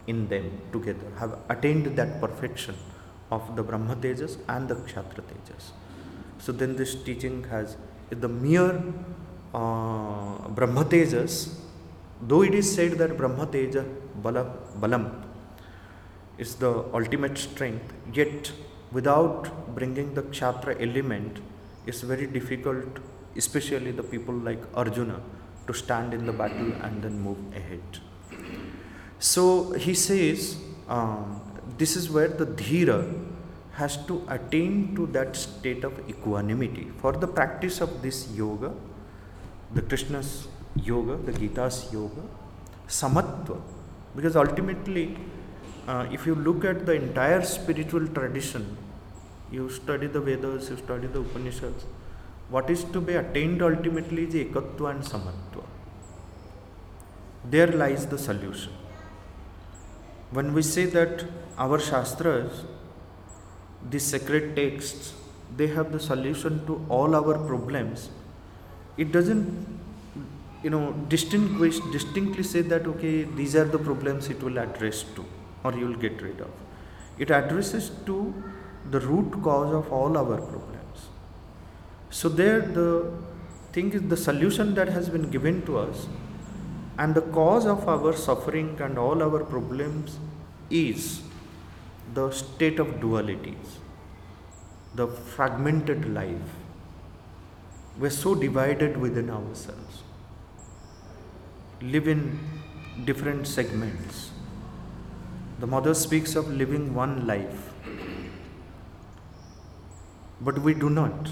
in 0.07 0.29
them 0.29 0.61
together, 0.73 1.07
have 1.19 1.39
attained 1.49 1.97
that 1.97 2.21
perfection 2.21 2.75
of 3.37 3.55
the 3.57 3.63
Brahma 3.71 3.97
Tejas 4.05 4.37
and 4.55 4.69
the 4.69 4.77
Kshatriya 4.87 5.25
Tejas. 5.31 5.65
So 6.39 6.53
then 6.53 6.77
this 6.77 6.95
teaching 7.09 7.45
has 7.55 7.77
the 8.25 8.29
mere 8.29 8.75
uh, 9.55 10.49
Brahma 10.59 10.85
Tejas, 10.85 11.35
though 12.21 12.43
it 12.43 12.55
is 12.55 12.75
said 12.75 12.93
that 13.03 13.17
Brahma 13.17 13.47
Teja 13.47 13.85
Bala, 14.27 14.45
Balam 14.81 15.07
is 16.39 16.57
the 16.57 16.73
ultimate 17.01 17.39
strength, 17.39 17.93
yet 18.13 18.53
without 18.91 19.75
bringing 19.75 20.15
the 20.15 20.23
Kshatra 20.23 20.77
element, 20.89 21.41
it's 21.87 22.03
very 22.03 22.27
difficult 22.27 23.01
especially 23.37 23.93
the 23.93 24.03
people 24.03 24.35
like 24.35 24.63
Arjuna, 24.75 25.21
to 25.67 25.73
stand 25.73 26.13
in 26.13 26.27
the 26.27 26.33
battle 26.33 26.73
and 26.83 27.03
then 27.03 27.19
move 27.21 27.39
ahead. 27.55 27.81
So 29.19 29.73
he 29.73 29.95
says, 29.95 30.57
um, 30.89 31.41
this 31.83 31.97
is 32.01 32.09
where 32.15 32.29
the 32.41 32.47
dhira 32.63 32.99
has 33.79 33.95
to 34.09 34.17
attain 34.37 34.95
to 34.97 35.07
that 35.17 35.35
state 35.35 35.85
of 35.89 35.95
equanimity. 36.13 36.87
For 37.01 37.13
the 37.13 37.27
practice 37.39 37.81
of 37.81 38.03
this 38.03 38.19
yoga, 38.41 38.73
the 39.75 39.83
Krishna's 39.83 40.47
yoga, 40.77 41.17
the 41.17 41.33
Gita's 41.33 41.79
yoga, 41.93 42.23
samatva, 42.87 43.61
because 44.15 44.37
ultimately, 44.37 45.17
uh, 45.89 46.07
if 46.13 46.27
you 46.27 46.35
look 46.35 46.65
at 46.65 46.87
the 46.87 46.93
entire 46.93 47.43
spiritual 47.43 48.07
tradition, 48.09 48.77
you 49.51 49.69
study 49.71 50.07
the 50.07 50.21
Vedas, 50.21 50.71
you 50.71 50.77
study 50.77 51.07
the 51.07 51.21
Upanishads, 51.21 51.85
what 52.51 52.69
is 52.71 52.85
to 52.97 53.01
be 53.01 53.15
attained 53.15 53.63
ultimately 53.63 54.25
is 54.25 54.35
ekatva 54.35 54.91
and 54.95 55.03
samatva. 55.13 55.65
There 57.45 57.69
lies 57.69 58.07
the 58.07 58.19
solution. 58.19 58.73
When 60.31 60.53
we 60.55 60.63
say 60.63 60.85
that 60.87 61.25
our 61.59 61.79
Shastras, 61.79 62.65
the 63.91 63.99
sacred 63.99 64.57
texts, 64.57 65.15
they 65.57 65.67
have 65.69 65.93
the 65.93 66.01
solution 66.01 66.65
to 66.67 66.85
all 66.89 67.15
our 67.15 67.39
problems, 67.39 68.11
it 68.97 69.13
doesn't 69.13 69.81
you 70.63 70.71
know 70.71 70.93
distinguish 71.09 71.81
distinctly 71.91 72.45
say 72.45 72.61
that 72.63 72.87
okay 72.87 73.25
these 73.25 73.57
are 73.57 73.65
the 73.65 73.79
problems 73.79 74.29
it 74.29 74.41
will 74.41 74.59
address 74.59 75.03
to 75.17 75.25
or 75.65 75.73
you 75.75 75.87
will 75.87 75.97
get 75.97 76.23
rid 76.23 76.41
of 76.41 76.51
it 77.19 77.31
addresses 77.31 77.91
to 78.07 78.33
the 78.91 79.01
root 79.01 79.43
cause 79.43 79.73
of 79.73 79.93
all 79.93 80.17
our 80.17 80.37
problems. 80.37 81.09
So, 82.11 82.29
there 82.29 82.61
the 82.61 83.13
thing 83.73 83.93
is 83.93 84.03
the 84.03 84.17
solution 84.17 84.75
that 84.75 84.89
has 84.89 85.09
been 85.09 85.31
given 85.31 85.63
to 85.67 85.79
us 85.79 86.07
and 86.99 87.15
the 87.15 87.23
cause 87.23 87.65
of 87.65 87.89
our 87.89 88.13
suffering 88.13 88.79
and 88.81 88.99
all 88.99 89.23
our 89.23 89.45
problems 89.45 90.19
is 90.69 91.23
the 92.15 92.31
state 92.31 92.79
of 92.79 92.89
dualities, 93.01 93.79
the 94.95 95.07
fragmented 95.07 96.13
life. 96.15 96.57
We're 97.99 98.11
so 98.11 98.35
divided 98.35 98.97
within 98.97 99.31
ourselves, 99.31 100.03
live 101.81 102.09
in 102.09 102.39
different 103.05 103.47
segments. 103.47 104.31
The 105.61 105.67
mother 105.67 105.95
speaks 105.95 106.35
of 106.35 106.49
living 106.51 106.95
one 106.95 107.27
life 107.27 107.73
but 110.41 110.59
we 110.59 110.75
do 110.75 110.91
not. 110.91 111.29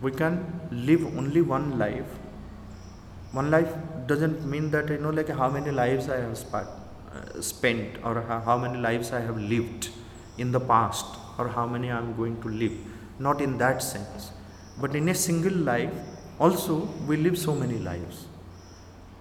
We 0.00 0.12
can 0.12 0.36
live 0.70 1.04
only 1.16 1.42
one 1.42 1.78
life. 1.78 2.18
One 3.32 3.50
life 3.50 3.72
doesn't 4.06 4.46
mean 4.46 4.70
that 4.70 4.88
you 4.88 4.98
know 4.98 5.10
like 5.10 5.28
how 5.28 5.50
many 5.50 5.70
lives 5.70 6.08
I 6.08 6.16
have 6.20 6.36
sp- 6.40 6.54
uh, 6.54 6.64
spent 7.40 7.98
or 8.04 8.22
how 8.22 8.58
many 8.58 8.78
lives 8.78 9.12
I 9.12 9.20
have 9.20 9.38
lived 9.38 9.90
in 10.36 10.52
the 10.52 10.60
past 10.60 11.06
or 11.38 11.48
how 11.48 11.66
many 11.66 11.90
I 11.90 11.98
am 11.98 12.16
going 12.16 12.40
to 12.42 12.48
live. 12.48 12.76
Not 13.18 13.40
in 13.40 13.58
that 13.58 13.82
sense. 13.82 14.30
But 14.80 14.94
in 14.94 15.08
a 15.08 15.14
single 15.14 15.52
life, 15.52 15.92
also 16.38 16.88
we 17.06 17.16
live 17.16 17.36
so 17.36 17.54
many 17.54 17.78
lives 17.78 18.26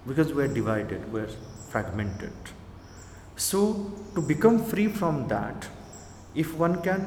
because 0.08 0.34
we 0.34 0.44
are 0.44 0.54
divided, 0.54 1.12
we 1.12 1.22
are 1.22 1.30
fragmented. 1.70 2.34
So, 3.36 3.92
to 4.16 4.22
become 4.22 4.64
free 4.64 4.88
from 4.88 5.28
that, 5.28 5.68
if 6.34 6.54
one 6.56 6.82
can 6.82 7.02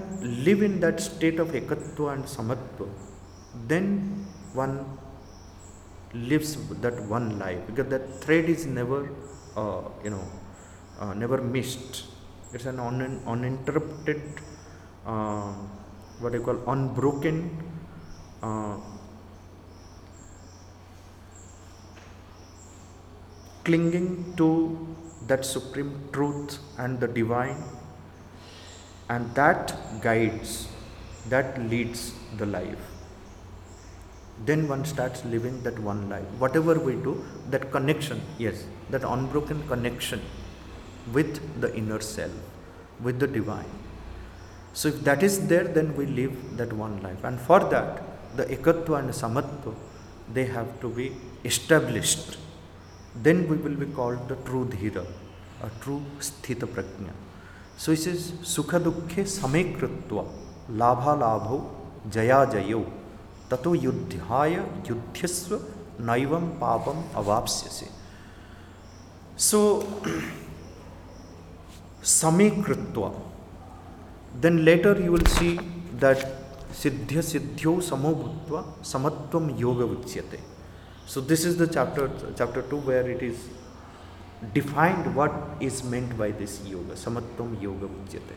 live 0.44 0.62
in 0.62 0.80
that 0.80 1.00
state 1.00 1.38
of 1.40 1.48
ekatva 1.48 2.14
and 2.14 2.24
samatva, 2.24 2.88
then 3.66 4.26
one 4.52 4.98
lives 6.12 6.56
that 6.80 7.00
one 7.06 7.38
life 7.38 7.60
because 7.66 7.88
that 7.88 8.22
thread 8.22 8.46
is 8.48 8.66
never, 8.66 9.08
uh, 9.56 9.82
you 10.04 10.10
know, 10.10 10.24
uh, 11.00 11.14
never 11.14 11.38
missed. 11.40 12.04
It's 12.52 12.66
an 12.66 12.78
un- 12.78 13.22
uninterrupted, 13.26 14.22
uh, 15.06 15.52
what 16.20 16.34
I 16.34 16.38
call 16.38 16.58
unbroken. 16.68 17.56
Uh, 18.42 18.76
clinging 23.64 24.34
to 24.36 24.48
that 25.26 25.44
supreme 25.44 25.92
truth 26.12 26.58
and 26.78 26.98
the 26.98 27.06
divine 27.06 27.62
and 29.08 29.34
that 29.34 29.76
guides, 30.00 30.68
that 31.28 31.60
leads 31.70 32.14
the 32.38 32.46
life. 32.46 32.78
Then 34.46 34.66
one 34.68 34.84
starts 34.84 35.24
living 35.24 35.62
that 35.64 35.78
one 35.78 36.08
life. 36.08 36.24
Whatever 36.38 36.78
we 36.78 36.94
do, 36.94 37.22
that 37.50 37.70
connection, 37.70 38.22
yes, 38.38 38.64
that 38.88 39.04
unbroken 39.04 39.66
connection 39.68 40.22
with 41.12 41.60
the 41.60 41.74
inner 41.74 42.00
self, 42.00 42.32
with 43.00 43.18
the 43.18 43.26
divine. 43.26 43.72
So 44.72 44.88
if 44.88 45.00
that 45.04 45.22
is 45.22 45.48
there, 45.48 45.64
then 45.64 45.96
we 45.96 46.06
live 46.06 46.56
that 46.56 46.72
one 46.72 47.02
life. 47.02 47.24
And 47.24 47.40
for 47.40 47.60
that, 47.60 48.36
the 48.36 48.44
ekatva 48.44 49.00
and 49.00 49.10
samatva, 49.10 49.74
they 50.32 50.44
have 50.44 50.80
to 50.80 50.88
be 50.88 51.12
established. 51.44 52.38
Then 53.14 53.48
we 53.48 53.56
will 53.56 53.74
be 53.74 53.86
called 53.86 54.28
the 54.28 54.36
true 54.36 54.66
dhira, 54.66 55.04
a 55.62 55.70
true 55.82 56.02
sthita 56.20 56.66
prajna. 56.66 57.10
So 57.76 57.92
he 57.92 57.96
says, 57.96 58.32
Sukha 58.42 58.78
dukhe 58.80 59.26
same 59.26 59.74
krutva 59.74 60.28
labha 60.70 61.18
labho 61.18 61.68
jaya 62.10 62.46
jayo 62.46 62.86
tato 63.48 63.74
yudhyaya 63.74 64.64
yudhyasva 64.84 65.60
naivam 65.98 66.58
papam 66.58 67.02
avapsyase. 67.14 67.88
So, 69.36 69.80
समीकृत्व। 72.04 73.08
Then 74.42 74.58
later 74.58 75.00
you 75.04 75.12
will 75.12 75.26
see 75.26 75.56
that 76.00 76.26
सिद्ध्य 76.82 77.22
सिद्ध्यौ 77.22 77.80
समूभूत्व 77.80 78.62
समत्व 78.90 79.48
योग 79.60 79.80
उच्यते। 79.80 80.38
So 81.14 81.20
this 81.20 81.46
is 81.46 81.62
the 81.62 81.68
chapter 81.68 82.34
chapter 82.38 82.62
two 82.70 82.80
where 82.86 83.10
it 83.10 83.22
is 83.22 84.52
defined 84.54 85.06
what 85.16 85.62
is 85.62 85.82
meant 85.86 86.12
by 86.18 86.32
this 86.32 86.60
योग 86.66 86.94
समत्व 86.96 87.56
योग 87.62 87.82
उच्यते 87.84 88.34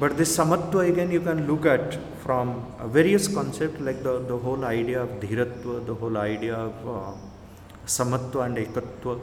but 0.00 0.12
this 0.16 0.34
समत्व 0.36 0.82
again 0.82 1.12
you 1.12 1.20
can 1.24 1.44
look 1.46 1.66
at 1.66 1.94
from 2.22 2.54
various 2.94 3.28
concept 3.34 3.80
like 3.80 4.02
the 4.04 4.16
the 4.28 4.40
whole 4.44 4.64
idea 4.64 5.02
of 5.02 5.10
धीरत्व 5.26 5.78
the 5.86 5.98
whole 6.00 6.16
idea 6.16 6.56
of 6.64 7.88
समत्व 7.98 8.44
and 8.44 8.58
एकत्व 8.58 9.14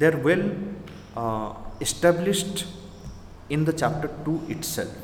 there 0.00 0.16
well 0.26 0.42
established 1.80 2.66
in 3.48 3.64
the 3.64 3.72
chapter 3.72 4.08
2 4.24 4.46
itself. 4.48 4.94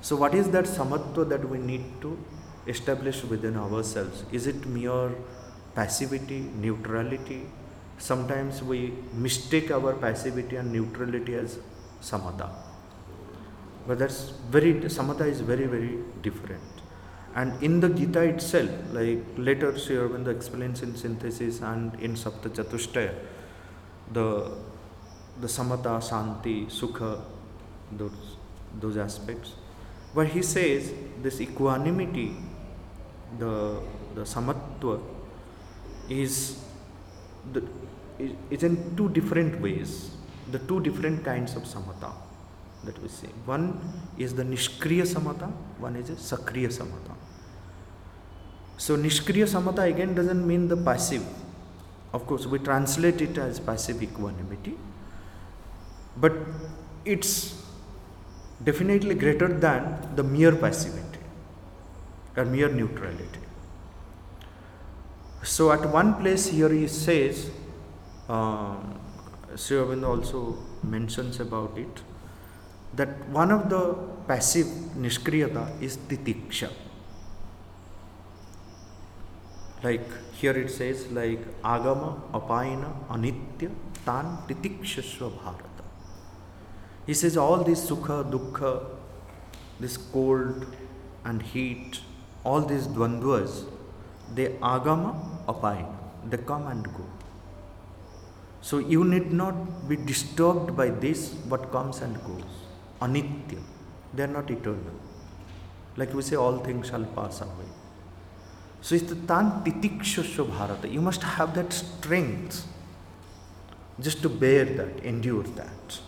So, 0.00 0.16
what 0.16 0.34
is 0.34 0.50
that 0.50 0.64
samatva 0.64 1.28
that 1.28 1.48
we 1.48 1.58
need 1.58 1.84
to 2.00 2.18
establish 2.66 3.24
within 3.24 3.56
ourselves? 3.56 4.24
Is 4.32 4.46
it 4.46 4.66
mere 4.66 5.12
passivity, 5.76 6.40
neutrality, 6.64 7.42
sometimes 7.98 8.62
we 8.62 8.92
mistake 9.12 9.70
our 9.70 9.92
passivity 9.94 10.56
and 10.56 10.72
neutrality 10.72 11.34
as 11.34 11.58
samatha. 12.00 12.48
But 13.86 13.98
that's 13.98 14.30
very, 14.50 14.74
samatha 14.96 15.26
is 15.26 15.40
very, 15.40 15.66
very 15.66 15.98
different. 16.22 16.62
And 17.34 17.62
in 17.62 17.80
the 17.80 17.90
Gita 17.90 18.22
itself, 18.22 18.70
like 18.92 19.22
later 19.36 19.78
Sri 19.78 19.96
Aurobindo 19.96 20.34
explains 20.34 20.82
in 20.82 20.96
synthesis 20.96 21.60
and 21.60 21.94
in 22.00 22.14
Sapta 22.14 22.48
Chatushtaya, 22.48 23.14
the, 24.12 24.52
the 25.40 25.46
samatha, 25.46 26.02
santi, 26.02 26.66
sukha, 26.66 27.20
those, 27.92 28.36
those 28.80 28.96
aspects. 28.96 29.52
But 30.14 30.28
he 30.28 30.42
says 30.42 30.92
this 31.22 31.40
equanimity, 31.40 32.36
the, 33.38 33.80
the 34.14 34.22
samatva, 34.22 35.00
is 36.08 36.62
the, 37.52 37.62
is 38.50 38.62
in 38.62 38.96
two 38.96 39.08
different 39.10 39.60
ways, 39.60 40.10
the 40.50 40.58
two 40.60 40.80
different 40.80 41.24
kinds 41.24 41.54
of 41.54 41.64
samatha 41.64 42.12
that 42.84 43.00
we 43.02 43.08
say. 43.08 43.28
One 43.44 43.78
is 44.16 44.34
the 44.34 44.42
nishkriya 44.42 45.02
samatha, 45.02 45.50
one 45.78 45.96
is 45.96 46.10
a 46.10 46.14
sakriya 46.14 46.68
samatha. 46.68 47.14
So 48.78 48.96
nishkriya 48.96 49.46
samatha 49.46 49.88
again 49.88 50.14
doesn't 50.14 50.46
mean 50.46 50.68
the 50.68 50.76
passive. 50.76 51.24
Of 52.12 52.26
course, 52.26 52.46
we 52.46 52.58
translate 52.58 53.20
it 53.20 53.36
as 53.36 53.60
passive 53.60 54.02
equanimity, 54.02 54.78
but 56.16 56.32
it's 57.04 57.62
definitely 58.62 59.14
greater 59.14 59.48
than 59.48 59.82
the 60.16 60.22
mere 60.22 60.54
passivity 60.56 61.20
or 62.36 62.44
mere 62.44 62.68
neutrality. 62.68 63.40
So 65.42 65.70
at 65.72 65.88
one 65.88 66.14
place 66.14 66.46
here 66.46 66.68
he 66.68 66.88
says 66.88 67.50
uh, 68.28 68.76
Sri 69.54 69.76
Aurobindo 69.76 70.08
also 70.08 70.58
mentions 70.82 71.38
about 71.40 71.78
it 71.78 72.02
that 72.94 73.28
one 73.28 73.50
of 73.50 73.68
the 73.70 73.94
passive 74.26 74.66
nishkriyata 74.96 75.82
is 75.82 75.96
titiksha. 75.96 76.70
Like 79.82 80.08
here 80.32 80.56
it 80.58 80.70
says 80.70 81.06
like 81.12 81.40
Agama, 81.62 82.20
Apaina, 82.32 83.06
Anitya, 83.08 83.70
Tan, 84.04 84.38
Titikshasva 84.48 85.30
Bharata. 85.36 85.65
He 87.06 87.14
says 87.14 87.36
all 87.36 87.62
this 87.62 87.88
Sukha, 87.88 88.28
Dukkha, 88.30 88.84
this 89.78 89.96
cold 89.96 90.66
and 91.24 91.42
heat, 91.42 92.00
all 92.44 92.60
these 92.60 92.86
dvandvas, 92.86 93.64
they 94.34 94.48
Agama, 94.74 95.14
Apaina. 95.46 95.94
They 96.28 96.38
come 96.38 96.66
and 96.66 96.84
go. 96.84 97.06
So 98.60 98.78
you 98.78 99.04
need 99.04 99.32
not 99.32 99.88
be 99.88 99.96
disturbed 99.96 100.76
by 100.76 100.88
this 100.88 101.32
what 101.48 101.70
comes 101.70 102.00
and 102.00 102.16
goes. 102.24 102.42
Anitya. 103.00 103.62
They 104.12 104.24
are 104.24 104.26
not 104.38 104.50
eternal. 104.50 104.98
Like 105.96 106.12
we 106.12 106.22
say, 106.22 106.36
all 106.36 106.58
things 106.58 106.88
shall 106.88 107.04
pass 107.04 107.40
away. 107.40 107.70
So 108.80 108.94
it's 108.94 109.04
the 109.04 109.14
tan 109.14 109.62
titikshasva 109.64 110.48
bharata. 110.48 110.88
You 110.88 111.00
must 111.00 111.22
have 111.22 111.54
that 111.54 111.72
strength 111.72 112.66
just 114.00 114.22
to 114.22 114.28
bear 114.28 114.64
that, 114.64 115.04
endure 115.04 115.44
that. 115.44 116.00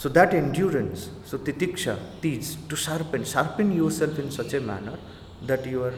So 0.00 0.08
that 0.08 0.32
endurance, 0.32 1.10
so 1.26 1.36
titiksha, 1.36 1.98
teach, 2.22 2.46
to 2.68 2.74
sharpen, 2.74 3.22
sharpen 3.22 3.70
yourself 3.70 4.18
in 4.18 4.30
such 4.30 4.54
a 4.54 4.60
manner 4.60 4.98
that 5.42 5.66
you 5.66 5.84
are 5.84 5.92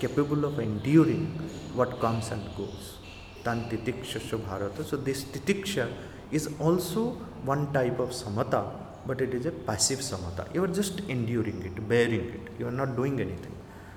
capable 0.00 0.44
of 0.44 0.58
enduring 0.58 1.26
what 1.72 2.00
comes 2.00 2.32
and 2.32 2.42
goes. 2.56 2.96
Tan 3.44 3.60
titiksha 3.70 4.18
bharata. 4.44 4.82
So 4.82 4.96
this 4.96 5.22
titiksha 5.22 5.88
is 6.32 6.48
also 6.58 7.10
one 7.52 7.72
type 7.72 8.00
of 8.00 8.08
samatha, 8.08 8.62
but 9.06 9.20
it 9.20 9.32
is 9.32 9.46
a 9.46 9.52
passive 9.52 10.00
samatha. 10.00 10.52
You 10.52 10.64
are 10.64 10.74
just 10.80 10.98
enduring 11.08 11.62
it, 11.62 11.88
bearing 11.88 12.26
it. 12.30 12.50
You 12.58 12.66
are 12.66 12.76
not 12.82 12.96
doing 12.96 13.20
anything. 13.20 13.54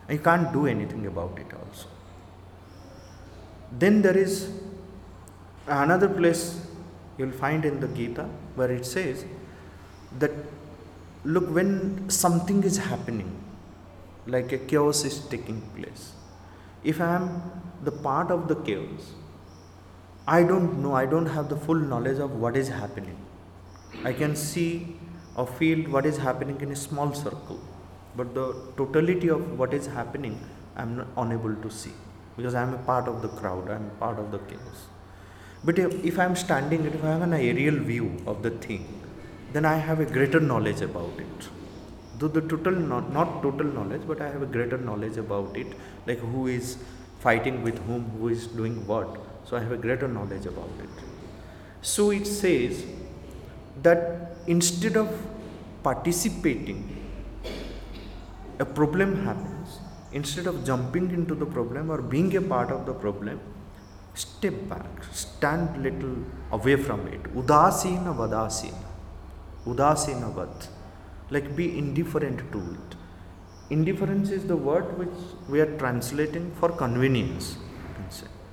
And 0.07 0.19
you 0.19 0.23
can't 0.23 0.53
do 0.53 0.67
anything 0.67 1.07
about 1.07 1.35
it 1.39 1.51
also. 1.51 1.87
Then 3.71 4.03
there 4.03 4.17
is 4.17 4.51
another 5.65 6.09
place 6.09 6.61
you'll 7.17 7.31
find 7.31 7.65
in 7.65 7.79
the 7.79 7.87
Gita 7.87 8.29
where 8.53 8.71
it 8.71 8.85
says 8.85 9.25
that 10.19 10.31
look, 11.23 11.49
when 11.49 12.09
something 12.09 12.63
is 12.63 12.77
happening, 12.77 13.31
like 14.25 14.51
a 14.51 14.57
chaos 14.57 15.03
is 15.05 15.19
taking 15.27 15.61
place, 15.75 16.13
if 16.83 17.01
I 17.01 17.15
am 17.15 17.41
the 17.83 17.91
part 17.91 18.31
of 18.31 18.47
the 18.47 18.55
chaos, 18.55 19.13
I 20.27 20.43
don't 20.43 20.81
know, 20.81 20.93
I 20.93 21.05
don't 21.05 21.27
have 21.27 21.49
the 21.49 21.55
full 21.55 21.75
knowledge 21.75 22.19
of 22.19 22.31
what 22.31 22.57
is 22.57 22.67
happening. 22.67 23.17
I 24.03 24.13
can 24.13 24.35
see 24.35 24.97
or 25.35 25.47
feel 25.47 25.89
what 25.89 26.05
is 26.05 26.17
happening 26.17 26.59
in 26.61 26.71
a 26.71 26.75
small 26.75 27.13
circle, 27.13 27.59
but 28.15 28.33
the 28.33 28.53
totality 28.75 29.29
of 29.29 29.57
what 29.57 29.73
is 29.73 29.87
happening 29.87 30.39
I 30.77 30.83
am 30.83 30.97
not 30.97 31.07
unable 31.17 31.55
to 31.55 31.71
see 31.71 31.93
because 32.35 32.53
I 32.53 32.61
am 32.61 32.73
a 32.73 32.77
part 32.77 33.07
of 33.07 33.23
the 33.23 33.29
crowd, 33.29 33.69
I 33.69 33.75
am 33.75 33.89
part 33.99 34.19
of 34.19 34.31
the 34.31 34.37
chaos. 34.37 34.85
But 35.63 35.79
if, 35.79 36.05
if 36.05 36.19
I 36.19 36.25
am 36.25 36.35
standing, 36.35 36.85
if 36.85 37.03
I 37.03 37.07
have 37.07 37.23
an 37.23 37.33
aerial 37.33 37.77
view 37.77 38.15
of 38.27 38.43
the 38.43 38.51
thing, 38.51 38.96
then 39.53 39.65
I 39.65 39.75
have 39.75 39.99
a 39.99 40.05
greater 40.05 40.39
knowledge 40.39 40.81
about 40.81 41.13
it. 41.17 41.49
Though 42.19 42.27
the 42.27 42.41
total, 42.41 42.73
not, 42.73 43.11
not 43.13 43.41
total 43.41 43.65
knowledge, 43.65 44.01
but 44.07 44.21
I 44.21 44.29
have 44.29 44.41
a 44.41 44.45
greater 44.45 44.77
knowledge 44.77 45.17
about 45.17 45.55
it, 45.55 45.67
like 46.05 46.19
who 46.19 46.47
is 46.47 46.77
fighting 47.19 47.61
with 47.63 47.77
whom, 47.85 48.09
who 48.17 48.29
is 48.29 48.47
doing 48.47 48.85
what. 48.87 49.17
So 49.45 49.55
I 49.57 49.61
have 49.61 49.71
a 49.71 49.77
greater 49.77 50.07
knowledge 50.07 50.45
about 50.45 50.71
it. 50.81 50.89
So 51.81 52.11
it 52.11 52.25
says 52.25 52.83
that 53.83 54.35
instead 54.47 54.97
of 54.97 55.09
participating, 55.83 56.79
a 58.59 58.65
problem 58.65 59.23
happens. 59.23 59.79
Instead 60.11 60.47
of 60.47 60.65
jumping 60.65 61.11
into 61.11 61.35
the 61.35 61.45
problem 61.45 61.91
or 61.91 62.01
being 62.01 62.35
a 62.35 62.41
part 62.41 62.71
of 62.71 62.85
the 62.85 62.93
problem, 62.93 63.39
step 64.15 64.53
back, 64.67 65.03
stand 65.11 65.83
little 65.83 66.15
away 66.51 66.75
from 66.75 67.07
it. 67.07 67.21
Udasina 67.35 68.15
vadasina. 68.15 68.86
Udasina 69.71 70.29
vad. 70.33 70.67
Like 71.29 71.55
be 71.55 71.77
indifferent 71.77 72.39
to 72.53 72.59
it. 72.59 72.95
Indifference 73.69 74.29
is 74.31 74.45
the 74.45 74.55
word 74.55 74.97
which 74.97 75.17
we 75.49 75.59
are 75.59 75.77
translating 75.77 76.51
for 76.59 76.69
convenience 76.83 77.57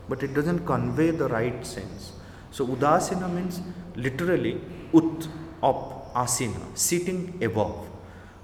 but 0.09 0.23
it 0.23 0.35
doesn't 0.35 0.61
convey 0.67 1.11
the 1.11 1.29
right 1.29 1.67
sense. 1.67 2.13
So 2.51 2.67
udasina 2.67 3.33
means 3.33 3.61
literally 3.97 4.61
ut, 4.95 5.29
up, 5.63 6.15
asina, 6.15 6.65
sitting 6.77 7.39
above. 7.43 7.89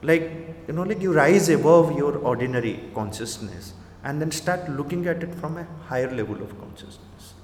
Like, 0.03 0.23
you 0.67 0.75
know, 0.75 0.83
like 0.83 1.01
you 1.01 1.13
rise 1.13 1.49
above 1.49 1.97
your 1.97 2.17
ordinary 2.19 2.81
consciousness 2.95 3.75
and 4.03 4.21
then 4.21 4.31
start 4.31 4.69
looking 4.71 5.07
at 5.07 5.23
it 5.23 5.35
from 5.35 5.59
a 5.59 5.67
higher 5.87 6.11
level 6.11 6.43
of 6.43 6.59
consciousness. 6.59 7.35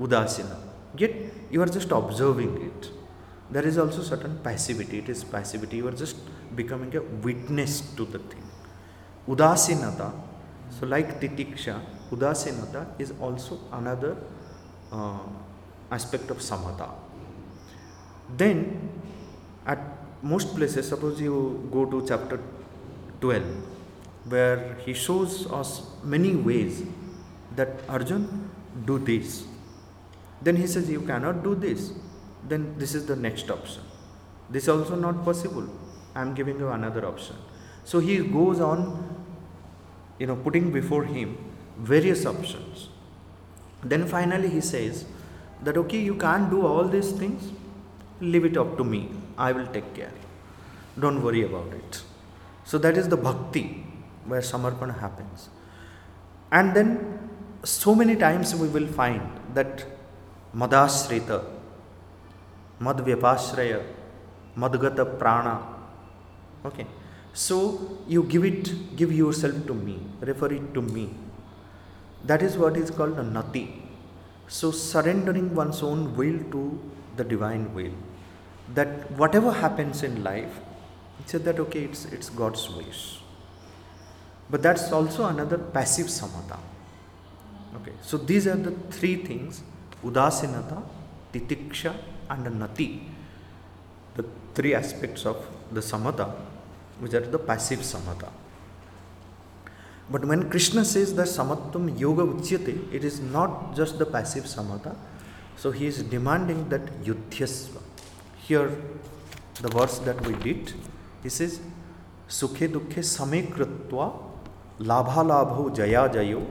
Udasina. 0.00 0.56
Yet 0.96 1.12
you 1.50 1.60
are 1.60 1.66
just 1.66 1.90
observing 1.90 2.62
it. 2.62 2.90
There 3.50 3.66
is 3.66 3.78
also 3.78 4.02
certain 4.02 4.38
passivity. 4.42 4.98
It 4.98 5.08
is 5.08 5.22
passivity. 5.22 5.76
You 5.78 5.88
are 5.88 5.92
just 5.92 6.16
becoming 6.56 6.94
a 6.96 7.02
witness 7.02 7.80
to 7.96 8.04
the 8.04 8.18
thing. 8.18 8.42
Udasinata. 9.28 10.12
So 10.70 10.86
like 10.86 11.20
titiksha, 11.20 11.80
udasinata 12.10 12.86
is 12.98 13.12
also 13.20 13.60
another 13.72 14.16
uh, 14.90 15.18
aspect 15.90 16.30
of 16.30 16.38
samatha. 16.38 16.90
Then, 18.36 18.90
at 19.64 19.78
most 20.22 20.56
places, 20.56 20.88
suppose 20.88 21.20
you 21.20 21.68
go 21.72 21.84
to 21.84 22.04
chapter 22.06 22.40
12, 23.20 23.44
where 24.24 24.76
he 24.84 24.92
shows 24.92 25.46
us 25.52 25.82
many 26.02 26.34
ways 26.34 26.82
that 27.54 27.68
Arjun 27.88 28.50
do 28.84 28.98
this. 28.98 29.44
Then 30.42 30.56
he 30.56 30.66
says, 30.66 30.90
You 30.90 31.02
cannot 31.02 31.42
do 31.44 31.54
this. 31.54 31.92
Then 32.48 32.78
this 32.78 32.94
is 32.94 33.06
the 33.06 33.16
next 33.16 33.50
option. 33.50 33.82
This 34.48 34.68
also 34.68 34.94
not 34.94 35.24
possible. 35.24 35.68
I 36.14 36.22
am 36.22 36.34
giving 36.34 36.58
you 36.58 36.68
another 36.68 37.04
option. 37.06 37.36
So 37.84 37.98
he 37.98 38.18
goes 38.18 38.60
on, 38.60 39.26
you 40.18 40.26
know, 40.26 40.36
putting 40.36 40.72
before 40.72 41.04
him 41.04 41.36
various 41.78 42.24
options. 42.24 42.88
Then 43.82 44.06
finally 44.06 44.48
he 44.48 44.60
says 44.60 45.04
that 45.62 45.76
okay, 45.76 46.00
you 46.00 46.14
can't 46.14 46.50
do 46.50 46.66
all 46.66 46.88
these 46.88 47.12
things, 47.12 47.50
leave 48.20 48.44
it 48.44 48.56
up 48.56 48.76
to 48.78 48.84
me, 48.84 49.10
I 49.36 49.52
will 49.52 49.66
take 49.66 49.94
care. 49.94 50.12
Don't 50.98 51.22
worry 51.22 51.42
about 51.42 51.72
it. 51.72 52.02
So 52.64 52.78
that 52.78 52.96
is 52.96 53.08
the 53.08 53.16
bhakti 53.16 53.84
where 54.24 54.40
samarpana 54.40 54.98
happens. 54.98 55.48
And 56.50 56.74
then 56.74 57.28
so 57.62 57.94
many 57.94 58.16
times 58.16 58.54
we 58.54 58.68
will 58.68 58.86
find 58.86 59.22
that 59.54 59.84
madashrita, 60.54 61.44
madvyapashraya, 62.80 63.82
madgata 64.56 65.18
prana. 65.18 65.60
Okay. 66.64 66.86
So 67.32 67.98
you 68.08 68.22
give 68.22 68.44
it, 68.44 68.96
give 68.96 69.12
yourself 69.12 69.66
to 69.66 69.74
me, 69.74 70.00
refer 70.20 70.46
it 70.46 70.72
to 70.74 70.82
me, 70.82 71.14
that 72.24 72.42
is 72.42 72.56
what 72.56 72.76
is 72.76 72.90
called 72.90 73.18
a 73.18 73.22
nati. 73.22 73.82
So, 74.48 74.70
surrendering 74.70 75.54
one's 75.54 75.82
own 75.82 76.16
will 76.16 76.38
to 76.52 76.80
the 77.16 77.24
divine 77.24 77.74
will. 77.74 77.92
That 78.74 79.10
whatever 79.12 79.52
happens 79.52 80.02
in 80.02 80.22
life, 80.22 80.60
said 81.26 81.44
that 81.44 81.58
okay, 81.58 81.84
it's, 81.84 82.04
it's 82.06 82.30
God's 82.30 82.68
wish. 82.70 83.20
But 84.48 84.62
that's 84.62 84.92
also 84.92 85.26
another 85.26 85.58
passive 85.58 86.06
samatha. 86.06 86.58
Okay, 87.76 87.92
so 88.00 88.16
these 88.16 88.46
are 88.46 88.56
the 88.56 88.70
three 88.90 89.16
things 89.16 89.62
udasinata, 90.04 90.82
titiksha, 91.32 91.94
and 92.30 92.58
nati. 92.58 93.02
The 94.14 94.24
three 94.54 94.74
aspects 94.74 95.26
of 95.26 95.36
the 95.70 95.80
samatha, 95.80 96.32
which 97.00 97.14
are 97.14 97.20
the 97.20 97.38
passive 97.38 97.80
samatha. 97.80 98.30
But 100.08 100.24
when 100.24 100.48
Krishna 100.48 100.84
says 100.84 101.14
that 101.14 101.26
samatvam 101.26 101.98
yoga 101.98 102.22
uchyate, 102.22 102.92
it 102.92 103.04
is 103.04 103.20
not 103.20 103.74
just 103.74 103.98
the 103.98 104.06
passive 104.06 104.44
samatha. 104.44 104.94
So 105.56 105.70
he 105.70 105.86
is 105.86 106.02
demanding 106.02 106.68
that 106.68 107.02
yudhyasva. 107.02 107.82
Here, 108.38 108.70
the 109.60 109.68
verse 109.68 109.98
that 110.00 110.24
we 110.26 110.34
did, 110.34 110.74
he 111.22 111.28
says, 111.28 111.60
sukhe 112.28 112.68
dukhe 112.68 113.52
krutva 113.52 114.22
labha 114.78 115.24
labho 115.24 115.74
jaya 115.74 116.08
jayo 116.08 116.46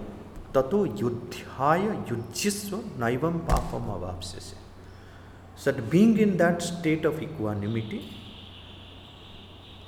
tato 0.52 0.86
yudhyaya 0.86 2.06
yujyasva 2.08 2.84
naivam 2.98 3.40
papam 3.46 3.88
avapsese. 3.88 4.56
So 5.56 5.72
that 5.72 5.90
being 5.90 6.18
in 6.18 6.38
that 6.38 6.62
state 6.62 7.06
of 7.06 7.22
equanimity, 7.22 8.18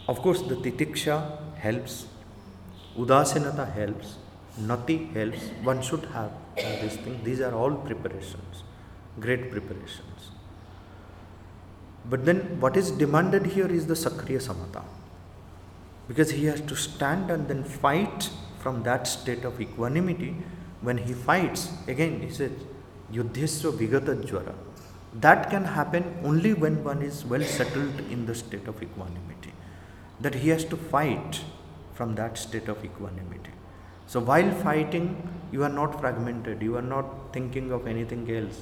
of 0.07 0.21
course 0.21 0.41
the 0.41 0.55
titiksha 0.55 1.55
helps 1.55 2.05
Udasinata 2.97 3.71
helps, 3.73 4.15
Nati 4.57 4.97
helps. 5.13 5.49
One 5.61 5.81
should 5.83 6.05
have 6.05 6.31
this 6.55 6.95
thing. 6.95 7.21
These 7.23 7.41
are 7.41 7.53
all 7.53 7.75
preparations, 7.75 8.63
great 9.19 9.51
preparations. 9.51 10.31
But 12.09 12.25
then 12.25 12.59
what 12.59 12.75
is 12.75 12.89
demanded 12.89 13.45
here 13.45 13.67
is 13.67 13.85
the 13.85 13.93
Sakriya 13.93 14.41
Samatha. 14.41 14.83
Because 16.07 16.31
he 16.31 16.45
has 16.45 16.61
to 16.61 16.75
stand 16.75 17.29
and 17.29 17.47
then 17.47 17.63
fight 17.63 18.29
from 18.59 18.81
that 18.83 19.07
state 19.07 19.43
of 19.43 19.61
equanimity 19.61 20.35
when 20.81 20.97
he 20.97 21.13
fights. 21.13 21.69
Again, 21.87 22.21
he 22.21 22.29
says, 22.29 22.51
Yuddhesva 23.11 23.77
Vigata 23.77 24.15
Jwara. 24.15 24.55
That 25.21 25.49
can 25.49 25.63
happen 25.65 26.03
only 26.23 26.53
when 26.53 26.83
one 26.83 27.01
is 27.01 27.25
well 27.25 27.41
settled 27.41 27.99
in 28.11 28.25
the 28.25 28.35
state 28.35 28.67
of 28.67 28.81
equanimity. 28.83 29.53
That 30.19 30.35
he 30.35 30.49
has 30.49 30.65
to 30.65 30.77
fight 30.77 31.41
from 31.93 32.15
that 32.15 32.37
state 32.37 32.67
of 32.67 32.83
equanimity. 32.85 33.51
So 34.05 34.19
while 34.19 34.51
fighting, 34.51 35.29
you 35.51 35.63
are 35.63 35.69
not 35.69 35.99
fragmented, 35.99 36.61
you 36.61 36.77
are 36.77 36.81
not 36.81 37.33
thinking 37.33 37.71
of 37.71 37.87
anything 37.87 38.29
else, 38.31 38.61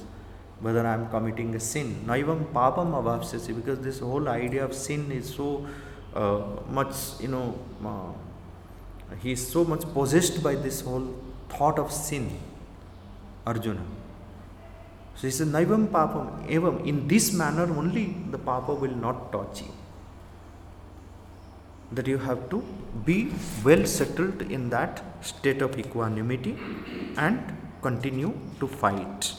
whether 0.60 0.86
I 0.86 0.94
am 0.94 1.08
committing 1.10 1.54
a 1.54 1.60
sin. 1.60 2.04
Naivam 2.06 2.46
papam 2.52 2.92
avapsasi, 2.92 3.54
because 3.54 3.80
this 3.80 3.98
whole 3.98 4.28
idea 4.28 4.64
of 4.64 4.74
sin 4.74 5.12
is 5.12 5.34
so 5.34 5.66
uh, 6.14 6.40
much, 6.70 6.94
you 7.20 7.28
know, 7.28 7.58
uh, 7.84 9.16
he 9.20 9.32
is 9.32 9.46
so 9.46 9.64
much 9.64 9.82
possessed 9.92 10.42
by 10.42 10.54
this 10.54 10.80
whole 10.80 11.14
thought 11.48 11.78
of 11.78 11.92
sin, 11.92 12.38
Arjuna. 13.46 13.82
So 15.16 15.26
he 15.26 15.30
says, 15.30 15.48
Naivam 15.48 15.88
papam, 15.88 16.46
evam, 16.46 16.86
in 16.86 17.08
this 17.08 17.32
manner 17.32 17.62
only 17.62 18.16
the 18.30 18.38
papa 18.38 18.74
will 18.74 18.94
not 18.94 19.32
touch 19.32 19.62
you. 19.62 19.72
That 21.92 22.06
you 22.06 22.18
have 22.18 22.50
to 22.50 22.62
be 23.04 23.32
well 23.64 23.86
settled 23.86 24.42
in 24.42 24.68
that 24.70 25.02
state 25.24 25.62
of 25.62 25.78
equanimity 25.78 26.56
and 27.16 27.40
continue 27.80 28.34
to 28.60 28.66
fight. 28.66 29.32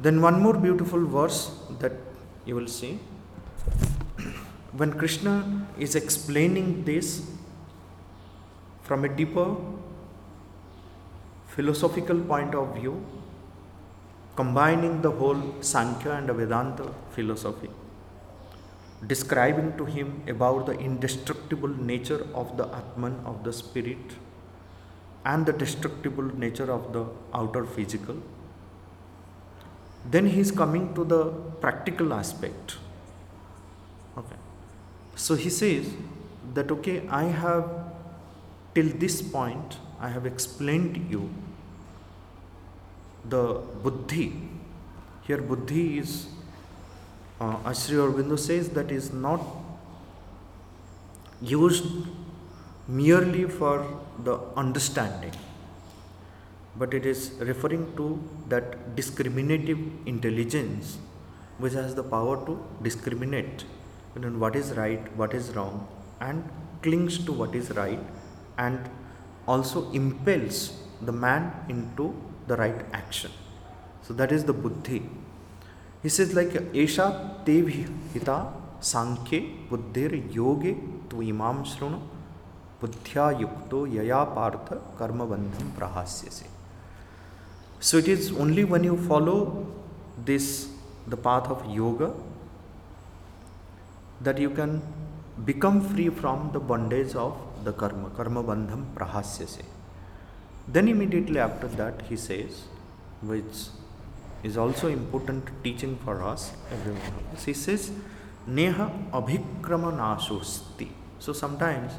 Then, 0.00 0.20
one 0.22 0.40
more 0.40 0.54
beautiful 0.54 1.04
verse 1.06 1.56
that 1.80 1.92
you 2.46 2.54
will 2.56 2.66
see. 2.66 2.98
When 4.72 4.92
Krishna 4.92 5.66
is 5.78 5.94
explaining 5.94 6.84
this 6.84 7.30
from 8.82 9.04
a 9.04 9.08
deeper 9.08 9.54
philosophical 11.54 12.20
point 12.20 12.54
of 12.54 12.74
view, 12.74 12.94
combining 14.36 15.00
the 15.02 15.10
whole 15.10 15.40
Sankhya 15.60 16.12
and 16.12 16.30
Vedanta 16.30 16.92
philosophy, 17.10 17.70
describing 19.06 19.76
to 19.76 19.84
him 19.84 20.22
about 20.26 20.66
the 20.66 20.72
indestructible 20.72 21.68
nature 21.68 22.26
of 22.34 22.56
the 22.56 22.66
Atman, 22.78 23.20
of 23.24 23.44
the 23.44 23.52
spirit, 23.52 24.16
and 25.24 25.46
the 25.46 25.52
destructible 25.52 26.24
nature 26.36 26.70
of 26.70 26.92
the 26.92 27.06
outer 27.32 27.64
physical. 27.64 28.16
Then 30.10 30.26
he 30.26 30.40
is 30.40 30.50
coming 30.50 30.92
to 30.94 31.04
the 31.04 31.24
practical 31.60 32.12
aspect. 32.12 32.76
Okay. 34.18 34.36
So 35.14 35.34
he 35.34 35.48
says 35.48 35.88
that 36.52 36.70
okay, 36.70 37.06
I 37.08 37.24
have 37.24 37.70
till 38.74 38.88
this 38.88 39.22
point 39.22 39.78
I 40.00 40.08
have 40.08 40.26
explained 40.26 40.94
to 40.96 41.00
you 41.00 41.30
the 43.28 43.60
buddhi. 43.82 44.32
Here, 45.22 45.38
buddhi 45.38 45.98
is, 45.98 46.26
uh, 47.40 47.56
as 47.64 47.84
Sri 47.84 47.96
Aurobindo 47.96 48.38
says, 48.38 48.68
that 48.70 48.90
is 48.90 49.12
not 49.12 49.40
used 51.40 51.86
merely 52.86 53.44
for 53.44 53.86
the 54.22 54.38
understanding, 54.56 55.32
but 56.76 56.92
it 56.92 57.06
is 57.06 57.32
referring 57.38 57.96
to 57.96 58.22
that 58.48 58.94
discriminative 58.96 59.78
intelligence 60.06 60.98
which 61.58 61.72
has 61.72 61.94
the 61.94 62.02
power 62.02 62.44
to 62.46 62.62
discriminate 62.82 63.64
between 64.12 64.38
what 64.38 64.56
is 64.56 64.72
right, 64.72 65.16
what 65.16 65.34
is 65.34 65.50
wrong, 65.56 65.86
and 66.20 66.48
clings 66.82 67.18
to 67.24 67.32
what 67.32 67.54
is 67.54 67.70
right 67.70 68.00
and 68.58 68.90
also 69.46 69.90
impels 69.92 70.72
the 71.02 71.12
man 71.12 71.52
into 71.68 72.14
the 72.46 72.56
right 72.56 72.84
action. 72.92 73.30
So 74.02 74.14
that 74.14 74.32
is 74.32 74.44
the 74.44 74.52
buddhi. 74.52 75.02
He 76.02 76.08
says 76.08 76.34
like 76.34 76.50
Esha 76.50 77.44
Tevi 77.44 77.88
Hita 78.12 78.52
Sankhye 78.80 79.68
Buddhir 79.68 80.10
Yoge 80.32 80.76
Tvimam 81.08 81.64
Shrunu 81.64 82.00
Buddhya 82.80 83.40
Yukto 83.40 83.84
Yaya 83.92 84.26
Partha 84.26 84.80
Karma 84.98 85.26
Bandham 85.26 85.70
Prahasyase. 85.78 86.44
So 87.80 87.98
it 87.98 88.08
is 88.08 88.32
only 88.32 88.64
when 88.64 88.84
you 88.84 88.96
follow 88.96 89.66
this 90.24 90.68
the 91.06 91.16
path 91.16 91.48
of 91.48 91.64
yoga 91.70 92.12
that 94.22 94.38
you 94.38 94.50
can 94.50 94.80
become 95.44 95.80
free 95.88 96.08
from 96.08 96.50
the 96.52 96.60
bondage 96.60 97.14
of 97.14 97.36
the 97.64 97.72
karma, 97.72 98.08
karma 98.10 98.42
bandham 98.42 98.84
prahasyase. 98.94 99.62
Then 100.66 100.88
immediately 100.88 101.38
after 101.38 101.68
that 101.68 102.02
he 102.08 102.16
says, 102.16 102.64
which 103.20 103.68
is 104.42 104.56
also 104.56 104.88
important 104.88 105.48
teaching 105.62 105.96
for 106.04 106.22
us, 106.22 106.52
everyone 106.70 107.00
of 107.32 107.44
he 107.44 107.52
says, 107.52 107.92
Neha 108.46 108.90
abhikramanasusti. 109.12 110.88
So 111.18 111.32
sometimes, 111.32 111.92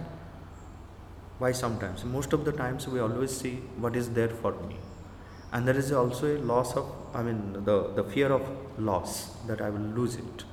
why 1.40 1.52
sometimes? 1.52 2.04
Most 2.04 2.34
of 2.34 2.46
the 2.46 2.52
times 2.52 2.88
we 2.88 3.00
always 3.00 3.36
see 3.36 3.56
what 3.78 3.96
is 3.96 4.10
there 4.10 4.30
for 4.30 4.54
me. 4.68 4.78
And 5.52 5.68
there 5.68 5.76
is 5.76 5.92
also 5.92 6.36
a 6.36 6.40
loss 6.40 6.76
of, 6.76 6.86
I 7.14 7.24
mean, 7.24 7.54
the, 7.66 7.92
the 7.96 8.04
fear 8.04 8.32
of 8.32 8.42
loss 8.80 9.36
that 9.48 9.62
I 9.62 9.70
will 9.70 9.80
lose 9.80 10.16
it. 10.16 10.44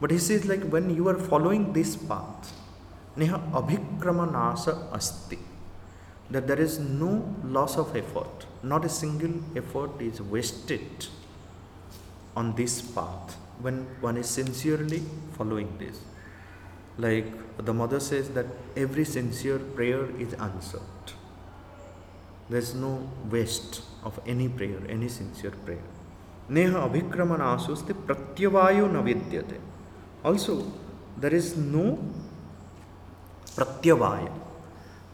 But 0.00 0.10
he 0.10 0.18
says, 0.18 0.46
like, 0.46 0.62
when 0.62 0.94
you 0.94 1.08
are 1.08 1.18
following 1.18 1.72
this 1.72 1.96
path, 1.96 2.52
Neha 3.16 3.38
abhikramanasa 3.52 4.94
asti 4.94 5.38
that 6.30 6.46
there 6.46 6.60
is 6.60 6.78
no 6.78 7.34
loss 7.44 7.76
of 7.76 7.94
effort, 7.96 8.46
not 8.62 8.84
a 8.84 8.88
single 8.88 9.34
effort 9.54 10.00
is 10.00 10.20
wasted 10.20 11.06
on 12.36 12.54
this 12.56 12.80
path 12.80 13.36
when 13.60 13.86
one 14.00 14.16
is 14.16 14.28
sincerely 14.28 15.02
following 15.36 15.76
this. 15.78 16.00
Like 16.98 17.26
the 17.64 17.72
mother 17.72 18.00
says 18.00 18.30
that 18.30 18.46
every 18.76 19.04
sincere 19.04 19.58
prayer 19.58 20.08
is 20.18 20.34
answered. 20.34 20.80
There 22.48 22.58
is 22.58 22.74
no 22.74 23.08
waste 23.30 23.82
of 24.04 24.18
any 24.26 24.48
prayer, 24.48 24.80
any 24.88 25.08
sincere 25.08 25.52
prayer. 25.64 25.82
Neha 26.48 26.88
abhikramanaasuste 26.88 27.92
pratyavayo 28.06 28.88
navidyate. 28.90 29.58
Also, 30.24 30.72
there 31.16 31.34
is 31.34 31.56
no 31.56 31.98
pratyavaya 33.56 34.45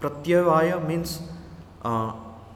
Pratyavaya 0.02 0.84
means, 0.84 1.20
uh, 1.82 2.12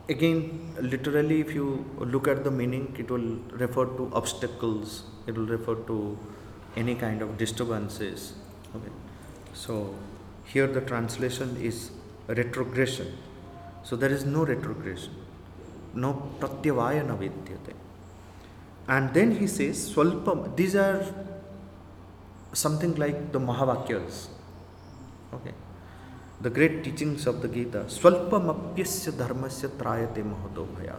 again, 0.09 0.73
literally, 0.81 1.41
if 1.41 1.55
you 1.55 1.85
look 2.01 2.27
at 2.27 2.43
the 2.43 2.51
meaning, 2.51 2.95
it 2.99 3.09
will 3.09 3.37
refer 3.65 3.85
to 3.99 4.11
obstacles, 4.13 5.05
it 5.29 5.37
will 5.37 5.47
refer 5.47 5.77
to 5.91 6.19
any 6.77 6.97
kind 6.97 7.23
of 7.23 7.39
disturbances. 7.39 8.33
Okay. 8.75 8.91
So, 9.53 9.95
here 10.45 10.67
the 10.67 10.81
translation 10.81 11.57
is 11.61 11.93
retrogression. 12.27 13.17
So, 13.85 13.95
there 13.95 14.11
is 14.11 14.25
no 14.25 14.45
retrogression, 14.45 15.15
no 15.95 16.31
pratyavaya 16.41 17.07
navidyate. 17.07 17.75
And 18.89 19.15
then 19.15 19.37
he 19.37 19.47
says, 19.47 19.95
Swalpam, 19.95 20.57
these 20.57 20.75
are 20.75 21.05
something 22.53 22.97
like 22.97 23.31
the 23.31 23.39
Mahavakyas. 23.39 24.27
Okay 25.33 25.53
the 26.41 26.51
great 26.51 26.85
teachings 26.85 27.27
of 27.27 27.41
the 27.41 27.49
Gita, 27.49 27.85
Swalpamapyasya 27.89 29.13
dharmasya 29.13 29.69
trayate 29.71 30.23
mahato 30.23 30.67
bhaya. 30.67 30.97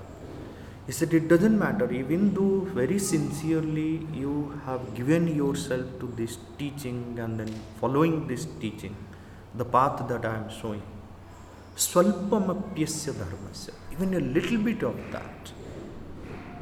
He 0.88 0.92
said 0.94 1.14
it 1.14 1.28
doesn't 1.28 1.58
matter, 1.60 1.92
even 1.92 2.34
though 2.34 2.62
very 2.74 2.98
sincerely 2.98 4.08
you 4.14 4.60
have 4.66 4.96
given 4.96 5.28
yourself 5.36 5.86
to 6.00 6.08
this 6.16 6.38
teaching 6.58 7.18
and 7.20 7.40
then 7.40 7.54
following 7.80 8.28
this 8.28 8.48
teaching, 8.60 8.96
the 9.54 9.66
path 9.66 10.08
that 10.08 10.26
I 10.26 10.38
am 10.38 10.50
showing. 10.50 10.82
Swalpamapyasya 11.76 13.14
dharmasya, 13.14 13.74
even 13.92 14.16
a 14.16 14.20
little 14.20 14.58
bit 14.58 14.82
of 14.82 14.96
that 15.12 15.52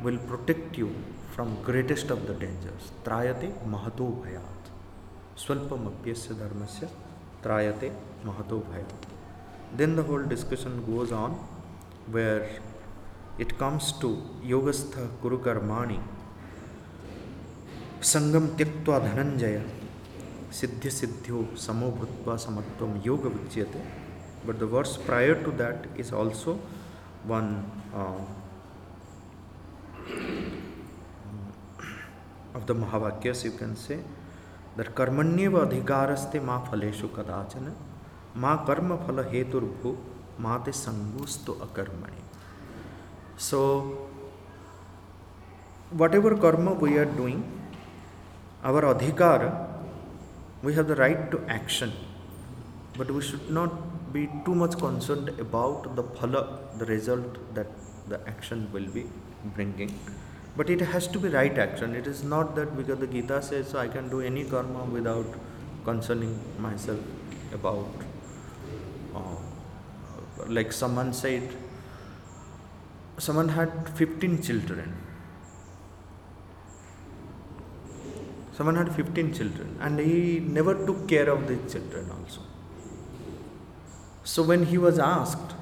will 0.03 0.17
protect 0.17 0.77
you 0.77 0.93
from 1.31 1.61
greatest 1.63 2.09
of 2.09 2.27
the 2.27 2.33
dangers. 2.33 2.91
Trayate 3.05 3.53
mahato 3.65 4.21
bhayat. 4.21 4.71
Swalpamapyasya 5.37 6.35
dharmasya 6.35 6.89
त्रायते 7.45 7.91
महतो 8.25 8.57
भय 8.69 8.85
then 9.77 9.95
the 9.95 10.05
whole 10.07 10.23
discussion 10.27 10.79
goes 10.83 11.11
on 11.13 11.35
where 12.09 13.41
it 13.41 13.51
comes 13.59 13.93
to 14.01 14.09
योगस्थ 14.51 14.97
कुरुकर्माणी 15.21 15.97
संगम 18.05 18.47
त्यक्त 18.57 18.89
धनंजय 19.03 19.61
सिद्धि 20.53 20.89
सिद्धियों 20.91 21.43
समो 21.59 21.91
भूत 21.91 22.27
समत्व 22.39 22.99
योग 23.05 23.25
विच्यते 23.27 23.83
but 24.47 24.59
the 24.59 24.69
verse 24.73 24.95
prior 25.05 25.43
to 25.43 25.51
that 25.61 25.87
is 25.99 26.13
also 26.15 26.59
one 27.27 27.55
of 32.55 32.65
the 32.65 32.77
महावाक्यस 32.81 33.45
you 33.45 33.51
can 33.59 33.73
say 33.77 34.03
कर्मण्यव 34.97 35.57
अधिकारस्ते 35.59 36.39
माँ 36.39 36.59
फलेशु 36.71 37.07
कदाचन, 37.07 37.71
माँ 38.37 38.55
कर्म 38.67 38.95
फल 38.97 39.23
हेतुर्भू, 39.31 39.95
माँ 40.39 40.61
ते 40.65 40.71
संगोस्तु 40.71 41.53
अकर्मणि। 41.63 42.21
सो 43.41 43.61
वट 45.93 46.15
कर्म 46.41 46.69
वी 46.81 46.97
आर 46.97 47.15
डूइंग 47.17 47.43
अवर 48.63 48.85
अधिकार 48.85 49.45
we 50.65 50.73
have 50.73 50.83
the 50.83 50.97
right 50.99 51.29
to 51.31 51.37
action 51.55 51.93
but 52.99 53.11
we 53.11 53.21
should 53.21 53.51
not 53.51 53.71
be 54.13 54.25
too 54.45 54.53
much 54.55 54.75
concerned 54.81 55.39
about 55.39 55.87
the 55.95 56.09
फल 56.19 56.35
the 56.79 56.87
result 56.89 57.37
that 57.55 57.75
the 58.09 58.23
action 58.29 58.67
will 58.73 58.87
be 58.93 59.05
bringing 59.45 59.91
But 60.57 60.69
it 60.69 60.79
has 60.81 61.07
to 61.07 61.19
be 61.19 61.29
right 61.29 61.57
action. 61.57 61.95
It 61.95 62.07
is 62.07 62.23
not 62.23 62.55
that 62.55 62.77
because 62.77 62.99
the 62.99 63.07
Gita 63.07 63.41
says 63.41 63.69
so 63.69 63.79
I 63.79 63.87
can 63.87 64.09
do 64.09 64.21
any 64.21 64.45
karma 64.45 64.85
without 64.85 65.25
concerning 65.83 66.39
myself 66.59 66.99
about. 67.53 67.89
Uh, 69.13 69.35
like 70.47 70.71
someone 70.71 71.13
said, 71.13 71.55
someone 73.17 73.49
had 73.49 73.89
15 73.97 74.41
children. 74.41 74.95
Someone 78.53 78.75
had 78.75 78.95
15 78.95 79.33
children 79.33 79.77
and 79.81 79.99
he 79.99 80.39
never 80.39 80.85
took 80.85 81.07
care 81.09 81.29
of 81.29 81.47
the 81.47 81.57
children 81.71 82.09
also. 82.09 82.41
So 84.23 84.43
when 84.43 84.65
he 84.65 84.77
was 84.77 84.97
asked, 84.97 85.55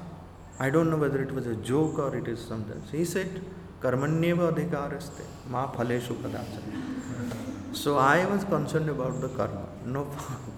I 0.60 0.70
don't 0.70 0.90
know 0.90 0.96
whether 0.96 1.20
it 1.20 1.32
was 1.32 1.46
a 1.46 1.56
joke 1.56 1.98
or 1.98 2.16
it 2.16 2.28
is 2.28 2.40
something, 2.40 2.80
he 2.92 3.04
said, 3.04 3.42
Karmanyeva 3.84 4.44
adhikaraste, 4.50 5.24
ma 5.50 5.70
phaleshu 5.70 6.14
kadachana. 6.22 7.76
So 7.76 7.98
I 7.98 8.24
was 8.24 8.44
concerned 8.44 8.88
about 8.88 9.20
the 9.20 9.28
karma. 9.28 9.66
No, 9.84 10.06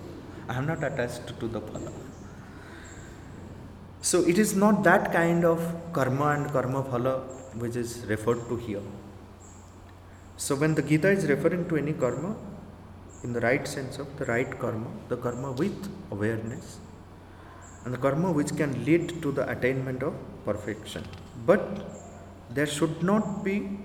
I 0.49 0.55
am 0.59 0.67
not 0.67 0.85
attached 0.85 1.33
to 1.41 1.49
the 1.49 1.61
phala. 1.61 1.93
So 4.01 4.21
it 4.33 4.39
is 4.39 4.55
not 4.55 4.85
that 4.85 5.13
kind 5.13 5.45
of 5.45 5.61
karma 5.93 6.27
and 6.37 6.53
karma 6.53 6.83
phala 6.85 7.15
which 7.63 7.75
is 7.75 8.07
referred 8.07 8.49
to 8.49 8.57
here. 8.57 8.87
So 10.37 10.55
when 10.55 10.75
the 10.77 10.83
Gita 10.83 11.11
is 11.11 11.27
referring 11.27 11.69
to 11.71 11.77
any 11.77 11.95
karma, 11.95 12.37
in 13.25 13.33
the 13.33 13.41
right 13.41 13.67
sense 13.67 13.99
of 13.99 14.17
the 14.19 14.27
right 14.27 14.59
karma, 14.61 14.91
the 15.09 15.17
karma 15.17 15.51
with 15.51 15.91
awareness, 16.13 16.79
and 17.85 17.93
the 17.93 17.99
karma 17.99 18.31
which 18.31 18.55
can 18.57 18.85
lead 18.85 19.21
to 19.23 19.33
the 19.33 19.51
attainment 19.51 20.03
of 20.03 20.15
perfection. 20.45 21.03
But 21.45 21.65
there 22.51 22.67
should 22.67 23.03
not 23.03 23.45
be 23.45 23.79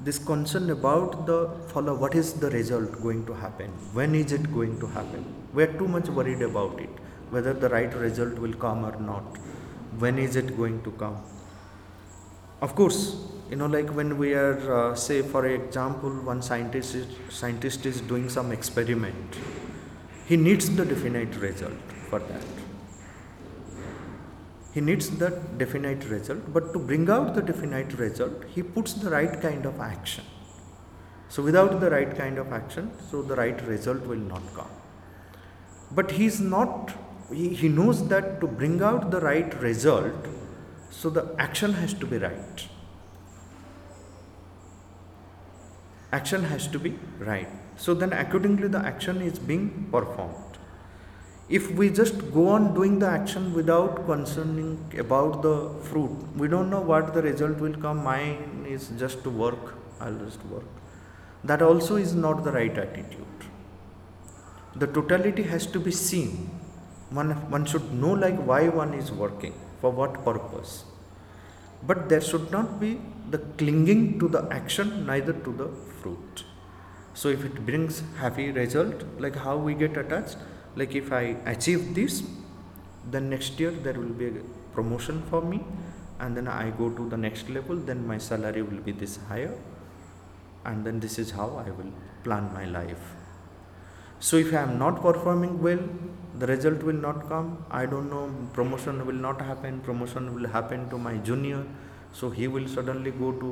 this 0.00 0.18
concern 0.18 0.70
about 0.70 1.26
the 1.26 1.38
phala 1.72 1.96
what 1.96 2.14
is 2.14 2.32
the 2.44 2.50
result 2.50 3.00
going 3.02 3.24
to 3.26 3.34
happen? 3.34 3.70
When 3.98 4.14
is 4.14 4.32
it 4.32 4.52
going 4.52 4.80
to 4.80 4.86
happen? 4.86 5.24
We 5.52 5.62
are 5.64 5.72
too 5.78 5.88
much 5.88 6.08
worried 6.08 6.42
about 6.42 6.80
it 6.80 6.90
whether 7.30 7.52
the 7.52 7.68
right 7.68 7.94
result 7.94 8.38
will 8.38 8.52
come 8.52 8.84
or 8.84 8.96
not. 9.00 9.36
When 9.98 10.18
is 10.18 10.36
it 10.36 10.56
going 10.56 10.82
to 10.82 10.90
come? 10.92 11.22
Of 12.60 12.74
course 12.74 13.16
you 13.50 13.56
know 13.56 13.66
like 13.66 13.90
when 13.90 14.16
we 14.18 14.34
are 14.34 14.74
uh, 14.74 14.94
say 14.94 15.20
for 15.22 15.46
example 15.46 16.10
one 16.10 16.42
scientist 16.42 16.94
is, 16.94 17.06
scientist 17.28 17.86
is 17.86 18.00
doing 18.00 18.28
some 18.28 18.52
experiment. 18.52 19.36
He 20.26 20.36
needs 20.36 20.74
the 20.74 20.84
definite 20.84 21.36
result 21.36 21.96
for 22.08 22.18
that 22.18 22.61
he 24.74 24.80
needs 24.80 25.10
the 25.22 25.30
definite 25.62 26.04
result 26.08 26.52
but 26.52 26.72
to 26.72 26.78
bring 26.90 27.08
out 27.16 27.34
the 27.34 27.42
definite 27.50 27.92
result 28.04 28.44
he 28.54 28.62
puts 28.62 28.94
the 29.04 29.10
right 29.10 29.40
kind 29.46 29.66
of 29.66 29.80
action 29.80 30.24
so 31.28 31.42
without 31.42 31.80
the 31.80 31.90
right 31.90 32.16
kind 32.16 32.38
of 32.38 32.52
action 32.52 32.90
so 33.10 33.22
the 33.22 33.36
right 33.36 33.66
result 33.66 34.06
will 34.12 34.24
not 34.34 34.42
come 34.54 34.74
but 36.00 36.10
he 36.12 36.26
is 36.26 36.40
not 36.40 36.94
he, 37.32 37.48
he 37.50 37.68
knows 37.68 38.08
that 38.08 38.40
to 38.40 38.46
bring 38.46 38.82
out 38.82 39.10
the 39.10 39.20
right 39.20 39.60
result, 39.60 40.26
so 40.90 41.10
the 41.10 41.34
action 41.38 41.72
has 41.74 41.94
to 41.94 42.06
be 42.06 42.18
right. 42.18 42.68
Action 46.12 46.44
has 46.44 46.68
to 46.68 46.78
be 46.78 46.98
right. 47.18 47.48
So 47.76 47.94
then, 47.94 48.12
accordingly, 48.12 48.68
the 48.68 48.78
action 48.78 49.22
is 49.22 49.38
being 49.38 49.88
performed. 49.90 50.51
If 51.58 51.70
we 51.72 51.90
just 51.90 52.20
go 52.32 52.48
on 52.48 52.72
doing 52.74 52.98
the 52.98 53.08
action 53.08 53.52
without 53.52 54.06
concerning 54.06 54.70
about 54.98 55.42
the 55.42 55.56
fruit, 55.88 56.16
we 56.36 56.48
don't 56.48 56.70
know 56.70 56.80
what 56.80 57.12
the 57.14 57.22
result 57.22 57.58
will 57.58 57.74
come. 57.74 58.02
Mine 58.02 58.64
is 58.66 58.90
just 58.98 59.22
to 59.24 59.30
work, 59.30 59.74
I'll 60.00 60.18
just 60.24 60.42
work. 60.46 60.64
That 61.44 61.60
also 61.60 61.96
is 61.96 62.14
not 62.14 62.44
the 62.44 62.52
right 62.52 62.78
attitude. 62.86 63.26
The 64.76 64.86
totality 64.86 65.42
has 65.42 65.66
to 65.66 65.80
be 65.80 65.90
seen 65.90 66.50
one, 67.10 67.32
one 67.50 67.66
should 67.66 67.92
know 67.92 68.12
like 68.12 68.38
why 68.50 68.68
one 68.68 68.94
is 68.94 69.12
working 69.12 69.54
for 69.80 69.90
what 69.90 70.24
purpose 70.24 70.84
but 71.86 72.08
there 72.08 72.20
should 72.20 72.50
not 72.50 72.80
be 72.80 73.00
the 73.30 73.38
clinging 73.58 74.18
to 74.20 74.28
the 74.28 74.46
action 74.50 75.04
neither 75.06 75.32
to 75.32 75.52
the 75.52 75.68
fruit 76.00 76.44
so 77.14 77.28
if 77.28 77.44
it 77.44 77.66
brings 77.66 78.02
happy 78.18 78.50
result 78.50 79.04
like 79.18 79.36
how 79.36 79.56
we 79.56 79.74
get 79.74 79.96
attached 79.96 80.36
like 80.76 80.94
if 80.94 81.12
i 81.12 81.36
achieve 81.54 81.94
this 81.94 82.22
then 83.10 83.28
next 83.30 83.58
year 83.60 83.70
there 83.70 83.94
will 83.94 84.16
be 84.22 84.28
a 84.28 84.42
promotion 84.74 85.22
for 85.30 85.42
me 85.42 85.60
and 86.20 86.36
then 86.36 86.48
i 86.48 86.70
go 86.70 86.88
to 86.98 87.08
the 87.08 87.16
next 87.16 87.48
level 87.50 87.76
then 87.76 88.06
my 88.06 88.18
salary 88.18 88.62
will 88.62 88.82
be 88.88 88.92
this 88.92 89.18
higher 89.28 89.54
and 90.64 90.86
then 90.86 91.00
this 91.00 91.18
is 91.18 91.30
how 91.32 91.48
i 91.66 91.70
will 91.70 91.92
plan 92.24 92.52
my 92.54 92.64
life. 92.64 93.04
So 94.20 94.36
if 94.36 94.54
i 94.54 94.60
am 94.62 94.78
not 94.78 95.02
performing 95.02 95.60
well 95.60 95.80
the 96.38 96.46
result 96.46 96.82
will 96.82 97.00
not 97.06 97.28
come. 97.28 97.64
I 97.70 97.86
don't 97.86 98.08
know 98.08 98.24
promotion 98.52 99.04
will 99.06 99.20
not 99.26 99.40
happen 99.40 99.80
promotion 99.80 100.34
will 100.34 100.48
happen 100.48 100.88
to 100.90 100.98
my 100.98 101.16
junior 101.16 101.64
so 102.12 102.30
he 102.30 102.46
will 102.46 102.68
suddenly 102.68 103.10
go 103.10 103.32
to 103.32 103.50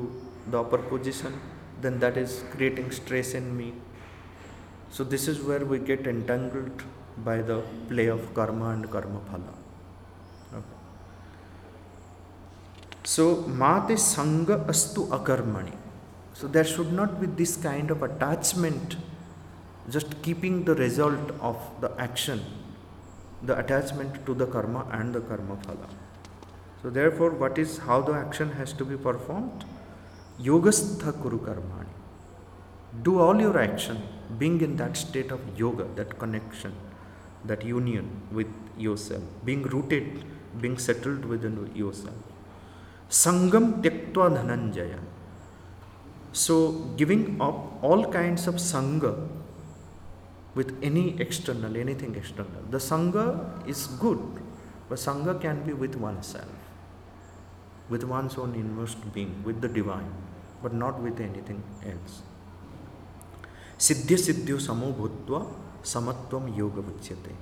the 0.49 0.59
upper 0.61 0.77
position 0.77 1.39
then 1.81 1.99
that 1.99 2.17
is 2.17 2.43
creating 2.51 2.91
stress 2.91 3.33
in 3.33 3.55
me. 3.57 3.73
So 4.89 5.03
this 5.03 5.27
is 5.27 5.41
where 5.41 5.65
we 5.65 5.79
get 5.79 6.07
entangled 6.07 6.83
by 7.17 7.41
the 7.41 7.61
play 7.89 8.07
of 8.07 8.33
karma 8.33 8.69
and 8.69 8.89
karma 8.95 9.21
phala 9.29 9.53
okay. 10.59 10.77
so 13.03 13.25
mate 13.63 13.95
sanga 13.99 14.57
astu 14.73 15.03
akarmani 15.19 15.75
so 16.33 16.47
there 16.47 16.69
should 16.73 16.91
not 17.01 17.19
be 17.21 17.27
this 17.43 17.55
kind 17.69 17.91
of 17.91 18.01
attachment 18.09 18.97
just 19.89 20.21
keeping 20.21 20.63
the 20.65 20.75
result 20.75 21.31
of 21.51 21.57
the 21.83 21.91
action 22.07 22.41
the 23.43 23.57
attachment 23.57 24.25
to 24.25 24.33
the 24.33 24.45
karma 24.45 24.85
and 24.91 25.13
the 25.13 25.21
karma 25.21 25.55
phala. 25.57 25.89
So 26.81 26.89
therefore, 26.89 27.31
what 27.31 27.57
is 27.57 27.77
how 27.79 28.01
the 28.01 28.13
action 28.13 28.51
has 28.51 28.73
to 28.73 28.85
be 28.85 28.97
performed? 28.97 29.65
Yogastha 30.39 31.19
kuru 31.21 31.39
karmani. 31.39 31.95
Do 33.03 33.19
all 33.19 33.39
your 33.39 33.57
action 33.59 34.01
being 34.37 34.61
in 34.61 34.75
that 34.77 34.97
state 34.97 35.31
of 35.31 35.39
yoga, 35.57 35.87
that 35.95 36.19
connection, 36.19 36.73
that 37.45 37.63
union 37.65 38.09
with 38.31 38.47
yourself, 38.77 39.23
being 39.43 39.63
rooted, 39.63 40.23
being 40.59 40.77
settled 40.77 41.25
within 41.25 41.71
yourself. 41.75 42.15
Sangam 43.09 43.81
tyaktva 43.81 44.29
dhananjaya. 44.37 44.99
So 46.33 46.71
giving 46.95 47.41
up 47.41 47.83
all 47.83 48.09
kinds 48.11 48.47
of 48.47 48.55
sangha 48.55 49.27
with 50.53 50.77
any 50.83 51.19
external, 51.19 51.77
anything 51.77 52.15
external. 52.15 52.61
The 52.69 52.77
Sangha 52.77 53.67
is 53.67 53.87
good, 53.87 54.19
but 54.89 54.97
Sangha 54.97 55.39
can 55.39 55.63
be 55.63 55.73
with 55.73 55.95
oneself, 55.95 56.49
with 57.89 58.03
one's 58.03 58.37
own 58.37 58.55
inmost 58.55 59.13
being, 59.13 59.43
with 59.43 59.61
the 59.61 59.69
divine, 59.69 60.11
but 60.61 60.73
not 60.73 60.99
with 60.99 61.19
anything 61.19 61.63
else. 61.85 62.21
Siddhya 63.77 64.17
Siddhyo 64.17 64.59
Samo 64.59 64.93
Samatvam 65.83 66.55
Yoga 66.55 66.81
Vichyate. 66.81 67.35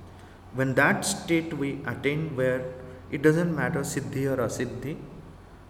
When 0.54 0.74
that 0.74 1.04
state 1.04 1.56
we 1.56 1.80
attain 1.86 2.36
where 2.36 2.64
it 3.10 3.22
doesn't 3.22 3.54
matter 3.54 3.80
Siddhi 3.80 4.26
or 4.26 4.36
Asiddhi, 4.36 4.96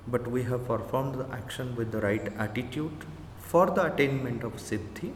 but 0.07 0.27
we 0.27 0.43
have 0.45 0.67
performed 0.67 1.15
the 1.17 1.27
action 1.33 1.77
with 1.77 1.93
the 1.93 2.01
right 2.01 2.33
attitude 2.39 3.05
for 3.39 3.67
the 3.67 3.93
attainment 3.93 4.43
of 4.45 4.55
Siddhi. 4.57 5.13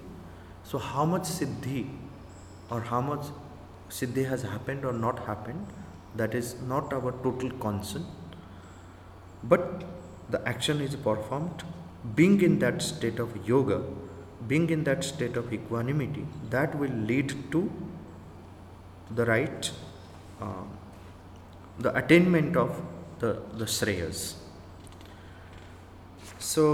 So, 0.63 0.79
how 0.79 1.05
much 1.05 1.23
Siddhi 1.23 1.89
or 2.71 2.81
how 2.81 3.01
much 3.01 3.27
siddhi 3.91 4.27
has 4.29 4.43
happened 4.43 4.85
or 4.85 4.93
not 4.93 5.21
happened 5.27 5.67
that 6.21 6.35
is 6.35 6.55
not 6.73 6.93
our 6.93 7.13
total 7.25 7.51
concern 7.65 8.07
but 9.53 9.85
the 10.31 10.41
action 10.49 10.81
is 10.81 10.97
performed 10.97 11.65
being 12.15 12.41
in 12.49 12.59
that 12.65 12.81
state 12.87 13.19
of 13.19 13.37
yoga 13.47 13.79
being 14.49 14.69
in 14.71 14.85
that 14.85 15.03
state 15.05 15.37
of 15.37 15.53
equanimity 15.53 16.25
that 16.51 16.79
will 16.79 16.97
lead 17.11 17.35
to 17.53 17.71
the 19.19 19.25
right 19.25 19.71
uh, 20.41 20.65
the 21.79 21.95
attainment 22.03 22.57
of 22.57 22.81
the 23.21 23.33
the 23.61 23.69
shreyas 23.77 24.21
so 26.39 26.65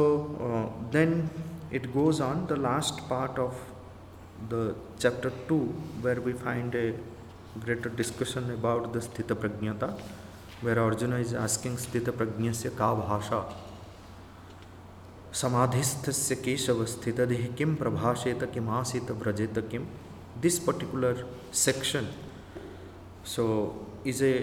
uh, 0.49 0.91
then 0.91 1.31
it 1.71 1.93
goes 1.95 2.21
on 2.21 2.47
the 2.47 2.57
last 2.57 3.09
part 3.09 3.39
of 3.39 3.55
the 4.49 4.75
chapter 4.99 5.31
2 5.49 5.59
where 6.05 6.21
we 6.21 6.33
find 6.33 6.75
a 6.75 6.95
greater 7.59 7.89
discussion 7.89 8.51
about 8.51 8.93
the 8.93 9.01
Sthita 9.01 9.35
Prajnata, 9.35 9.99
where 10.61 10.79
Arjuna 10.79 11.17
is 11.17 11.35
asking 11.35 11.77
Sthita 11.77 12.13
Prajnasya 12.13 12.77
ka 12.77 12.95
bhasha 12.95 13.45
समाधिस्थस्य 15.42 16.36
Keshav 16.46 16.86
स्थितदेह 16.96 17.48
Kim 17.58 17.76
प्रभाषेत 17.76 18.44
किमासीत 18.54 19.12
व्रजेत 19.22 19.58
Kim 19.72 19.86
this 20.42 20.60
particular 20.60 21.26
section 21.52 22.08
so 23.24 23.44
is 24.04 24.22
a 24.22 24.34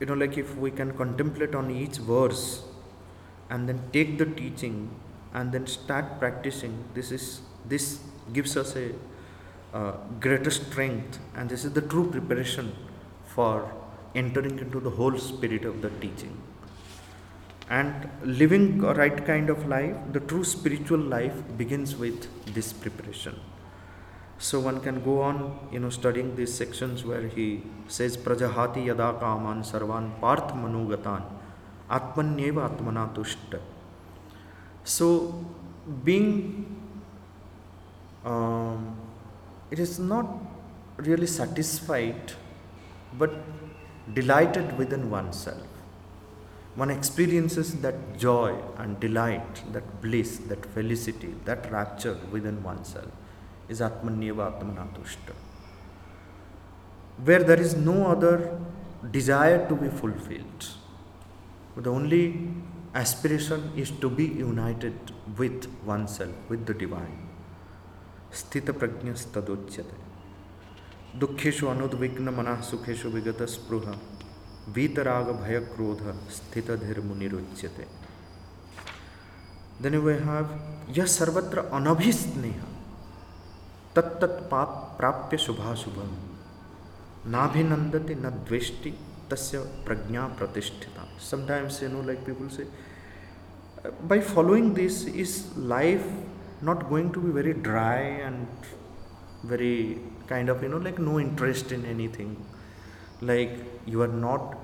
you 0.00 0.06
know 0.06 0.14
like 0.14 0.36
if 0.38 0.56
we 0.56 0.70
can 0.70 0.92
contemplate 1.00 1.54
on 1.54 1.70
each 1.70 1.96
verse 2.10 2.62
and 3.50 3.68
then 3.68 3.80
take 3.92 4.18
the 4.18 4.28
teaching 4.40 4.76
and 5.34 5.52
then 5.52 5.66
start 5.66 6.18
practicing 6.20 6.72
this 6.94 7.10
is 7.10 7.26
this 7.72 8.00
gives 8.32 8.56
us 8.56 8.76
a 8.76 8.86
uh, 9.74 9.92
greater 10.20 10.50
strength 10.50 11.18
and 11.34 11.48
this 11.48 11.64
is 11.64 11.72
the 11.72 11.84
true 11.92 12.08
preparation 12.10 12.72
for 13.34 13.54
entering 14.14 14.58
into 14.58 14.80
the 14.80 14.90
whole 14.90 15.18
spirit 15.18 15.64
of 15.64 15.82
the 15.82 15.90
teaching 16.04 16.34
and 17.69 18.09
living 18.23 18.83
a 18.83 18.93
right 18.93 19.25
kind 19.25 19.49
of 19.49 19.67
life 19.67 19.95
the 20.13 20.21
true 20.21 20.43
spiritual 20.43 20.99
life 20.99 21.37
begins 21.57 21.95
with 21.95 22.27
this 22.53 22.71
preparation. 22.71 23.39
So 24.39 24.59
one 24.59 24.79
can 24.81 25.03
go 25.03 25.21
on 25.21 25.37
you 25.71 25.79
know 25.79 25.89
studying 25.89 26.35
these 26.35 26.53
sections 26.53 27.03
where 27.03 27.27
he 27.27 27.63
says 27.87 28.15
prajahati 28.15 28.85
yada 28.85 29.09
kaman 29.23 29.63
sarvan 29.71 30.05
parth 30.21 30.51
manugatan 30.63 31.23
atmanyeva 31.97 32.61
atmana 32.69 33.03
tushta 33.15 33.59
so 34.83 35.07
being 36.07 36.29
um, 38.25 38.95
it 39.71 39.79
is 39.79 39.97
not 39.99 40.27
really 41.07 41.27
satisfied 41.27 42.33
but 43.21 43.33
delighted 44.13 44.77
within 44.77 45.09
oneself 45.09 45.66
one 46.77 46.91
experiences 46.91 47.73
that 47.81 47.95
joy 48.19 48.55
and 48.77 48.99
delight, 48.99 49.63
that 49.73 49.99
bliss, 49.99 50.37
that 50.49 50.63
felicity, 50.63 51.33
that 51.43 51.71
rapture 51.71 52.19
within 52.31 52.61
oneself 52.61 53.11
is 53.67 53.79
Atmanyeva 53.81 54.45
Atmanatushta. 54.51 55.33
Where 57.23 57.43
there 57.43 57.59
is 57.59 57.75
no 57.75 58.05
other 58.05 58.59
desire 59.09 59.67
to 59.67 59.75
be 59.75 59.89
fulfilled. 59.89 60.67
but 61.73 61.85
The 61.85 61.91
only 61.91 62.51
aspiration 62.93 63.71
is 63.75 63.89
to 63.89 64.09
be 64.09 64.25
united 64.25 64.93
with 65.35 65.65
oneself, 65.83 66.35
with 66.47 66.67
the 66.67 66.75
divine. 66.75 67.27
Prajnastadocyate. 68.31 69.95
Dukkheshu 71.17 71.73
anudvigna 71.73 72.31
manah 72.31 72.57
sukheshu 72.57 73.09
vigata 73.11 73.45
spruha. 73.45 73.97
वीतराग 74.75 75.29
भय 75.41 75.59
क्रोध 75.73 76.01
स्थित 76.31 76.71
धीर 76.83 76.99
मुनिरुच्यते 77.01 77.85
then 79.81 79.97
we 80.05 80.13
have 80.13 80.45
यह 80.97 81.05
सर्वत्र 81.05 81.59
अनभिस्नेह 81.79 82.59
तत्त 83.95 84.25
पाप 84.51 84.69
प्राप्य 84.97 85.37
शुभाशुभम। 85.37 86.11
नाभिनंदति 87.31 88.15
न 88.15 88.29
द्वेष्टि, 88.49 88.91
तस्य 89.31 89.59
प्रज्ञा 89.85 90.27
प्रतिष्ठिता। 90.39 91.07
Sometimes 91.31 91.81
you 91.83 91.89
know 91.89 92.03
like 92.07 92.25
people 92.25 92.47
say 92.57 92.69
by 94.09 94.19
following 94.19 94.73
this, 94.73 94.95
is 95.05 95.33
life 95.55 96.07
not 96.61 96.89
going 96.89 97.09
to 97.11 97.19
be 97.19 97.31
very 97.31 97.53
dry 97.53 97.99
and 98.27 98.69
very 99.43 99.99
kind 100.27 100.49
of, 100.49 100.63
you 100.63 100.69
know, 100.69 100.77
like 100.77 100.99
no 100.99 101.19
interest 101.19 101.71
in 101.71 101.85
anything? 101.85 102.35
Like 103.21 103.57
you 103.85 104.01
are 104.01 104.07
not 104.07 104.57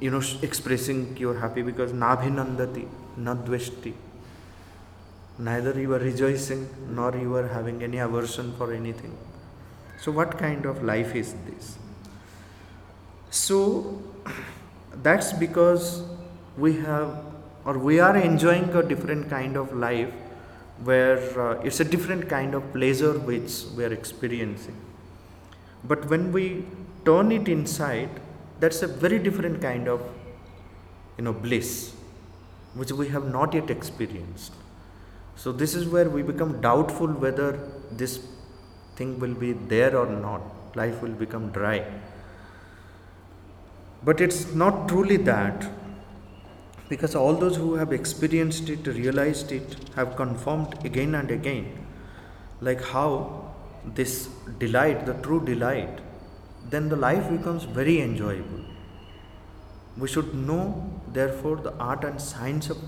you 0.00 0.10
know 0.10 0.22
expressing 0.42 1.16
you're 1.16 1.38
happy 1.38 1.62
because 1.62 1.92
nabhinandati 1.92 2.86
nadveshti. 3.18 3.94
Neither 5.38 5.78
you 5.78 5.92
are 5.92 5.98
rejoicing 5.98 6.68
nor 6.90 7.14
you 7.16 7.34
are 7.36 7.48
having 7.48 7.82
any 7.82 7.98
aversion 7.98 8.54
for 8.56 8.72
anything. 8.72 9.16
So 10.00 10.10
what 10.10 10.38
kind 10.38 10.64
of 10.64 10.82
life 10.82 11.14
is 11.14 11.34
this? 11.46 11.76
So 13.30 14.02
that's 15.02 15.32
because 15.34 16.02
we 16.56 16.76
have 16.76 17.22
or 17.66 17.78
we 17.78 17.98
are 18.00 18.16
enjoying 18.16 18.72
a 18.74 18.82
different 18.82 19.28
kind 19.28 19.56
of 19.56 19.74
life 19.74 20.12
where 20.84 21.18
uh, 21.40 21.60
it's 21.62 21.80
a 21.80 21.84
different 21.84 22.28
kind 22.28 22.54
of 22.54 22.72
pleasure 22.72 23.18
which 23.18 23.64
we 23.76 23.84
are 23.84 23.92
experiencing 23.92 24.76
but 25.88 26.08
when 26.10 26.32
we 26.32 26.64
turn 27.04 27.32
it 27.32 27.48
inside, 27.48 28.10
that's 28.60 28.82
a 28.82 28.86
very 28.86 29.18
different 29.18 29.60
kind 29.60 29.88
of 29.88 30.00
you 31.18 31.24
know 31.24 31.32
bliss 31.32 31.92
which 32.74 32.92
we 32.92 33.08
have 33.08 33.26
not 33.32 33.54
yet 33.54 33.70
experienced. 33.70 34.52
So 35.36 35.52
this 35.52 35.74
is 35.74 35.86
where 35.86 36.08
we 36.08 36.22
become 36.22 36.60
doubtful 36.60 37.08
whether 37.08 37.58
this 37.90 38.20
thing 38.96 39.18
will 39.18 39.34
be 39.34 39.52
there 39.52 39.96
or 39.96 40.06
not. 40.06 40.42
Life 40.76 41.02
will 41.02 41.12
become 41.12 41.50
dry. 41.52 41.84
But 44.04 44.20
it's 44.20 44.54
not 44.54 44.88
truly 44.88 45.16
that 45.18 45.66
because 46.88 47.14
all 47.14 47.34
those 47.34 47.56
who 47.56 47.74
have 47.74 47.92
experienced 47.92 48.68
it, 48.68 48.86
realized 48.86 49.52
it, 49.52 49.76
have 49.94 50.16
confirmed 50.16 50.84
again 50.84 51.14
and 51.14 51.30
again, 51.30 51.86
like 52.60 52.82
how 52.82 53.45
this 53.94 54.28
delight, 54.58 55.06
the 55.06 55.14
true 55.14 55.44
delight, 55.44 56.00
then 56.68 56.88
the 56.88 56.96
life 56.96 57.30
becomes 57.30 57.64
very 57.64 58.00
enjoyable. 58.00 58.64
We 59.96 60.08
should 60.08 60.34
know, 60.34 60.90
therefore, 61.12 61.56
the 61.56 61.72
art 61.74 62.04
and 62.04 62.20
science 62.20 62.68
of 62.68 62.78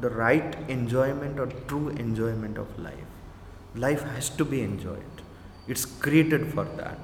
the 0.00 0.08
right 0.10 0.56
enjoyment 0.68 1.38
or 1.38 1.46
true 1.46 1.88
enjoyment 1.88 2.56
of 2.56 2.78
life. 2.78 2.94
Life 3.74 4.02
has 4.02 4.30
to 4.30 4.44
be 4.44 4.62
enjoyed, 4.62 5.22
it's 5.68 5.84
created 5.84 6.52
for 6.52 6.64
that. 6.64 6.98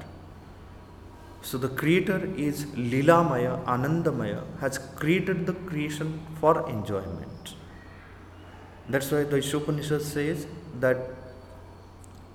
So, 1.42 1.58
the 1.58 1.68
creator 1.68 2.28
is 2.36 2.64
Lilamaya, 2.66 3.64
Anandamaya, 3.66 4.42
has 4.60 4.78
created 4.78 5.46
the 5.46 5.52
creation 5.52 6.20
for 6.40 6.68
enjoyment. 6.68 7.54
That's 8.88 9.10
why 9.12 9.24
the 9.24 9.36
Ishopanishad 9.36 10.00
says 10.00 10.46
that 10.80 10.98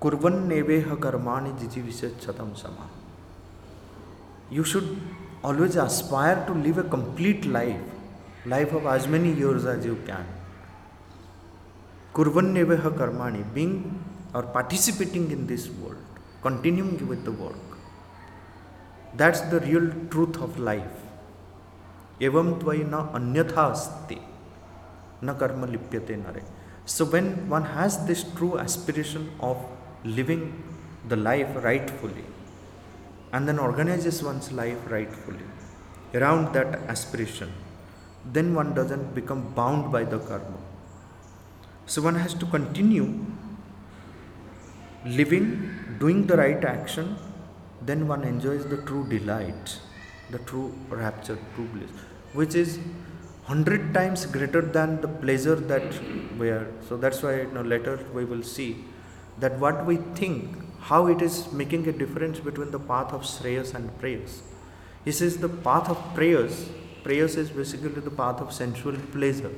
कुर्वन्वेह 0.02 0.94
कर्माणी 1.02 1.50
जिजी 1.58 1.80
विशेष 1.80 2.12
छतम 2.22 2.52
समा 2.52 2.88
you 4.52 4.62
should 4.64 4.86
always 5.44 5.76
aspire 5.78 6.38
to 6.46 6.54
live 6.54 6.80
a 6.80 6.82
complete 6.92 7.44
life 7.46 8.46
life 8.46 8.74
of 8.74 8.86
as 8.94 9.06
many 9.06 9.32
years 9.32 9.66
as 9.66 9.86
you 9.86 9.94
can 9.94 10.26
कुर्वन्वेह 12.14 12.88
कर्माणी 12.88 13.42
being 13.54 13.84
और 14.36 14.46
participating 14.54 15.32
in 15.32 15.46
this 15.46 15.68
world 15.68 16.18
continuing 16.44 17.08
with 17.10 17.24
the 17.24 17.36
work 17.40 17.76
that's 19.18 19.42
the 19.42 19.60
real 19.64 19.88
truth 20.10 20.40
of 20.42 20.58
life 20.58 22.22
एवं 22.22 22.52
त्वयि 22.60 22.82
न 22.84 22.94
अन्यथा 23.14 23.62
अस्ति, 23.62 24.16
न 25.24 25.36
कर्म 25.40 25.64
लिप्यते 25.64 26.16
नरे। 26.16 26.42
So 26.86 27.04
when 27.04 27.48
one 27.48 27.62
has 27.62 27.98
this 28.00 28.24
true 28.34 28.58
aspiration 28.58 29.28
of 29.40 29.81
living 30.04 30.62
the 31.08 31.16
life 31.16 31.50
rightfully 31.64 32.24
and 33.32 33.48
then 33.48 33.58
organizes 33.58 34.22
one's 34.22 34.52
life 34.52 34.78
rightfully 34.90 35.46
around 36.14 36.52
that 36.54 36.74
aspiration, 36.88 37.52
then 38.24 38.54
one 38.54 38.74
doesn't 38.74 39.14
become 39.14 39.52
bound 39.54 39.90
by 39.90 40.04
the 40.04 40.18
karma. 40.18 40.58
So 41.86 42.02
one 42.02 42.14
has 42.16 42.34
to 42.34 42.46
continue 42.46 43.24
living, 45.04 45.96
doing 45.98 46.26
the 46.26 46.36
right 46.36 46.62
action, 46.64 47.16
then 47.80 48.06
one 48.06 48.24
enjoys 48.24 48.66
the 48.66 48.76
true 48.82 49.08
delight, 49.08 49.80
the 50.30 50.38
true 50.40 50.74
rapture, 50.88 51.38
true 51.54 51.66
bliss, 51.66 51.90
which 52.34 52.54
is 52.54 52.78
hundred 53.44 53.92
times 53.92 54.26
greater 54.26 54.60
than 54.60 55.00
the 55.00 55.08
pleasure 55.08 55.56
that 55.56 55.82
we 56.38 56.48
are. 56.50 56.70
So 56.88 56.96
that's 56.96 57.22
why 57.22 57.40
you 57.40 57.50
know, 57.50 57.62
later 57.62 57.98
we 58.12 58.24
will 58.24 58.42
see 58.42 58.84
that 59.38 59.58
what 59.58 59.86
we 59.86 59.96
think, 59.96 60.56
how 60.80 61.06
it 61.06 61.22
is 61.22 61.52
making 61.52 61.86
a 61.88 61.92
difference 61.92 62.40
between 62.40 62.70
the 62.70 62.78
path 62.78 63.12
of 63.12 63.22
Shreyas 63.22 63.74
and 63.74 63.90
preyas. 64.00 64.40
He 65.04 65.12
says 65.12 65.38
the 65.38 65.48
path 65.48 65.88
of 65.88 65.96
preyas, 66.14 66.68
preyas 67.02 67.36
is 67.36 67.50
basically 67.50 67.88
the 67.88 68.10
path 68.10 68.40
of 68.40 68.52
sensual 68.52 68.96
pleasure. 69.12 69.52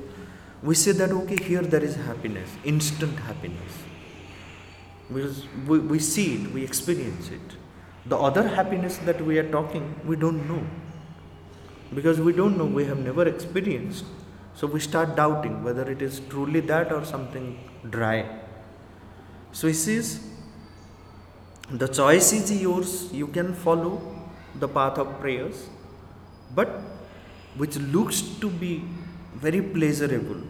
We 0.62 0.74
say 0.74 0.92
that 0.92 1.10
okay, 1.10 1.42
here 1.42 1.62
there 1.62 1.84
is 1.84 1.96
happiness, 1.96 2.48
instant 2.64 3.18
happiness. 3.18 3.72
Because 5.12 5.44
we, 5.66 5.78
we 5.78 5.98
see 5.98 6.36
it, 6.36 6.52
we 6.52 6.64
experience 6.64 7.28
it. 7.28 7.56
The 8.06 8.16
other 8.16 8.48
happiness 8.48 8.96
that 8.98 9.20
we 9.20 9.38
are 9.38 9.50
talking, 9.50 9.94
we 10.04 10.16
don't 10.16 10.48
know. 10.48 10.62
Because 11.94 12.20
we 12.20 12.32
don't 12.32 12.56
know, 12.56 12.64
we 12.64 12.84
have 12.86 12.98
never 12.98 13.26
experienced. 13.26 14.04
So 14.54 14.66
we 14.66 14.80
start 14.80 15.16
doubting 15.16 15.62
whether 15.62 15.90
it 15.90 16.00
is 16.00 16.20
truly 16.28 16.60
that 16.60 16.92
or 16.92 17.04
something 17.04 17.58
dry. 17.90 18.40
So 19.54 19.68
he 19.68 19.72
says, 19.72 20.08
the 21.70 21.88
choice 21.88 22.32
is 22.34 22.50
yours. 22.62 23.10
You 23.12 23.28
can 23.28 23.54
follow 23.54 23.92
the 24.54 24.68
path 24.68 24.98
of 24.98 25.14
preyas. 25.20 25.68
But 26.54 26.68
which 27.56 27.76
looks 27.76 28.20
to 28.42 28.50
be 28.50 28.72
very 29.46 29.62
pleasurable 29.62 30.42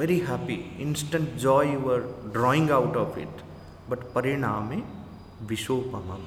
very 0.00 0.18
happy 0.28 0.56
instant 0.84 1.38
joy 1.42 1.62
you 1.72 1.90
are 1.90 2.02
drawing 2.32 2.70
out 2.70 2.96
of 3.02 3.16
it. 3.16 3.42
But 3.88 4.12
pariname 4.14 4.84
vishopamam. 5.46 6.22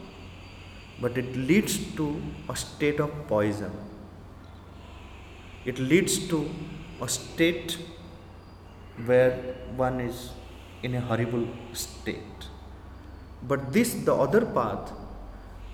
But 1.02 1.18
it 1.18 1.36
leads 1.36 1.78
to 1.98 2.08
a 2.50 2.56
state 2.56 3.00
of 3.00 3.12
poison. 3.28 3.72
It 5.66 5.78
leads 5.78 6.28
to 6.30 6.50
a 7.02 7.08
state 7.08 7.78
where 9.06 9.34
one 9.76 10.00
is 10.02 10.32
in 10.84 10.96
a 10.96 11.02
horrible 11.02 11.48
state 11.74 12.50
but 13.42 13.72
this, 13.72 13.94
the 13.94 14.14
other 14.14 14.46
path, 14.46 14.92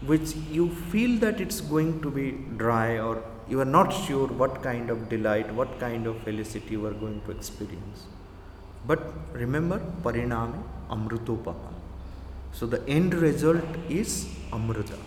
which 0.06 0.36
you 0.52 0.70
feel 0.70 1.18
that 1.20 1.42
it's 1.42 1.62
going 1.62 2.02
to 2.02 2.12
be 2.12 2.32
dry 2.58 3.00
or 3.00 3.24
you 3.50 3.60
are 3.60 3.72
not 3.78 3.92
sure 3.92 4.28
what 4.28 4.62
kind 4.62 4.90
of 4.90 5.10
delight, 5.10 5.52
what 5.54 5.80
kind 5.80 6.06
of 6.08 6.22
felicity 6.24 6.72
you 6.72 6.86
are 6.86 6.94
going 6.94 7.22
to 7.26 7.32
experience. 7.32 8.04
But 8.86 9.02
remember, 9.34 9.80
pariname 10.04 10.62
amrutopama. 10.90 11.74
So 12.52 12.66
the 12.66 12.88
end 12.88 13.14
result 13.16 13.66
is 13.90 14.28
amruta, 14.52 14.98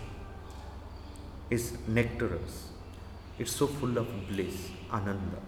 is 1.48 1.78
nectarous. 1.86 2.68
It's 3.38 3.52
so 3.52 3.68
full 3.68 3.96
of 3.96 4.08
bliss, 4.28 4.68
ananda. 4.92 5.38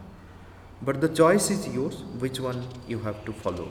But 0.82 1.00
the 1.00 1.08
choice 1.08 1.50
is 1.50 1.66
yours, 1.68 2.02
which 2.20 2.38
one 2.38 2.64
you 2.86 3.00
have 3.00 3.24
to 3.24 3.32
follow. 3.32 3.68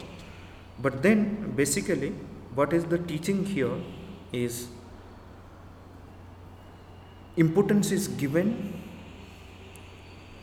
But 0.82 1.02
then 1.04 1.54
basically 1.56 2.14
what 2.56 2.74
is 2.74 2.86
the 2.86 2.98
teaching 2.98 3.46
here 3.46 3.78
is 4.32 4.68
importance 7.38 7.92
is 7.92 8.08
given 8.08 8.82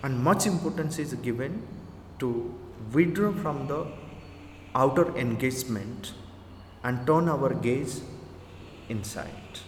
and 0.02 0.18
much 0.18 0.46
importance 0.46 0.98
is 0.98 1.14
given 1.14 1.62
to 2.18 2.54
withdraw 2.92 3.32
from 3.32 3.66
the 3.66 3.86
outer 4.74 5.06
engagement 5.16 6.12
and 6.84 7.06
turn 7.06 7.28
our 7.28 7.52
gaze 7.54 8.02
inside. 8.88 9.60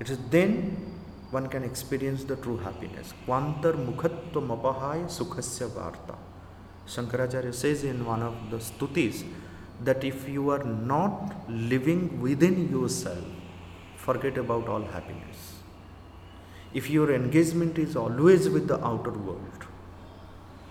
It 0.00 0.10
is 0.10 0.18
then 0.30 0.94
one 1.30 1.48
can 1.48 1.64
experience 1.64 2.24
the 2.24 2.36
true 2.36 2.56
happiness. 2.58 3.12
Kwantar 3.26 3.74
mukhatva 3.88 4.40
mapahaya 4.52 5.06
sukhasya 5.18 5.68
varta. 5.68 6.16
Shankaracharya 6.86 7.54
says 7.54 7.84
in 7.84 8.04
one 8.04 8.22
of 8.22 8.50
the 8.50 8.58
stutis 8.58 9.24
that 9.82 10.04
if 10.04 10.28
you 10.28 10.50
are 10.50 10.64
not 10.64 11.34
living 11.48 12.20
within 12.20 12.70
yourself, 12.70 13.24
forget 13.96 14.38
about 14.38 14.68
all 14.68 14.82
happiness. 14.82 15.54
If 16.72 16.88
your 16.90 17.12
engagement 17.12 17.78
is 17.78 17.96
always 17.96 18.48
with 18.48 18.68
the 18.68 18.84
outer 18.84 19.10
world, 19.10 19.66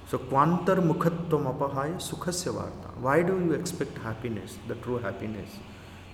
so 0.08 0.20
kwantar 0.20 0.78
mukhatvam 0.90 1.48
apahaya 1.52 1.96
sukhasya 1.96 2.54
varta. 2.54 2.90
Why 3.00 3.22
do 3.24 3.40
you 3.40 3.54
expect 3.54 3.98
happiness, 3.98 4.58
the 4.68 4.76
true 4.76 5.00
happiness, 5.00 5.50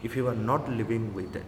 if 0.01 0.15
you 0.15 0.27
are 0.27 0.35
not 0.35 0.69
living 0.69 1.13
within? 1.13 1.43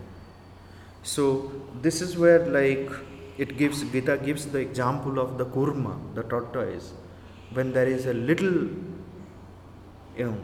So 1.04 1.52
this 1.82 2.02
is 2.02 2.18
where 2.18 2.46
like 2.46 2.92
it 3.38 3.58
gives 3.58 3.84
Gita 3.84 4.18
gives 4.18 4.46
the 4.46 4.60
example 4.60 5.20
of 5.20 5.38
the 5.38 5.46
kurma, 5.46 5.98
the 6.14 6.24
tortoise, 6.24 6.94
when 7.54 7.72
there 7.74 7.88
is 7.88 8.06
a 8.06 8.14
little 8.14 8.68
you 10.18 10.26
know 10.26 10.38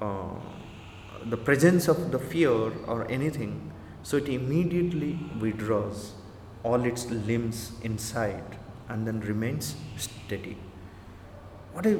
uh, 0.00 0.34
the 1.26 1.36
presence 1.36 1.88
of 1.88 2.10
the 2.10 2.18
fear 2.18 2.50
or 2.86 3.06
anything, 3.10 3.72
so 4.02 4.16
it 4.16 4.28
immediately 4.28 5.18
withdraws 5.40 6.12
all 6.64 6.84
its 6.84 7.08
limbs 7.10 7.72
inside 7.82 8.58
and 8.88 9.06
then 9.06 9.20
remains 9.20 9.76
steady. 9.96 10.56
What 11.72 11.86
a 11.86 11.94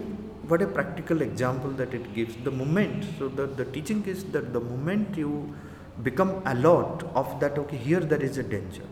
what 0.51 0.61
a 0.61 0.67
practical 0.67 1.23
example 1.23 1.71
that 1.71 1.95
it 1.95 2.13
gives. 2.15 2.37
The 2.37 2.51
moment, 2.51 3.07
so 3.19 3.29
the, 3.29 3.47
the 3.47 3.65
teaching 3.65 4.05
is 4.07 4.25
that 4.33 4.53
the 4.53 4.61
moment 4.61 5.17
you 5.17 5.55
become 6.03 6.43
alert 6.45 7.05
of 7.15 7.39
that, 7.41 7.59
okay, 7.59 7.77
here 7.77 8.01
there 8.01 8.23
is 8.23 8.39
a 8.39 8.43
danger. 8.43 8.83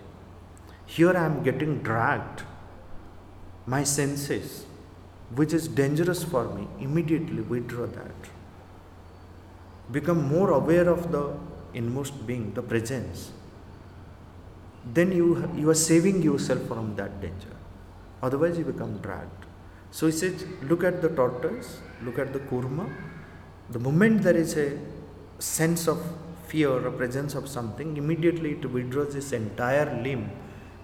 Here 0.87 1.17
I 1.17 1.25
am 1.25 1.43
getting 1.43 1.83
dragged. 1.83 2.43
My 3.67 3.85
senses, 3.85 4.65
which 5.35 5.52
is 5.52 5.69
dangerous 5.69 6.24
for 6.24 6.52
me, 6.55 6.66
immediately 6.81 7.43
withdraw 7.43 7.86
that 7.86 8.15
become 9.93 10.28
more 10.28 10.51
aware 10.51 10.89
of 10.89 11.11
the 11.11 11.35
inmost 11.74 12.27
being, 12.27 12.52
the 12.55 12.62
presence, 12.62 13.32
then 14.93 15.12
you, 15.12 15.48
you 15.57 15.69
are 15.70 15.74
saving 15.74 16.23
yourself 16.23 16.62
from 16.66 16.94
that 16.97 17.20
danger. 17.20 17.57
Otherwise, 18.23 18.59
you 18.59 18.65
become 18.65 18.98
dragged. 18.98 19.47
So 19.90 20.07
he 20.07 20.12
says, 20.12 20.44
look 20.62 20.85
at 20.85 21.02
the 21.02 21.09
tortoise, 21.09 21.81
look 22.02 22.19
at 22.19 22.32
the 22.32 22.39
kurma. 22.40 22.93
The 23.70 23.78
moment 23.78 24.23
there 24.23 24.36
is 24.36 24.57
a 24.57 24.78
sense 25.39 25.89
of 25.89 26.01
fear 26.47 26.70
or 26.86 26.90
presence 26.90 27.35
of 27.35 27.48
something, 27.48 27.97
immediately 27.97 28.52
it 28.52 28.70
withdraws 28.70 29.15
its 29.15 29.32
entire 29.32 30.02
limb 30.02 30.31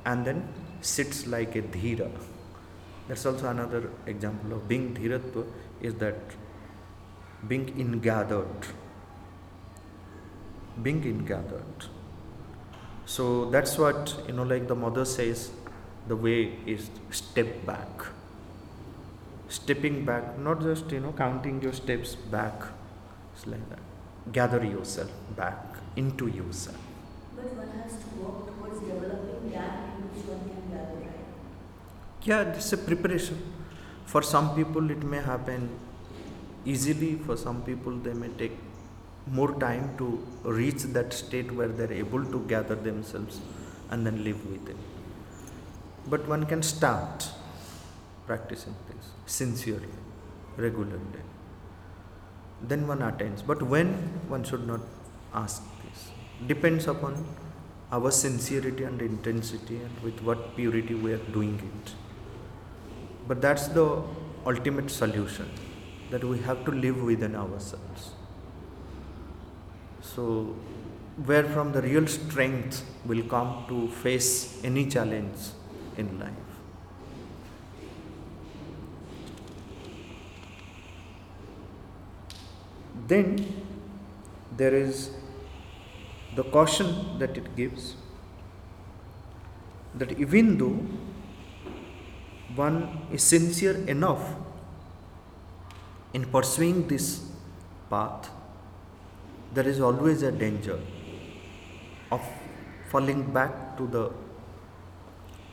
and 0.05 0.24
then 0.24 0.48
sits 0.81 1.27
like 1.27 1.56
a 1.56 1.62
dhira. 1.62 2.10
That's 3.09 3.24
also 3.24 3.49
another 3.49 3.91
example 4.07 4.53
of 4.55 4.69
being 4.69 4.95
dhiratva 4.95 5.47
is 5.81 5.95
that 5.97 6.16
being 7.47 7.69
ingathered 7.78 8.66
being 10.83 11.03
ingathered. 11.05 11.87
So 13.07 13.51
that's 13.51 13.78
what, 13.78 14.16
you 14.27 14.35
know, 14.35 14.43
like 14.43 14.69
the 14.69 14.74
mother 14.74 15.05
says, 15.05 15.51
the 16.09 16.16
way 16.16 16.59
is 16.66 16.91
step 17.11 17.65
back. 17.65 17.89
Stepping 19.49 20.05
back, 20.05 20.39
not 20.39 20.61
just, 20.61 20.91
you 20.91 21.01
know, 21.01 21.12
counting 21.12 21.62
your 21.62 21.73
steps 21.73 22.15
back. 22.15 22.62
It's 23.35 23.47
like 23.47 23.69
that. 23.70 23.78
Gather 24.33 24.65
yourself 24.65 25.11
back 25.37 25.77
into 25.95 26.27
yourself. 26.27 26.78
But 27.37 27.45
one 27.55 27.69
has 27.81 27.93
to 27.93 28.09
work 28.20 28.47
towards 28.47 28.81
developing 28.81 29.53
that 29.53 29.95
in 29.97 30.03
which 30.11 30.27
one 30.27 30.41
can 30.41 30.77
gather, 30.77 30.97
right? 30.97 31.27
Yeah, 32.27 32.40
it's 32.43 32.73
a 32.73 32.77
preparation. 32.77 33.36
For 34.05 34.20
some 34.20 34.57
people, 34.57 34.90
it 34.90 35.03
may 35.05 35.19
happen 35.19 35.69
easily. 36.65 37.15
For 37.27 37.36
some 37.36 37.62
people, 37.62 37.93
they 38.07 38.15
may 38.15 38.31
take 38.31 38.57
more 39.28 39.53
time 39.61 39.97
to 39.98 40.07
reach 40.43 40.82
that 40.97 41.12
state 41.12 41.53
where 41.53 41.69
they're 41.69 41.93
able 41.93 42.24
to 42.24 42.40
gather 42.48 42.74
themselves 42.74 43.40
and 43.90 44.05
then 44.05 44.24
live 44.24 44.44
with 44.51 44.69
it. 44.69 44.77
But 46.09 46.27
one 46.27 46.47
can 46.47 46.65
start 46.65 47.28
practicing 48.27 48.74
this 48.89 49.07
sincerely, 49.27 49.94
regularly. 50.57 51.23
Then 52.61 52.89
one 52.89 53.03
attains. 53.03 53.43
But 53.43 53.62
when 53.62 53.93
one 54.35 54.43
should 54.43 54.66
not 54.66 54.81
ask 55.32 55.62
this 55.85 56.11
depends 56.48 56.89
upon 56.89 57.24
our 57.93 58.11
sincerity 58.11 58.82
and 58.82 59.01
intensity 59.01 59.77
and 59.77 60.01
with 60.01 60.20
what 60.23 60.57
purity 60.57 60.94
we 60.94 61.12
are 61.12 61.24
doing 61.39 61.55
it. 61.70 61.94
But 63.27 63.40
that's 63.40 63.69
the 63.69 64.03
ultimate 64.47 64.90
solution 64.90 65.51
that 66.11 66.23
we 66.23 66.39
have 66.39 66.65
to 66.65 66.70
live 66.70 67.03
within 67.03 67.35
ourselves. 67.35 68.11
So, 70.01 70.55
where 71.24 71.44
from 71.44 71.73
the 71.73 71.82
real 71.82 72.07
strength 72.07 72.85
will 73.05 73.23
come 73.24 73.65
to 73.69 73.89
face 73.89 74.62
any 74.62 74.86
challenge 74.86 75.48
in 75.97 76.20
life. 76.20 76.32
Then 83.09 83.65
there 84.57 84.74
is 84.74 85.11
the 86.35 86.44
caution 86.44 87.19
that 87.19 87.36
it 87.36 87.57
gives 87.57 87.97
that 89.94 90.19
even 90.19 90.59
though 90.59 90.78
one 92.57 93.07
is 93.12 93.23
sincere 93.23 93.77
enough 93.87 94.35
in 96.16 96.24
pursuing 96.24 96.87
this 96.89 97.07
path, 97.91 98.31
there 99.53 99.69
is 99.69 99.81
always 99.81 100.23
a 100.23 100.33
danger 100.33 100.78
of 102.11 102.23
falling 102.91 103.23
back 103.33 103.77
to 103.77 103.87
the 103.87 104.11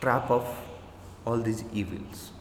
trap 0.02 0.30
of 0.30 0.46
all 1.26 1.38
these 1.38 1.64
evils. 1.74 2.32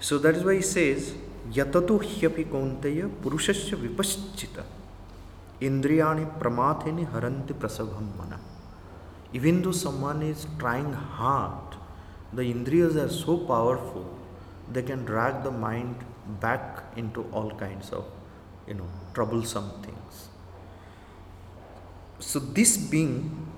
So 0.00 0.18
that 0.18 0.36
is 0.36 0.44
why 0.44 0.56
he 0.56 0.62
says, 0.62 1.14
Yatato 1.50 1.98
hyapi 2.00 2.46
kaunteya 2.46 3.08
purushasya 3.08 3.76
vipaschita 3.84 4.64
indriyani 5.60 6.26
pramathini 6.38 7.08
haranti 7.12 7.52
prasabham 7.52 8.16
mana. 8.16 8.38
Even 9.32 9.62
though 9.62 9.72
someone 9.72 10.22
is 10.22 10.46
trying 10.58 10.92
hard, 10.92 11.71
the 12.32 12.42
indriyas 12.42 12.96
are 12.96 13.08
so 13.08 13.36
powerful, 13.36 14.06
they 14.72 14.82
can 14.82 15.04
drag 15.04 15.42
the 15.44 15.50
mind 15.50 15.96
back 16.40 16.84
into 16.96 17.24
all 17.32 17.50
kinds 17.50 17.90
of, 17.90 18.04
you 18.66 18.74
know, 18.74 18.88
troublesome 19.14 19.70
things. 19.82 20.28
so 22.22 22.38
this 22.38 22.76
being 22.76 23.48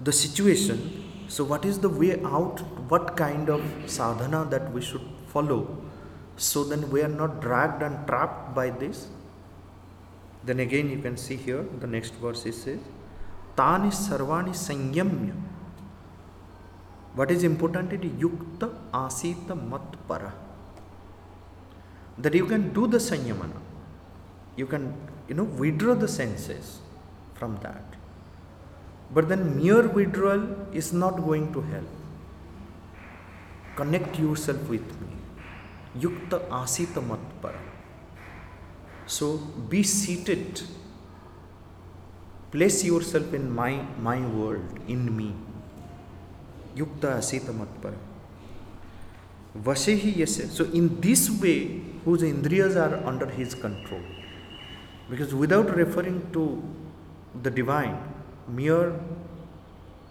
the 0.00 0.12
situation, 0.12 1.04
so 1.28 1.44
what 1.44 1.64
is 1.64 1.78
the 1.80 1.88
way 1.88 2.20
out? 2.22 2.60
What 2.88 3.16
kind 3.16 3.48
of 3.48 3.62
sadhana 3.86 4.44
that 4.50 4.72
we 4.72 4.80
should 4.80 5.02
follow 5.26 5.76
so 6.36 6.64
then 6.64 6.90
we 6.90 7.00
are 7.00 7.08
not 7.08 7.40
dragged 7.40 7.82
and 7.82 8.06
trapped 8.06 8.54
by 8.54 8.70
this? 8.70 9.08
Then 10.44 10.60
again 10.60 10.90
you 10.90 10.98
can 10.98 11.16
see 11.16 11.36
here 11.36 11.64
the 11.80 11.86
next 11.86 12.14
verse 12.14 12.44
is 12.46 12.62
says 12.62 12.80
Tani 13.56 13.88
sarvani 13.88 14.50
sanyamya. 14.50 15.34
What 17.14 17.30
is 17.30 17.44
important 17.44 17.92
is 17.92 18.10
yukta 18.22 18.74
asita 18.92 19.54
matpara. 19.72 20.32
That 22.18 22.34
you 22.34 22.46
can 22.46 22.72
do 22.72 22.86
the 22.86 22.98
sanyamana. 22.98 23.60
You 24.56 24.66
can, 24.66 24.94
you 25.28 25.34
know, 25.34 25.44
withdraw 25.44 25.94
the 25.94 26.08
senses 26.08 26.80
from 27.34 27.58
that. 27.62 27.82
But 29.12 29.28
then 29.28 29.56
mere 29.56 29.86
withdrawal 29.86 30.44
is 30.72 30.92
not 30.92 31.16
going 31.16 31.52
to 31.52 31.60
help. 31.60 31.88
Connect 33.76 34.18
yourself 34.18 34.68
with 34.68 34.88
me. 35.00 35.08
Yukta 35.98 36.40
asita 36.48 37.00
matpara. 37.10 37.60
So 39.06 39.36
be 39.68 39.82
seated. 39.82 40.62
Place 42.50 42.84
yourself 42.84 43.34
in 43.34 43.52
my, 43.54 43.84
my 44.00 44.20
world, 44.20 44.78
in 44.88 45.16
me. 45.16 45.34
Yukta 46.76 47.16
asita 47.18 47.52
matpara. 47.52 47.96
Vashehi 49.56 50.16
yase. 50.16 50.50
So 50.50 50.64
in 50.64 51.00
this 51.00 51.30
way, 51.30 51.80
whose 52.04 52.22
indriyas 52.22 52.76
are 52.76 53.06
under 53.06 53.26
his 53.26 53.54
control. 53.54 54.02
Because 55.08 55.34
without 55.34 55.74
referring 55.74 56.30
to 56.32 56.62
the 57.42 57.50
divine, 57.50 57.98
mere 58.48 58.98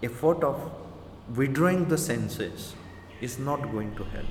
effort 0.02 0.44
of 0.44 0.72
withdrawing 1.36 1.88
the 1.88 1.98
senses 1.98 2.76
is 3.22 3.40
not 3.40 3.62
going 3.72 3.96
to 3.96 4.04
help. 4.04 4.26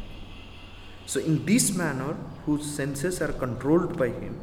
So, 1.07 1.21
in 1.21 1.45
this 1.45 1.75
manner, 1.75 2.17
whose 2.47 2.65
senses 2.65 3.21
are 3.21 3.33
controlled 3.33 3.99
by 3.99 4.09
him, 4.09 4.39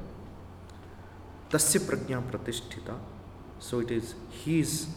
tasya 1.50 1.82
prajna 1.82 2.22
pratisthita. 2.30 2.98
So, 3.60 3.80
it 3.80 3.92
is 3.92 4.16
his 4.44 4.88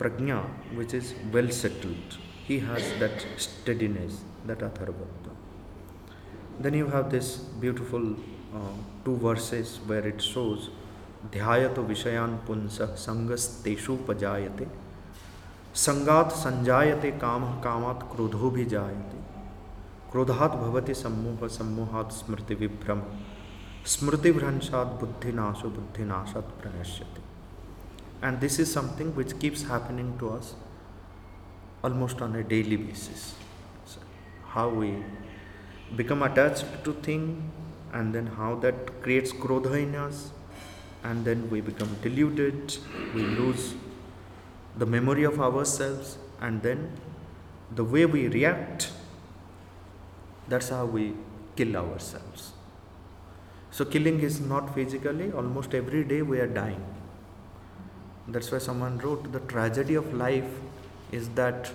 prajna 0.00 0.40
which 0.74 0.94
is 0.94 1.14
well 1.32 1.50
settled. 1.50 2.18
He 2.48 2.58
has 2.60 2.84
that 2.98 3.24
steadiness, 3.36 4.22
that 4.46 4.58
atharvata. 4.58 5.32
Then 6.58 6.74
you 6.74 6.86
have 6.88 7.10
this 7.10 7.36
beautiful 7.64 8.16
uh, 8.54 8.58
two 9.04 9.16
verses 9.16 9.78
where 9.86 10.06
it 10.06 10.20
shows 10.22 10.70
ध्यायतो 11.32 11.82
विषयान 11.82 12.36
पुंस 12.46 12.80
संगस्तेषु 12.98 13.96
पजायते 14.08 14.66
संगात 15.86 16.30
संजायते 16.44 17.10
काम 17.24 17.44
कामात 17.62 18.08
क्रोधो 18.12 18.50
भी 18.50 18.64
जायते 18.74 19.18
क्रोधात 20.12 20.56
भवति 20.62 20.94
सम्मोह 20.94 21.46
सम्मोहात 21.58 22.12
स्मृति 22.20 22.54
विभ्रम 22.62 23.02
स्मृति 23.94 24.32
भ्रंशात 24.32 24.96
बुद्धिनाशो 25.00 25.68
बुद्धिनाशात 25.76 26.48
प्रणश्यते 26.62 27.29
and 28.22 28.40
this 28.40 28.58
is 28.58 28.72
something 28.72 29.14
which 29.14 29.38
keeps 29.38 29.62
happening 29.62 30.16
to 30.18 30.30
us 30.30 30.54
almost 31.82 32.20
on 32.20 32.36
a 32.36 32.42
daily 32.42 32.76
basis 32.76 33.34
so 33.86 34.00
how 34.48 34.68
we 34.68 34.90
become 35.96 36.22
attached 36.22 36.66
to 36.84 36.92
thing 37.08 37.24
and 37.92 38.14
then 38.14 38.26
how 38.26 38.54
that 38.54 39.02
creates 39.02 39.32
krodha 39.32 39.82
in 39.82 39.94
us 39.94 40.30
and 41.02 41.24
then 41.24 41.48
we 41.50 41.60
become 41.60 41.96
deluded, 42.02 42.76
we 43.14 43.22
lose 43.22 43.74
the 44.76 44.86
memory 44.86 45.24
of 45.24 45.40
ourselves, 45.40 46.18
and 46.40 46.62
then 46.62 46.92
the 47.74 47.84
way 47.84 48.06
we 48.06 48.28
react, 48.28 48.92
that's 50.48 50.68
how 50.68 50.84
we 50.84 51.14
kill 51.56 51.76
ourselves. 51.76 52.52
So, 53.70 53.84
killing 53.84 54.20
is 54.20 54.40
not 54.40 54.74
physically, 54.74 55.32
almost 55.32 55.74
every 55.74 56.04
day 56.04 56.22
we 56.22 56.40
are 56.40 56.46
dying. 56.46 56.84
That's 58.29 58.51
why 58.51 58.57
someone 58.57 58.97
wrote 58.97 59.31
the 59.31 59.39
tragedy 59.41 59.95
of 59.95 60.13
life 60.13 60.49
is 61.11 61.29
that 61.29 61.71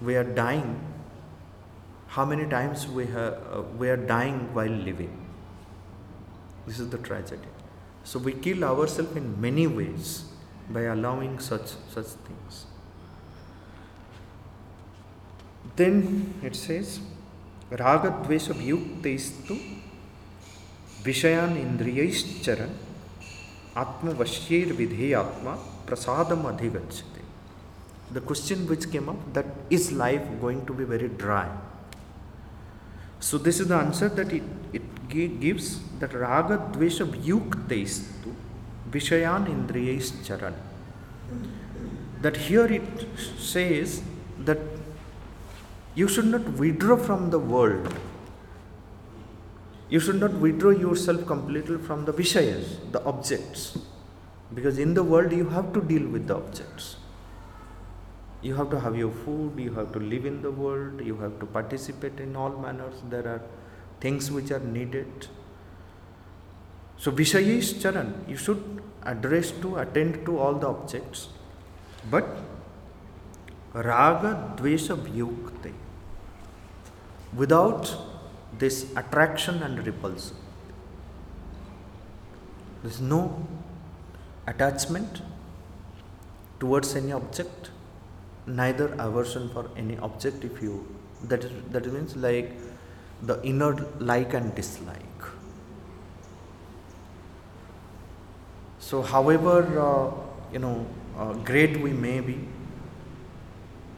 we 0.00 0.16
are 0.16 0.24
dying. 0.24 0.80
How 2.08 2.24
many 2.24 2.46
times 2.46 2.86
we, 2.86 3.06
have, 3.06 3.34
uh, 3.50 3.62
we 3.78 3.88
are 3.88 3.96
dying 3.96 4.52
while 4.52 4.68
living? 4.68 5.26
This 6.66 6.78
is 6.78 6.90
the 6.90 6.98
tragedy. 6.98 7.48
So 8.04 8.18
we 8.18 8.32
kill 8.32 8.64
ourselves 8.64 9.16
in 9.16 9.40
many 9.40 9.66
ways 9.66 10.24
by 10.68 10.82
allowing 10.82 11.38
such 11.38 11.72
such 11.88 12.06
things. 12.26 12.66
Then 15.76 16.34
it 16.42 16.54
says 16.56 17.00
रागद्वेष 17.72 18.48
वियुक्तस्तु 18.56 19.54
विषयान 21.04 21.56
इंद्रियश्चरन 21.56 22.74
आत्मवश्यर्धेयात्मा 23.81 25.53
प्रसाद 25.87 26.31
अधिगछति 26.31 27.23
the 28.13 28.23
question 28.27 28.65
which 28.67 28.85
came 28.91 29.07
up 29.09 29.25
that 29.35 29.73
is 29.73 29.93
life 29.95 30.29
going 30.41 30.61
to 30.67 30.73
be 30.73 30.83
very 30.91 31.07
dry 31.23 31.49
so 33.21 33.37
this 33.47 33.61
is 33.61 33.69
the 33.69 33.71
answer 33.73 34.09
that 34.15 34.33
it 34.33 34.75
it 34.75 34.89
gives 35.41 35.69
that 36.01 36.15
राग 36.15 36.51
द्वेष 36.73 37.01
व्युक्त 37.01 37.73
विषयान 38.93 39.47
इंद्रिय 39.51 39.99
चरण 40.23 40.53
that 42.23 42.37
here 42.39 42.73
it 42.73 43.07
says 43.45 44.01
that 44.49 45.97
you 45.97 46.07
should 46.15 46.25
not 46.25 46.47
withdraw 46.59 46.95
from 47.05 47.29
the 47.29 47.35
world 47.45 47.89
You 49.89 49.99
should 49.99 50.19
not 50.19 50.33
withdraw 50.33 50.71
yourself 50.71 51.25
completely 51.25 51.77
from 51.77 52.05
the 52.05 52.13
vishayas, 52.13 52.91
the 52.91 53.03
objects. 53.03 53.77
Because 54.53 54.77
in 54.77 54.93
the 54.93 55.03
world 55.03 55.31
you 55.31 55.49
have 55.49 55.73
to 55.73 55.81
deal 55.81 56.07
with 56.07 56.27
the 56.27 56.35
objects. 56.35 56.97
You 58.41 58.55
have 58.55 58.69
to 58.71 58.79
have 58.79 58.95
your 58.95 59.11
food, 59.11 59.57
you 59.57 59.73
have 59.73 59.91
to 59.93 59.99
live 59.99 60.25
in 60.25 60.41
the 60.41 60.51
world, 60.51 61.01
you 61.03 61.17
have 61.17 61.39
to 61.39 61.45
participate 61.45 62.19
in 62.19 62.35
all 62.35 62.49
manners. 62.49 63.01
There 63.09 63.27
are 63.27 63.41
things 63.99 64.29
which 64.29 64.51
are 64.51 64.59
needed. 64.59 65.27
So 66.97 67.11
Vishayesh 67.11 67.81
Charan, 67.81 68.25
you 68.27 68.37
should 68.37 68.81
address 69.03 69.51
to, 69.51 69.77
attend 69.77 70.25
to 70.25 70.37
all 70.37 70.55
the 70.55 70.67
objects. 70.67 71.29
But 72.09 72.25
Raga 73.73 74.53
Dvesha 74.57 74.95
Vyukte, 74.97 75.73
without 77.33 78.06
this 78.57 78.91
attraction 78.95 79.61
and 79.63 79.85
repulsion. 79.85 80.35
There 82.81 82.91
is 82.91 83.01
no 83.01 83.47
attachment 84.47 85.21
towards 86.59 86.95
any 86.95 87.11
object, 87.11 87.71
neither 88.45 88.93
aversion 88.99 89.49
for 89.49 89.69
any 89.75 89.97
object 89.97 90.43
if 90.43 90.61
you 90.61 90.85
that 91.23 91.43
is 91.43 91.51
that 91.71 91.91
means 91.91 92.15
like 92.15 92.51
the 93.23 93.41
inner 93.43 93.73
like 93.99 94.33
and 94.33 94.53
dislike. 94.55 95.03
So, 98.79 99.01
however, 99.01 99.57
uh, 99.81 100.53
you 100.53 100.59
know, 100.59 100.85
uh, 101.17 101.33
great 101.33 101.81
we 101.81 101.91
may 101.91 102.21
be, 102.21 102.39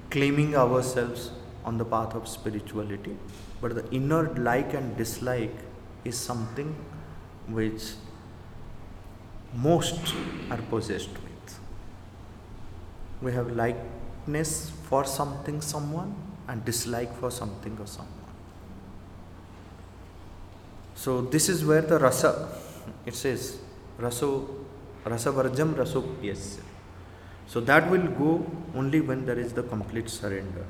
claiming 0.10 0.56
ourselves 0.56 1.31
on 1.64 1.77
the 1.77 1.86
path 1.86 2.15
of 2.15 2.27
spirituality, 2.27 3.15
but 3.61 3.76
the 3.76 3.90
inner 3.91 4.34
like 4.36 4.73
and 4.73 4.95
dislike 4.98 5.56
is 6.06 6.18
something 6.18 6.76
which 7.48 7.91
most 9.53 10.14
are 10.49 10.61
possessed 10.69 11.10
with. 11.10 11.60
We 13.22 13.34
have 13.34 13.52
likeness 13.52 14.72
for 14.84 15.03
something, 15.03 15.61
someone, 15.61 16.15
and 16.48 16.64
dislike 16.64 17.15
for 17.18 17.31
something 17.31 17.77
or 17.80 17.88
someone. 17.88 18.14
So 20.95 21.22
this 21.22 21.49
is 21.49 21.65
where 21.65 21.81
the 21.81 21.99
rasa, 21.99 22.49
it 23.06 23.15
says, 23.15 23.57
raso, 23.99 24.48
rasavarjam 25.06 25.73
rasopyasya. 25.73 26.61
So 27.48 27.60
that 27.61 27.90
will 27.90 28.07
go 28.07 28.45
only 28.76 29.02
when 29.02 29.26
there 29.26 29.40
is 29.40 29.53
the 29.53 29.64
complete 29.64 30.10
surrender. 30.10 30.65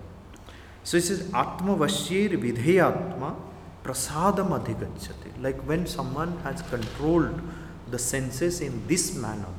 So 0.84 0.98
it 0.98 1.02
says, 1.02 1.22
atma 1.34 1.76
vashyir 1.76 2.32
vidheyatma 2.32 3.36
prasadam 3.84 4.50
adhigachyate. 4.60 5.42
Like 5.42 5.62
when 5.68 5.86
someone 5.86 6.38
has 6.40 6.62
controlled 6.64 7.40
the 7.88 8.00
senses 8.00 8.62
in 8.62 8.88
this 8.88 9.16
manner, 9.16 9.54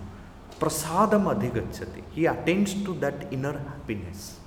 prasadam 0.59 1.25
adhigachyate. 1.35 2.03
He 2.13 2.27
attains 2.27 2.75
to 2.85 2.95
that 2.95 3.33
inner 3.33 3.59
happiness. 3.59 4.39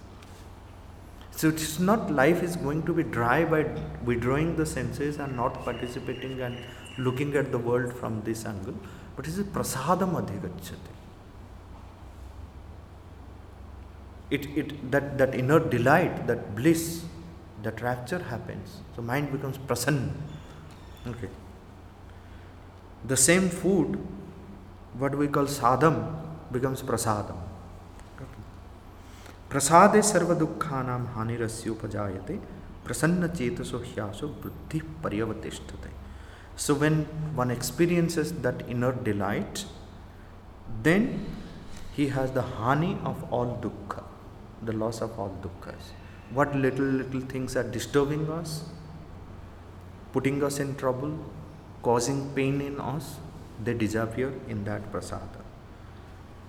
So 1.31 1.49
it's 1.49 1.79
not 1.79 2.11
life 2.11 2.43
is 2.43 2.55
going 2.55 2.83
to 2.83 2.93
be 2.93 3.03
dry 3.03 3.43
by 3.43 3.65
withdrawing 4.03 4.55
the 4.55 4.65
senses 4.65 5.17
and 5.17 5.35
not 5.35 5.63
participating 5.65 6.41
and 6.41 6.57
looking 6.97 7.35
at 7.35 7.51
the 7.51 7.57
world 7.57 7.91
from 7.91 8.21
this 8.21 8.45
angle. 8.45 8.75
but 9.15 9.27
it 9.27 9.33
is 9.33 9.45
prasadam 9.45 10.13
adhigachyate. 10.21 10.91
It, 14.32 14.46
it, 14.56 14.90
that, 14.90 15.16
that 15.18 15.34
inner 15.34 15.58
delight, 15.58 16.26
that 16.26 16.54
bliss, 16.54 17.04
that 17.62 17.80
rapture 17.80 18.18
happens. 18.18 18.80
So 18.94 19.02
mind 19.02 19.32
becomes 19.32 19.56
prasanna. 19.58 20.10
Okay. 21.06 21.28
The 23.06 23.16
same 23.16 23.48
food, 23.48 23.98
what 24.98 25.14
we 25.14 25.28
call 25.28 25.44
sadam, 25.44 26.16
becomes 26.52 26.82
prasadam. 26.82 27.36
प्रसादे 29.52 30.00
सर्वदुःखानां 30.02 31.02
हानिरस्योपजायते 31.14 32.34
प्रसन्न 32.86 33.28
चेतसो 33.36 33.78
ह्यासो 33.84 34.26
बुद्धि 34.42 34.80
पर्यवतिष्ठते 35.04 35.90
so 36.64 36.74
when 36.74 37.04
one 37.36 37.50
experiences 37.50 38.32
that 38.44 38.62
inner 38.68 38.92
delight 39.08 39.64
then 40.82 41.24
he 41.96 42.08
has 42.08 42.32
the 42.32 42.42
hani 42.58 42.90
of 43.10 43.22
all 43.32 43.56
dukkha 43.64 44.01
the 44.65 44.75
loss 44.83 45.01
of 45.07 45.19
all 45.19 45.33
dukkhas 45.45 45.91
what 46.39 46.55
little 46.65 46.91
little 47.01 47.23
things 47.33 47.55
are 47.61 47.67
disturbing 47.77 48.25
us 48.39 48.51
putting 50.17 50.43
us 50.49 50.59
in 50.65 50.75
trouble 50.83 51.13
causing 51.87 52.19
pain 52.39 52.61
in 52.69 52.79
us 52.93 53.15
they 53.63 53.73
disappear 53.85 54.29
in 54.53 54.63
that 54.69 54.91
prasada 54.93 55.43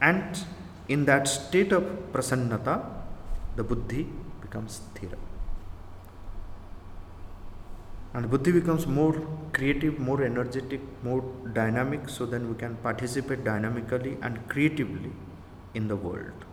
and 0.00 0.44
in 0.88 1.04
that 1.06 1.28
state 1.28 1.72
of 1.72 1.84
prasannata, 2.12 2.74
the 3.56 3.64
buddhi 3.64 4.06
becomes 4.40 4.80
sthira. 4.80 5.18
And 8.12 8.30
buddhi 8.30 8.52
becomes 8.52 8.86
more 8.86 9.14
creative, 9.52 9.98
more 9.98 10.22
energetic, 10.22 10.80
more 11.02 11.24
dynamic, 11.52 12.08
so 12.08 12.26
then 12.26 12.48
we 12.48 12.54
can 12.54 12.76
participate 12.76 13.44
dynamically 13.44 14.16
and 14.22 14.46
creatively 14.48 15.12
in 15.74 15.88
the 15.88 15.96
world. 15.96 16.44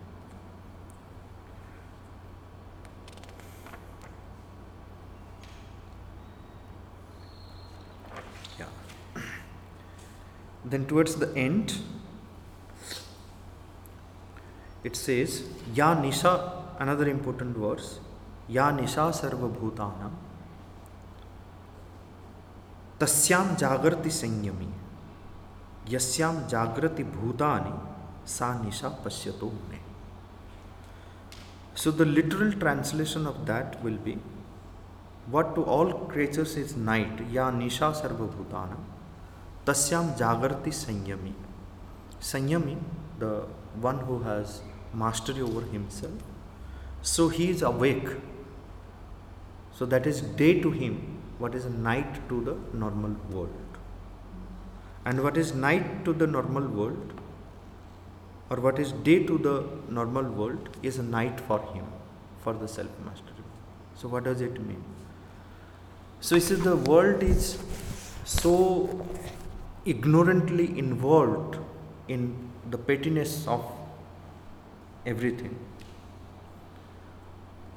Then, 10.72 10.86
towards 10.86 11.16
the 11.16 11.36
end, 11.36 11.74
it 14.86 14.96
says, 14.96 15.44
Ya 15.76 15.94
Nisha, 16.02 16.34
another 16.80 17.10
important 17.10 17.58
verse, 17.58 18.00
Ya 18.48 18.72
Nisha 18.72 19.12
Sarvabhutanam, 19.12 20.12
Tasyam 22.98 23.60
Jagrati 23.60 24.12
Sanyami, 24.20 24.70
Yasyam 25.88 26.50
Jagrati 26.50 27.04
Bhutani, 27.04 27.78
Sa 28.24 28.54
Nisha 28.54 28.96
Pashyato 29.04 29.52
Me. 29.70 29.78
So 31.76 31.92
the 31.92 32.06
literal 32.06 32.54
translation 32.54 33.28
of 33.28 33.46
that 33.46 33.84
will 33.84 33.98
be, 33.98 34.18
what 35.30 35.54
to 35.56 35.66
all 35.66 35.92
creatures 36.06 36.56
is 36.56 36.78
night, 36.78 37.30
Ya 37.30 37.52
Nisha 37.52 37.94
Sarvabhutanam, 37.94 38.80
Tasyam 39.66 40.18
Jagrati 40.18 40.72
Sanyami. 40.72 41.34
Sanyami, 42.20 42.78
the 43.20 43.46
one 43.80 44.00
who 44.00 44.20
has 44.24 44.62
mastery 44.94 45.42
over 45.42 45.62
himself. 45.62 46.14
So 47.02 47.30
he 47.30 47.50
is 47.50 47.62
awake. 47.62 48.10
So 49.74 49.86
that 49.86 50.06
is 50.06 50.22
day 50.22 50.62
to 50.62 50.72
him, 50.72 51.22
what 51.40 51.56
is 51.56 51.66
night 51.66 52.28
to 52.30 52.42
the 52.42 52.78
normal 52.78 53.16
world. 53.30 53.56
And 55.06 55.24
what 55.24 55.38
is 55.38 55.54
night 55.54 56.06
to 56.06 56.14
the 56.14 56.28
normal 56.28 56.68
world, 56.68 57.14
or 58.50 58.58
what 58.58 58.78
is 58.78 58.92
day 58.92 59.24
to 59.26 59.38
the 59.38 59.66
normal 59.90 60.24
world, 60.24 60.70
is 60.84 61.00
a 61.00 61.04
night 61.04 61.40
for 61.40 61.60
him, 61.74 61.86
for 62.44 62.54
the 62.54 62.68
self 62.68 62.92
mastery. 63.04 63.44
So, 63.96 64.08
what 64.08 64.26
does 64.26 64.42
it 64.42 64.62
mean? 64.62 64.84
So, 66.20 66.36
he 66.36 66.42
says 66.42 66.60
the 66.60 66.76
world 66.76 67.24
is 67.24 67.58
so 68.26 69.08
ignorantly 69.86 70.78
involved 70.78 71.58
in 72.08 72.52
the 72.70 72.78
pettiness 72.78 73.48
of 73.48 73.64
everything 75.06 75.58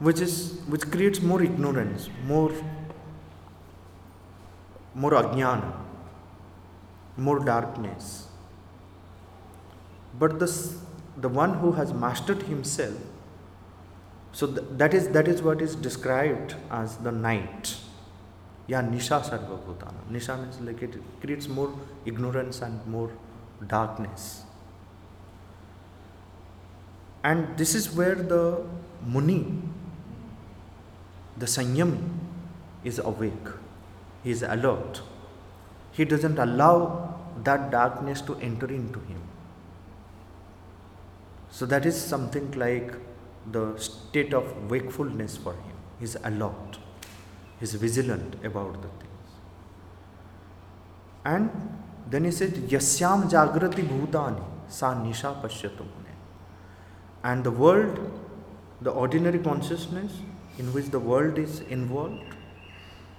which 0.00 0.20
is 0.20 0.60
which 0.68 0.90
creates 0.90 1.20
more 1.22 1.42
ignorance 1.42 2.08
more 2.26 2.52
more 4.94 5.12
ajnana 5.12 5.72
more 7.16 7.38
darkness. 7.38 8.26
But 10.18 10.38
the 10.38 10.48
the 11.16 11.28
one 11.28 11.54
who 11.54 11.72
has 11.72 11.92
mastered 11.92 12.42
himself 12.42 12.94
so 14.32 14.46
th- 14.48 14.66
that 14.72 14.94
is 14.94 15.08
that 15.08 15.28
is 15.28 15.42
what 15.42 15.62
is 15.62 15.76
described 15.76 16.56
as 16.70 16.96
the 16.98 17.12
night 17.12 17.76
या 18.70 18.80
निशा 18.82 19.18
सर्वभूतान। 19.22 20.00
निशा 20.12 20.36
means 20.36 20.60
like 20.62 20.82
it 20.82 21.00
creates 21.22 21.48
more 21.50 21.74
ignorance 22.08 22.62
and 22.62 22.80
more 22.88 23.18
darkness 23.62 24.28
and 27.24 27.46
this 27.56 27.74
is 27.76 27.88
where 27.98 28.22
the 28.32 28.38
मुनि 29.14 29.38
the 31.38 31.44
संयम 31.48 31.92
is 32.86 33.00
awake 33.00 33.48
he 34.24 34.30
is 34.30 34.44
alert 34.44 34.98
he 35.98 36.04
doesn't 36.04 36.38
allow 36.40 36.86
that 37.44 37.60
darkness 37.70 38.24
to 38.26 38.34
enter 38.34 38.72
into 38.92 39.00
him 39.08 39.22
so 41.58 41.66
that 41.66 41.86
is 41.86 41.98
something 42.06 42.54
like 42.54 42.92
the 43.56 43.74
state 43.82 44.34
of 44.34 44.54
wakefulness 44.72 45.38
for 45.44 45.54
him 45.54 46.04
is 46.04 46.16
a lot 46.24 46.76
Is 47.64 47.74
vigilant 47.82 48.34
about 48.44 48.74
the 48.84 48.88
things. 49.00 49.34
And 51.24 51.50
then 52.10 52.24
he 52.24 52.30
said, 52.30 52.50
Yasyam 52.72 53.30
Jagrati 53.34 53.84
Bhutani 53.92 54.42
Sa 54.68 54.94
Nisha 54.94 55.30
Pashyatum 55.42 55.86
and 57.24 57.42
the 57.42 57.50
world, 57.50 57.98
the 58.82 58.90
ordinary 58.90 59.38
consciousness 59.38 60.12
in 60.58 60.72
which 60.74 60.90
the 60.96 61.00
world 61.00 61.38
is 61.38 61.60
involved, 61.76 62.34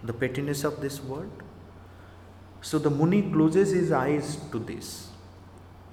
the 0.04 0.14
pettiness 0.14 0.64
of 0.64 0.80
this 0.80 1.04
world. 1.04 1.42
So 2.62 2.78
the 2.78 2.92
Muni 2.92 3.24
closes 3.24 3.72
his 3.72 3.92
eyes 3.92 4.38
to 4.52 4.60
this. 4.60 5.10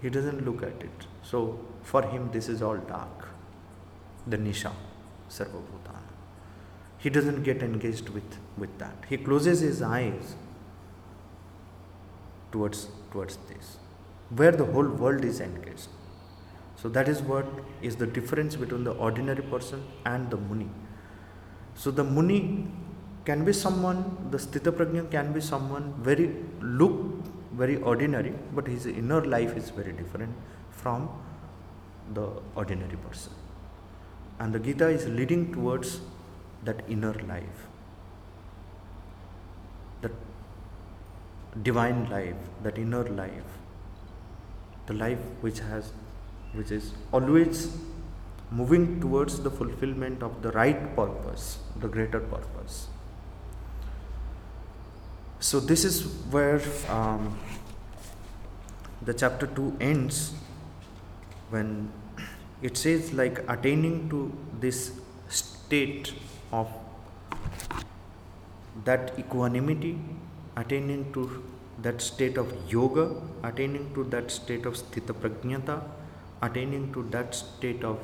He 0.03 0.11
doesn't 0.11 0.45
look 0.45 0.63
at 0.63 0.83
it. 0.89 1.07
So 1.23 1.59
for 1.83 2.03
him, 2.03 2.29
this 2.33 2.49
is 2.51 2.61
all 2.61 2.77
dark. 2.77 3.29
The 4.27 4.37
Nisha, 4.37 4.73
Sarvabhutana. 5.31 6.03
He 6.99 7.09
doesn't 7.11 7.43
get 7.43 7.63
engaged 7.63 8.11
with, 8.11 8.39
with 8.57 8.79
that. 8.79 8.95
He 9.09 9.17
closes 9.17 9.61
his 9.61 9.83
eyes 9.83 10.35
towards, 12.51 12.89
towards 13.11 13.39
this, 13.49 13.79
where 14.31 14.53
the 14.53 14.65
whole 14.65 14.89
world 14.89 15.25
is 15.25 15.41
engaged. 15.41 15.89
So 16.77 16.89
that 16.91 17.09
is 17.09 17.23
what 17.23 17.47
is 17.81 17.97
the 17.97 18.07
difference 18.07 18.57
between 18.57 18.85
the 18.85 18.93
ordinary 18.93 19.43
person 19.43 19.85
and 20.05 20.31
the 20.31 20.37
Muni. 20.37 20.69
So 21.75 21.91
the 21.91 22.05
Muni 22.05 22.67
can 23.25 23.45
be 23.45 23.53
someone, 23.53 24.29
the 24.31 24.39
Sthita 24.39 24.73
Prajna 24.73 25.11
can 25.11 25.33
be 25.33 25.41
someone 25.41 25.95
very 26.03 26.35
look 26.61 27.23
very 27.55 27.77
ordinary, 27.77 28.33
but 28.55 28.67
his 28.67 28.87
inner 28.87 29.25
life 29.25 29.57
is 29.57 29.71
very 29.71 29.93
different 29.93 30.35
from 30.71 31.09
the 32.15 32.29
ordinary 32.57 32.97
person. 32.97 33.33
And 34.39 34.53
the 34.53 34.59
Gita 34.59 34.89
is 34.89 35.07
leading 35.07 35.53
towards 35.53 36.01
that 36.65 36.83
inner 36.89 37.15
life, 37.29 37.67
divine 41.63 42.09
life, 42.11 42.37
that 42.63 42.79
inner 42.79 43.05
life, 43.05 43.59
the 44.87 44.95
life 44.95 45.19
which 45.41 45.59
has 45.61 45.93
which 46.55 46.71
is 46.71 46.93
always 47.13 47.75
moving 48.51 49.01
towards 49.01 49.41
the 49.41 49.51
fulfillment 49.51 50.23
of 50.23 50.43
the 50.43 50.51
right 50.53 50.95
purpose, 50.95 51.59
the 51.77 51.89
greater 51.89 52.21
purpose. 52.21 52.89
So, 55.41 55.59
this 55.59 55.85
is 55.85 56.05
where 56.31 56.61
um, 56.89 57.39
the 59.01 59.15
chapter 59.15 59.47
2 59.47 59.79
ends 59.81 60.35
when 61.51 61.91
it 62.63 62.77
says, 62.77 63.13
like 63.13 63.39
attaining 63.49 64.09
to 64.11 64.33
this 64.61 64.93
state 65.29 66.13
of 66.53 66.69
that 68.85 69.19
equanimity, 69.19 69.99
attaining 70.57 71.13
to 71.13 71.43
that 71.81 72.01
state 72.01 72.37
of 72.37 72.53
yoga, 72.71 73.15
attaining 73.43 73.93
to 73.95 74.05
that 74.05 74.31
state 74.31 74.67
of 74.67 74.75
sthita 74.75 75.15
prajnata, 75.15 75.83
attaining 76.43 76.93
to 76.93 77.03
that 77.11 77.35
state 77.35 77.83
of 77.85 77.99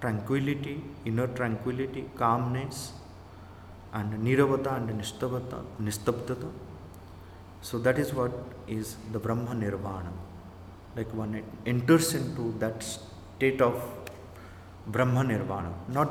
tranquility, 0.00 0.82
inner 1.04 1.26
tranquility, 1.28 2.04
calmness, 2.16 2.92
and 3.92 4.12
niravata 4.24 4.76
and 4.76 5.00
nistabdata, 5.00 5.64
nistabdata. 5.80 6.50
So 7.60 7.78
that 7.78 7.98
is 7.98 8.12
what 8.12 8.32
is 8.66 8.96
the 9.12 9.18
Brahma 9.18 9.54
Nirvana, 9.54 10.12
like 10.96 11.12
one 11.14 11.42
enters 11.64 12.14
into 12.14 12.54
that 12.58 12.82
state 12.82 13.60
of 13.62 13.82
Brahma 14.86 15.24
Nirvana, 15.24 15.72
not, 15.88 16.10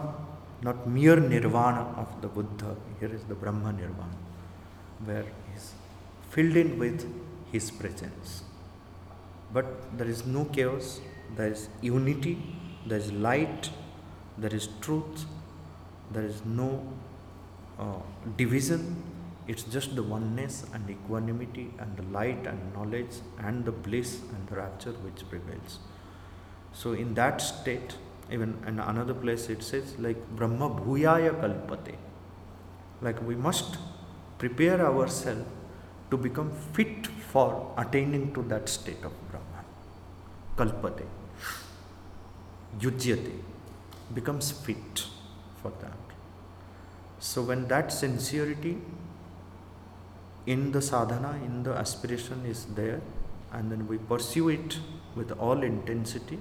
not 0.63 0.87
mere 0.87 1.19
Nirvana 1.19 1.93
of 1.97 2.21
the 2.21 2.27
Buddha, 2.27 2.75
here 2.99 3.13
is 3.13 3.23
the 3.25 3.35
Brahma 3.35 3.71
Nirvana, 3.71 4.17
where 5.05 5.25
filled 6.33 6.57
in 6.57 6.77
with 6.79 7.01
his 7.51 7.69
presence. 7.69 8.43
But 9.53 9.65
there 9.97 10.07
is 10.07 10.25
no 10.25 10.45
chaos, 10.45 10.99
there 11.37 11.51
is 11.55 11.69
unity, 11.81 12.37
there 12.87 12.97
is 12.97 13.11
light, 13.11 13.69
there 14.37 14.53
is 14.53 14.67
truth, 14.81 15.25
there 16.11 16.23
is 16.23 16.43
no 16.45 16.69
uh, 17.79 17.99
division, 18.37 19.03
it's 19.47 19.63
just 19.63 19.95
the 19.95 20.01
oneness 20.01 20.65
and 20.73 20.89
equanimity 20.89 21.71
and 21.77 21.95
the 21.97 22.03
light 22.03 22.47
and 22.47 22.73
knowledge 22.73 23.15
and 23.39 23.65
the 23.65 23.71
bliss 23.71 24.21
and 24.33 24.47
the 24.47 24.55
rapture 24.55 24.93
which 25.05 25.27
prevails. 25.29 25.79
So, 26.73 26.93
in 26.93 27.13
that 27.15 27.41
state, 27.41 27.97
even 28.31 28.57
in 28.65 28.79
another 28.79 29.13
place 29.13 29.49
it 29.49 29.61
says, 29.61 29.95
like 29.99 30.17
Brahma 30.35 30.69
Bhuyaya 30.69 31.39
Kalpate. 31.39 31.95
Like 33.01 33.21
we 33.21 33.35
must 33.35 33.77
prepare 34.39 34.79
ourselves 34.79 35.45
to 36.13 36.17
become 36.17 36.49
fit 36.77 37.07
for 37.31 37.73
attaining 37.83 38.31
to 38.35 38.43
that 38.53 38.69
state 38.69 39.03
of 39.09 39.13
Brahman. 39.29 39.65
Kalpate. 40.57 41.05
Yujyate. 42.79 43.37
Becomes 44.13 44.51
fit 44.51 45.05
for 45.61 45.71
that. 45.81 45.97
So, 47.19 47.41
when 47.41 47.67
that 47.69 47.91
sincerity 47.91 48.77
in 50.45 50.71
the 50.71 50.81
sadhana, 50.81 51.31
in 51.45 51.63
the 51.63 51.71
aspiration 51.71 52.45
is 52.45 52.65
there, 52.81 53.01
and 53.51 53.71
then 53.71 53.87
we 53.87 53.97
pursue 53.97 54.49
it 54.49 54.77
with 55.15 55.31
all 55.31 55.63
intensity. 55.63 56.37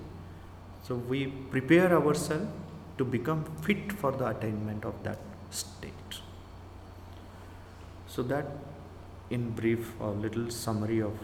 So 0.83 0.97
we 0.97 1.27
prepare 1.27 1.93
ourselves 1.93 2.49
to 2.99 3.05
become 3.05 3.45
fit 3.63 3.93
for 3.93 4.11
the 4.11 4.27
attainment 4.27 4.85
of 4.85 5.03
that 5.05 5.19
state. 5.51 6.21
So 8.09 8.23
that 8.25 8.47
in 9.37 9.51
brief 9.61 9.93
a 10.09 10.11
little 10.25 10.49
summary 10.63 11.01
of 11.09 11.15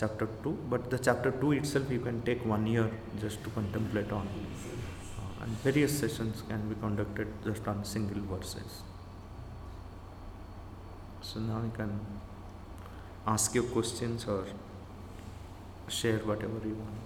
chapter 0.00 0.28
2 0.42 0.52
but 0.72 0.90
the 0.92 0.98
chapter 1.08 1.30
2 1.30 1.52
itself 1.60 1.90
you 1.96 2.02
can 2.08 2.22
take 2.28 2.44
one 2.54 2.66
year 2.74 2.88
just 3.24 3.42
to 3.44 3.50
contemplate 3.58 4.12
on 4.20 4.26
uh, 4.28 5.42
and 5.42 5.52
various 5.66 5.98
sessions 6.02 6.42
can 6.48 6.62
be 6.70 6.76
conducted 6.86 7.28
just 7.48 7.68
on 7.72 7.84
single 7.94 8.22
verses 8.32 8.80
so 11.28 11.38
now 11.40 11.60
you 11.66 11.72
can 11.82 11.92
ask 13.26 13.54
your 13.54 13.64
questions 13.64 14.26
or 14.26 14.44
share 15.88 16.18
whatever 16.18 16.60
you 16.64 16.74
want. 16.74 16.99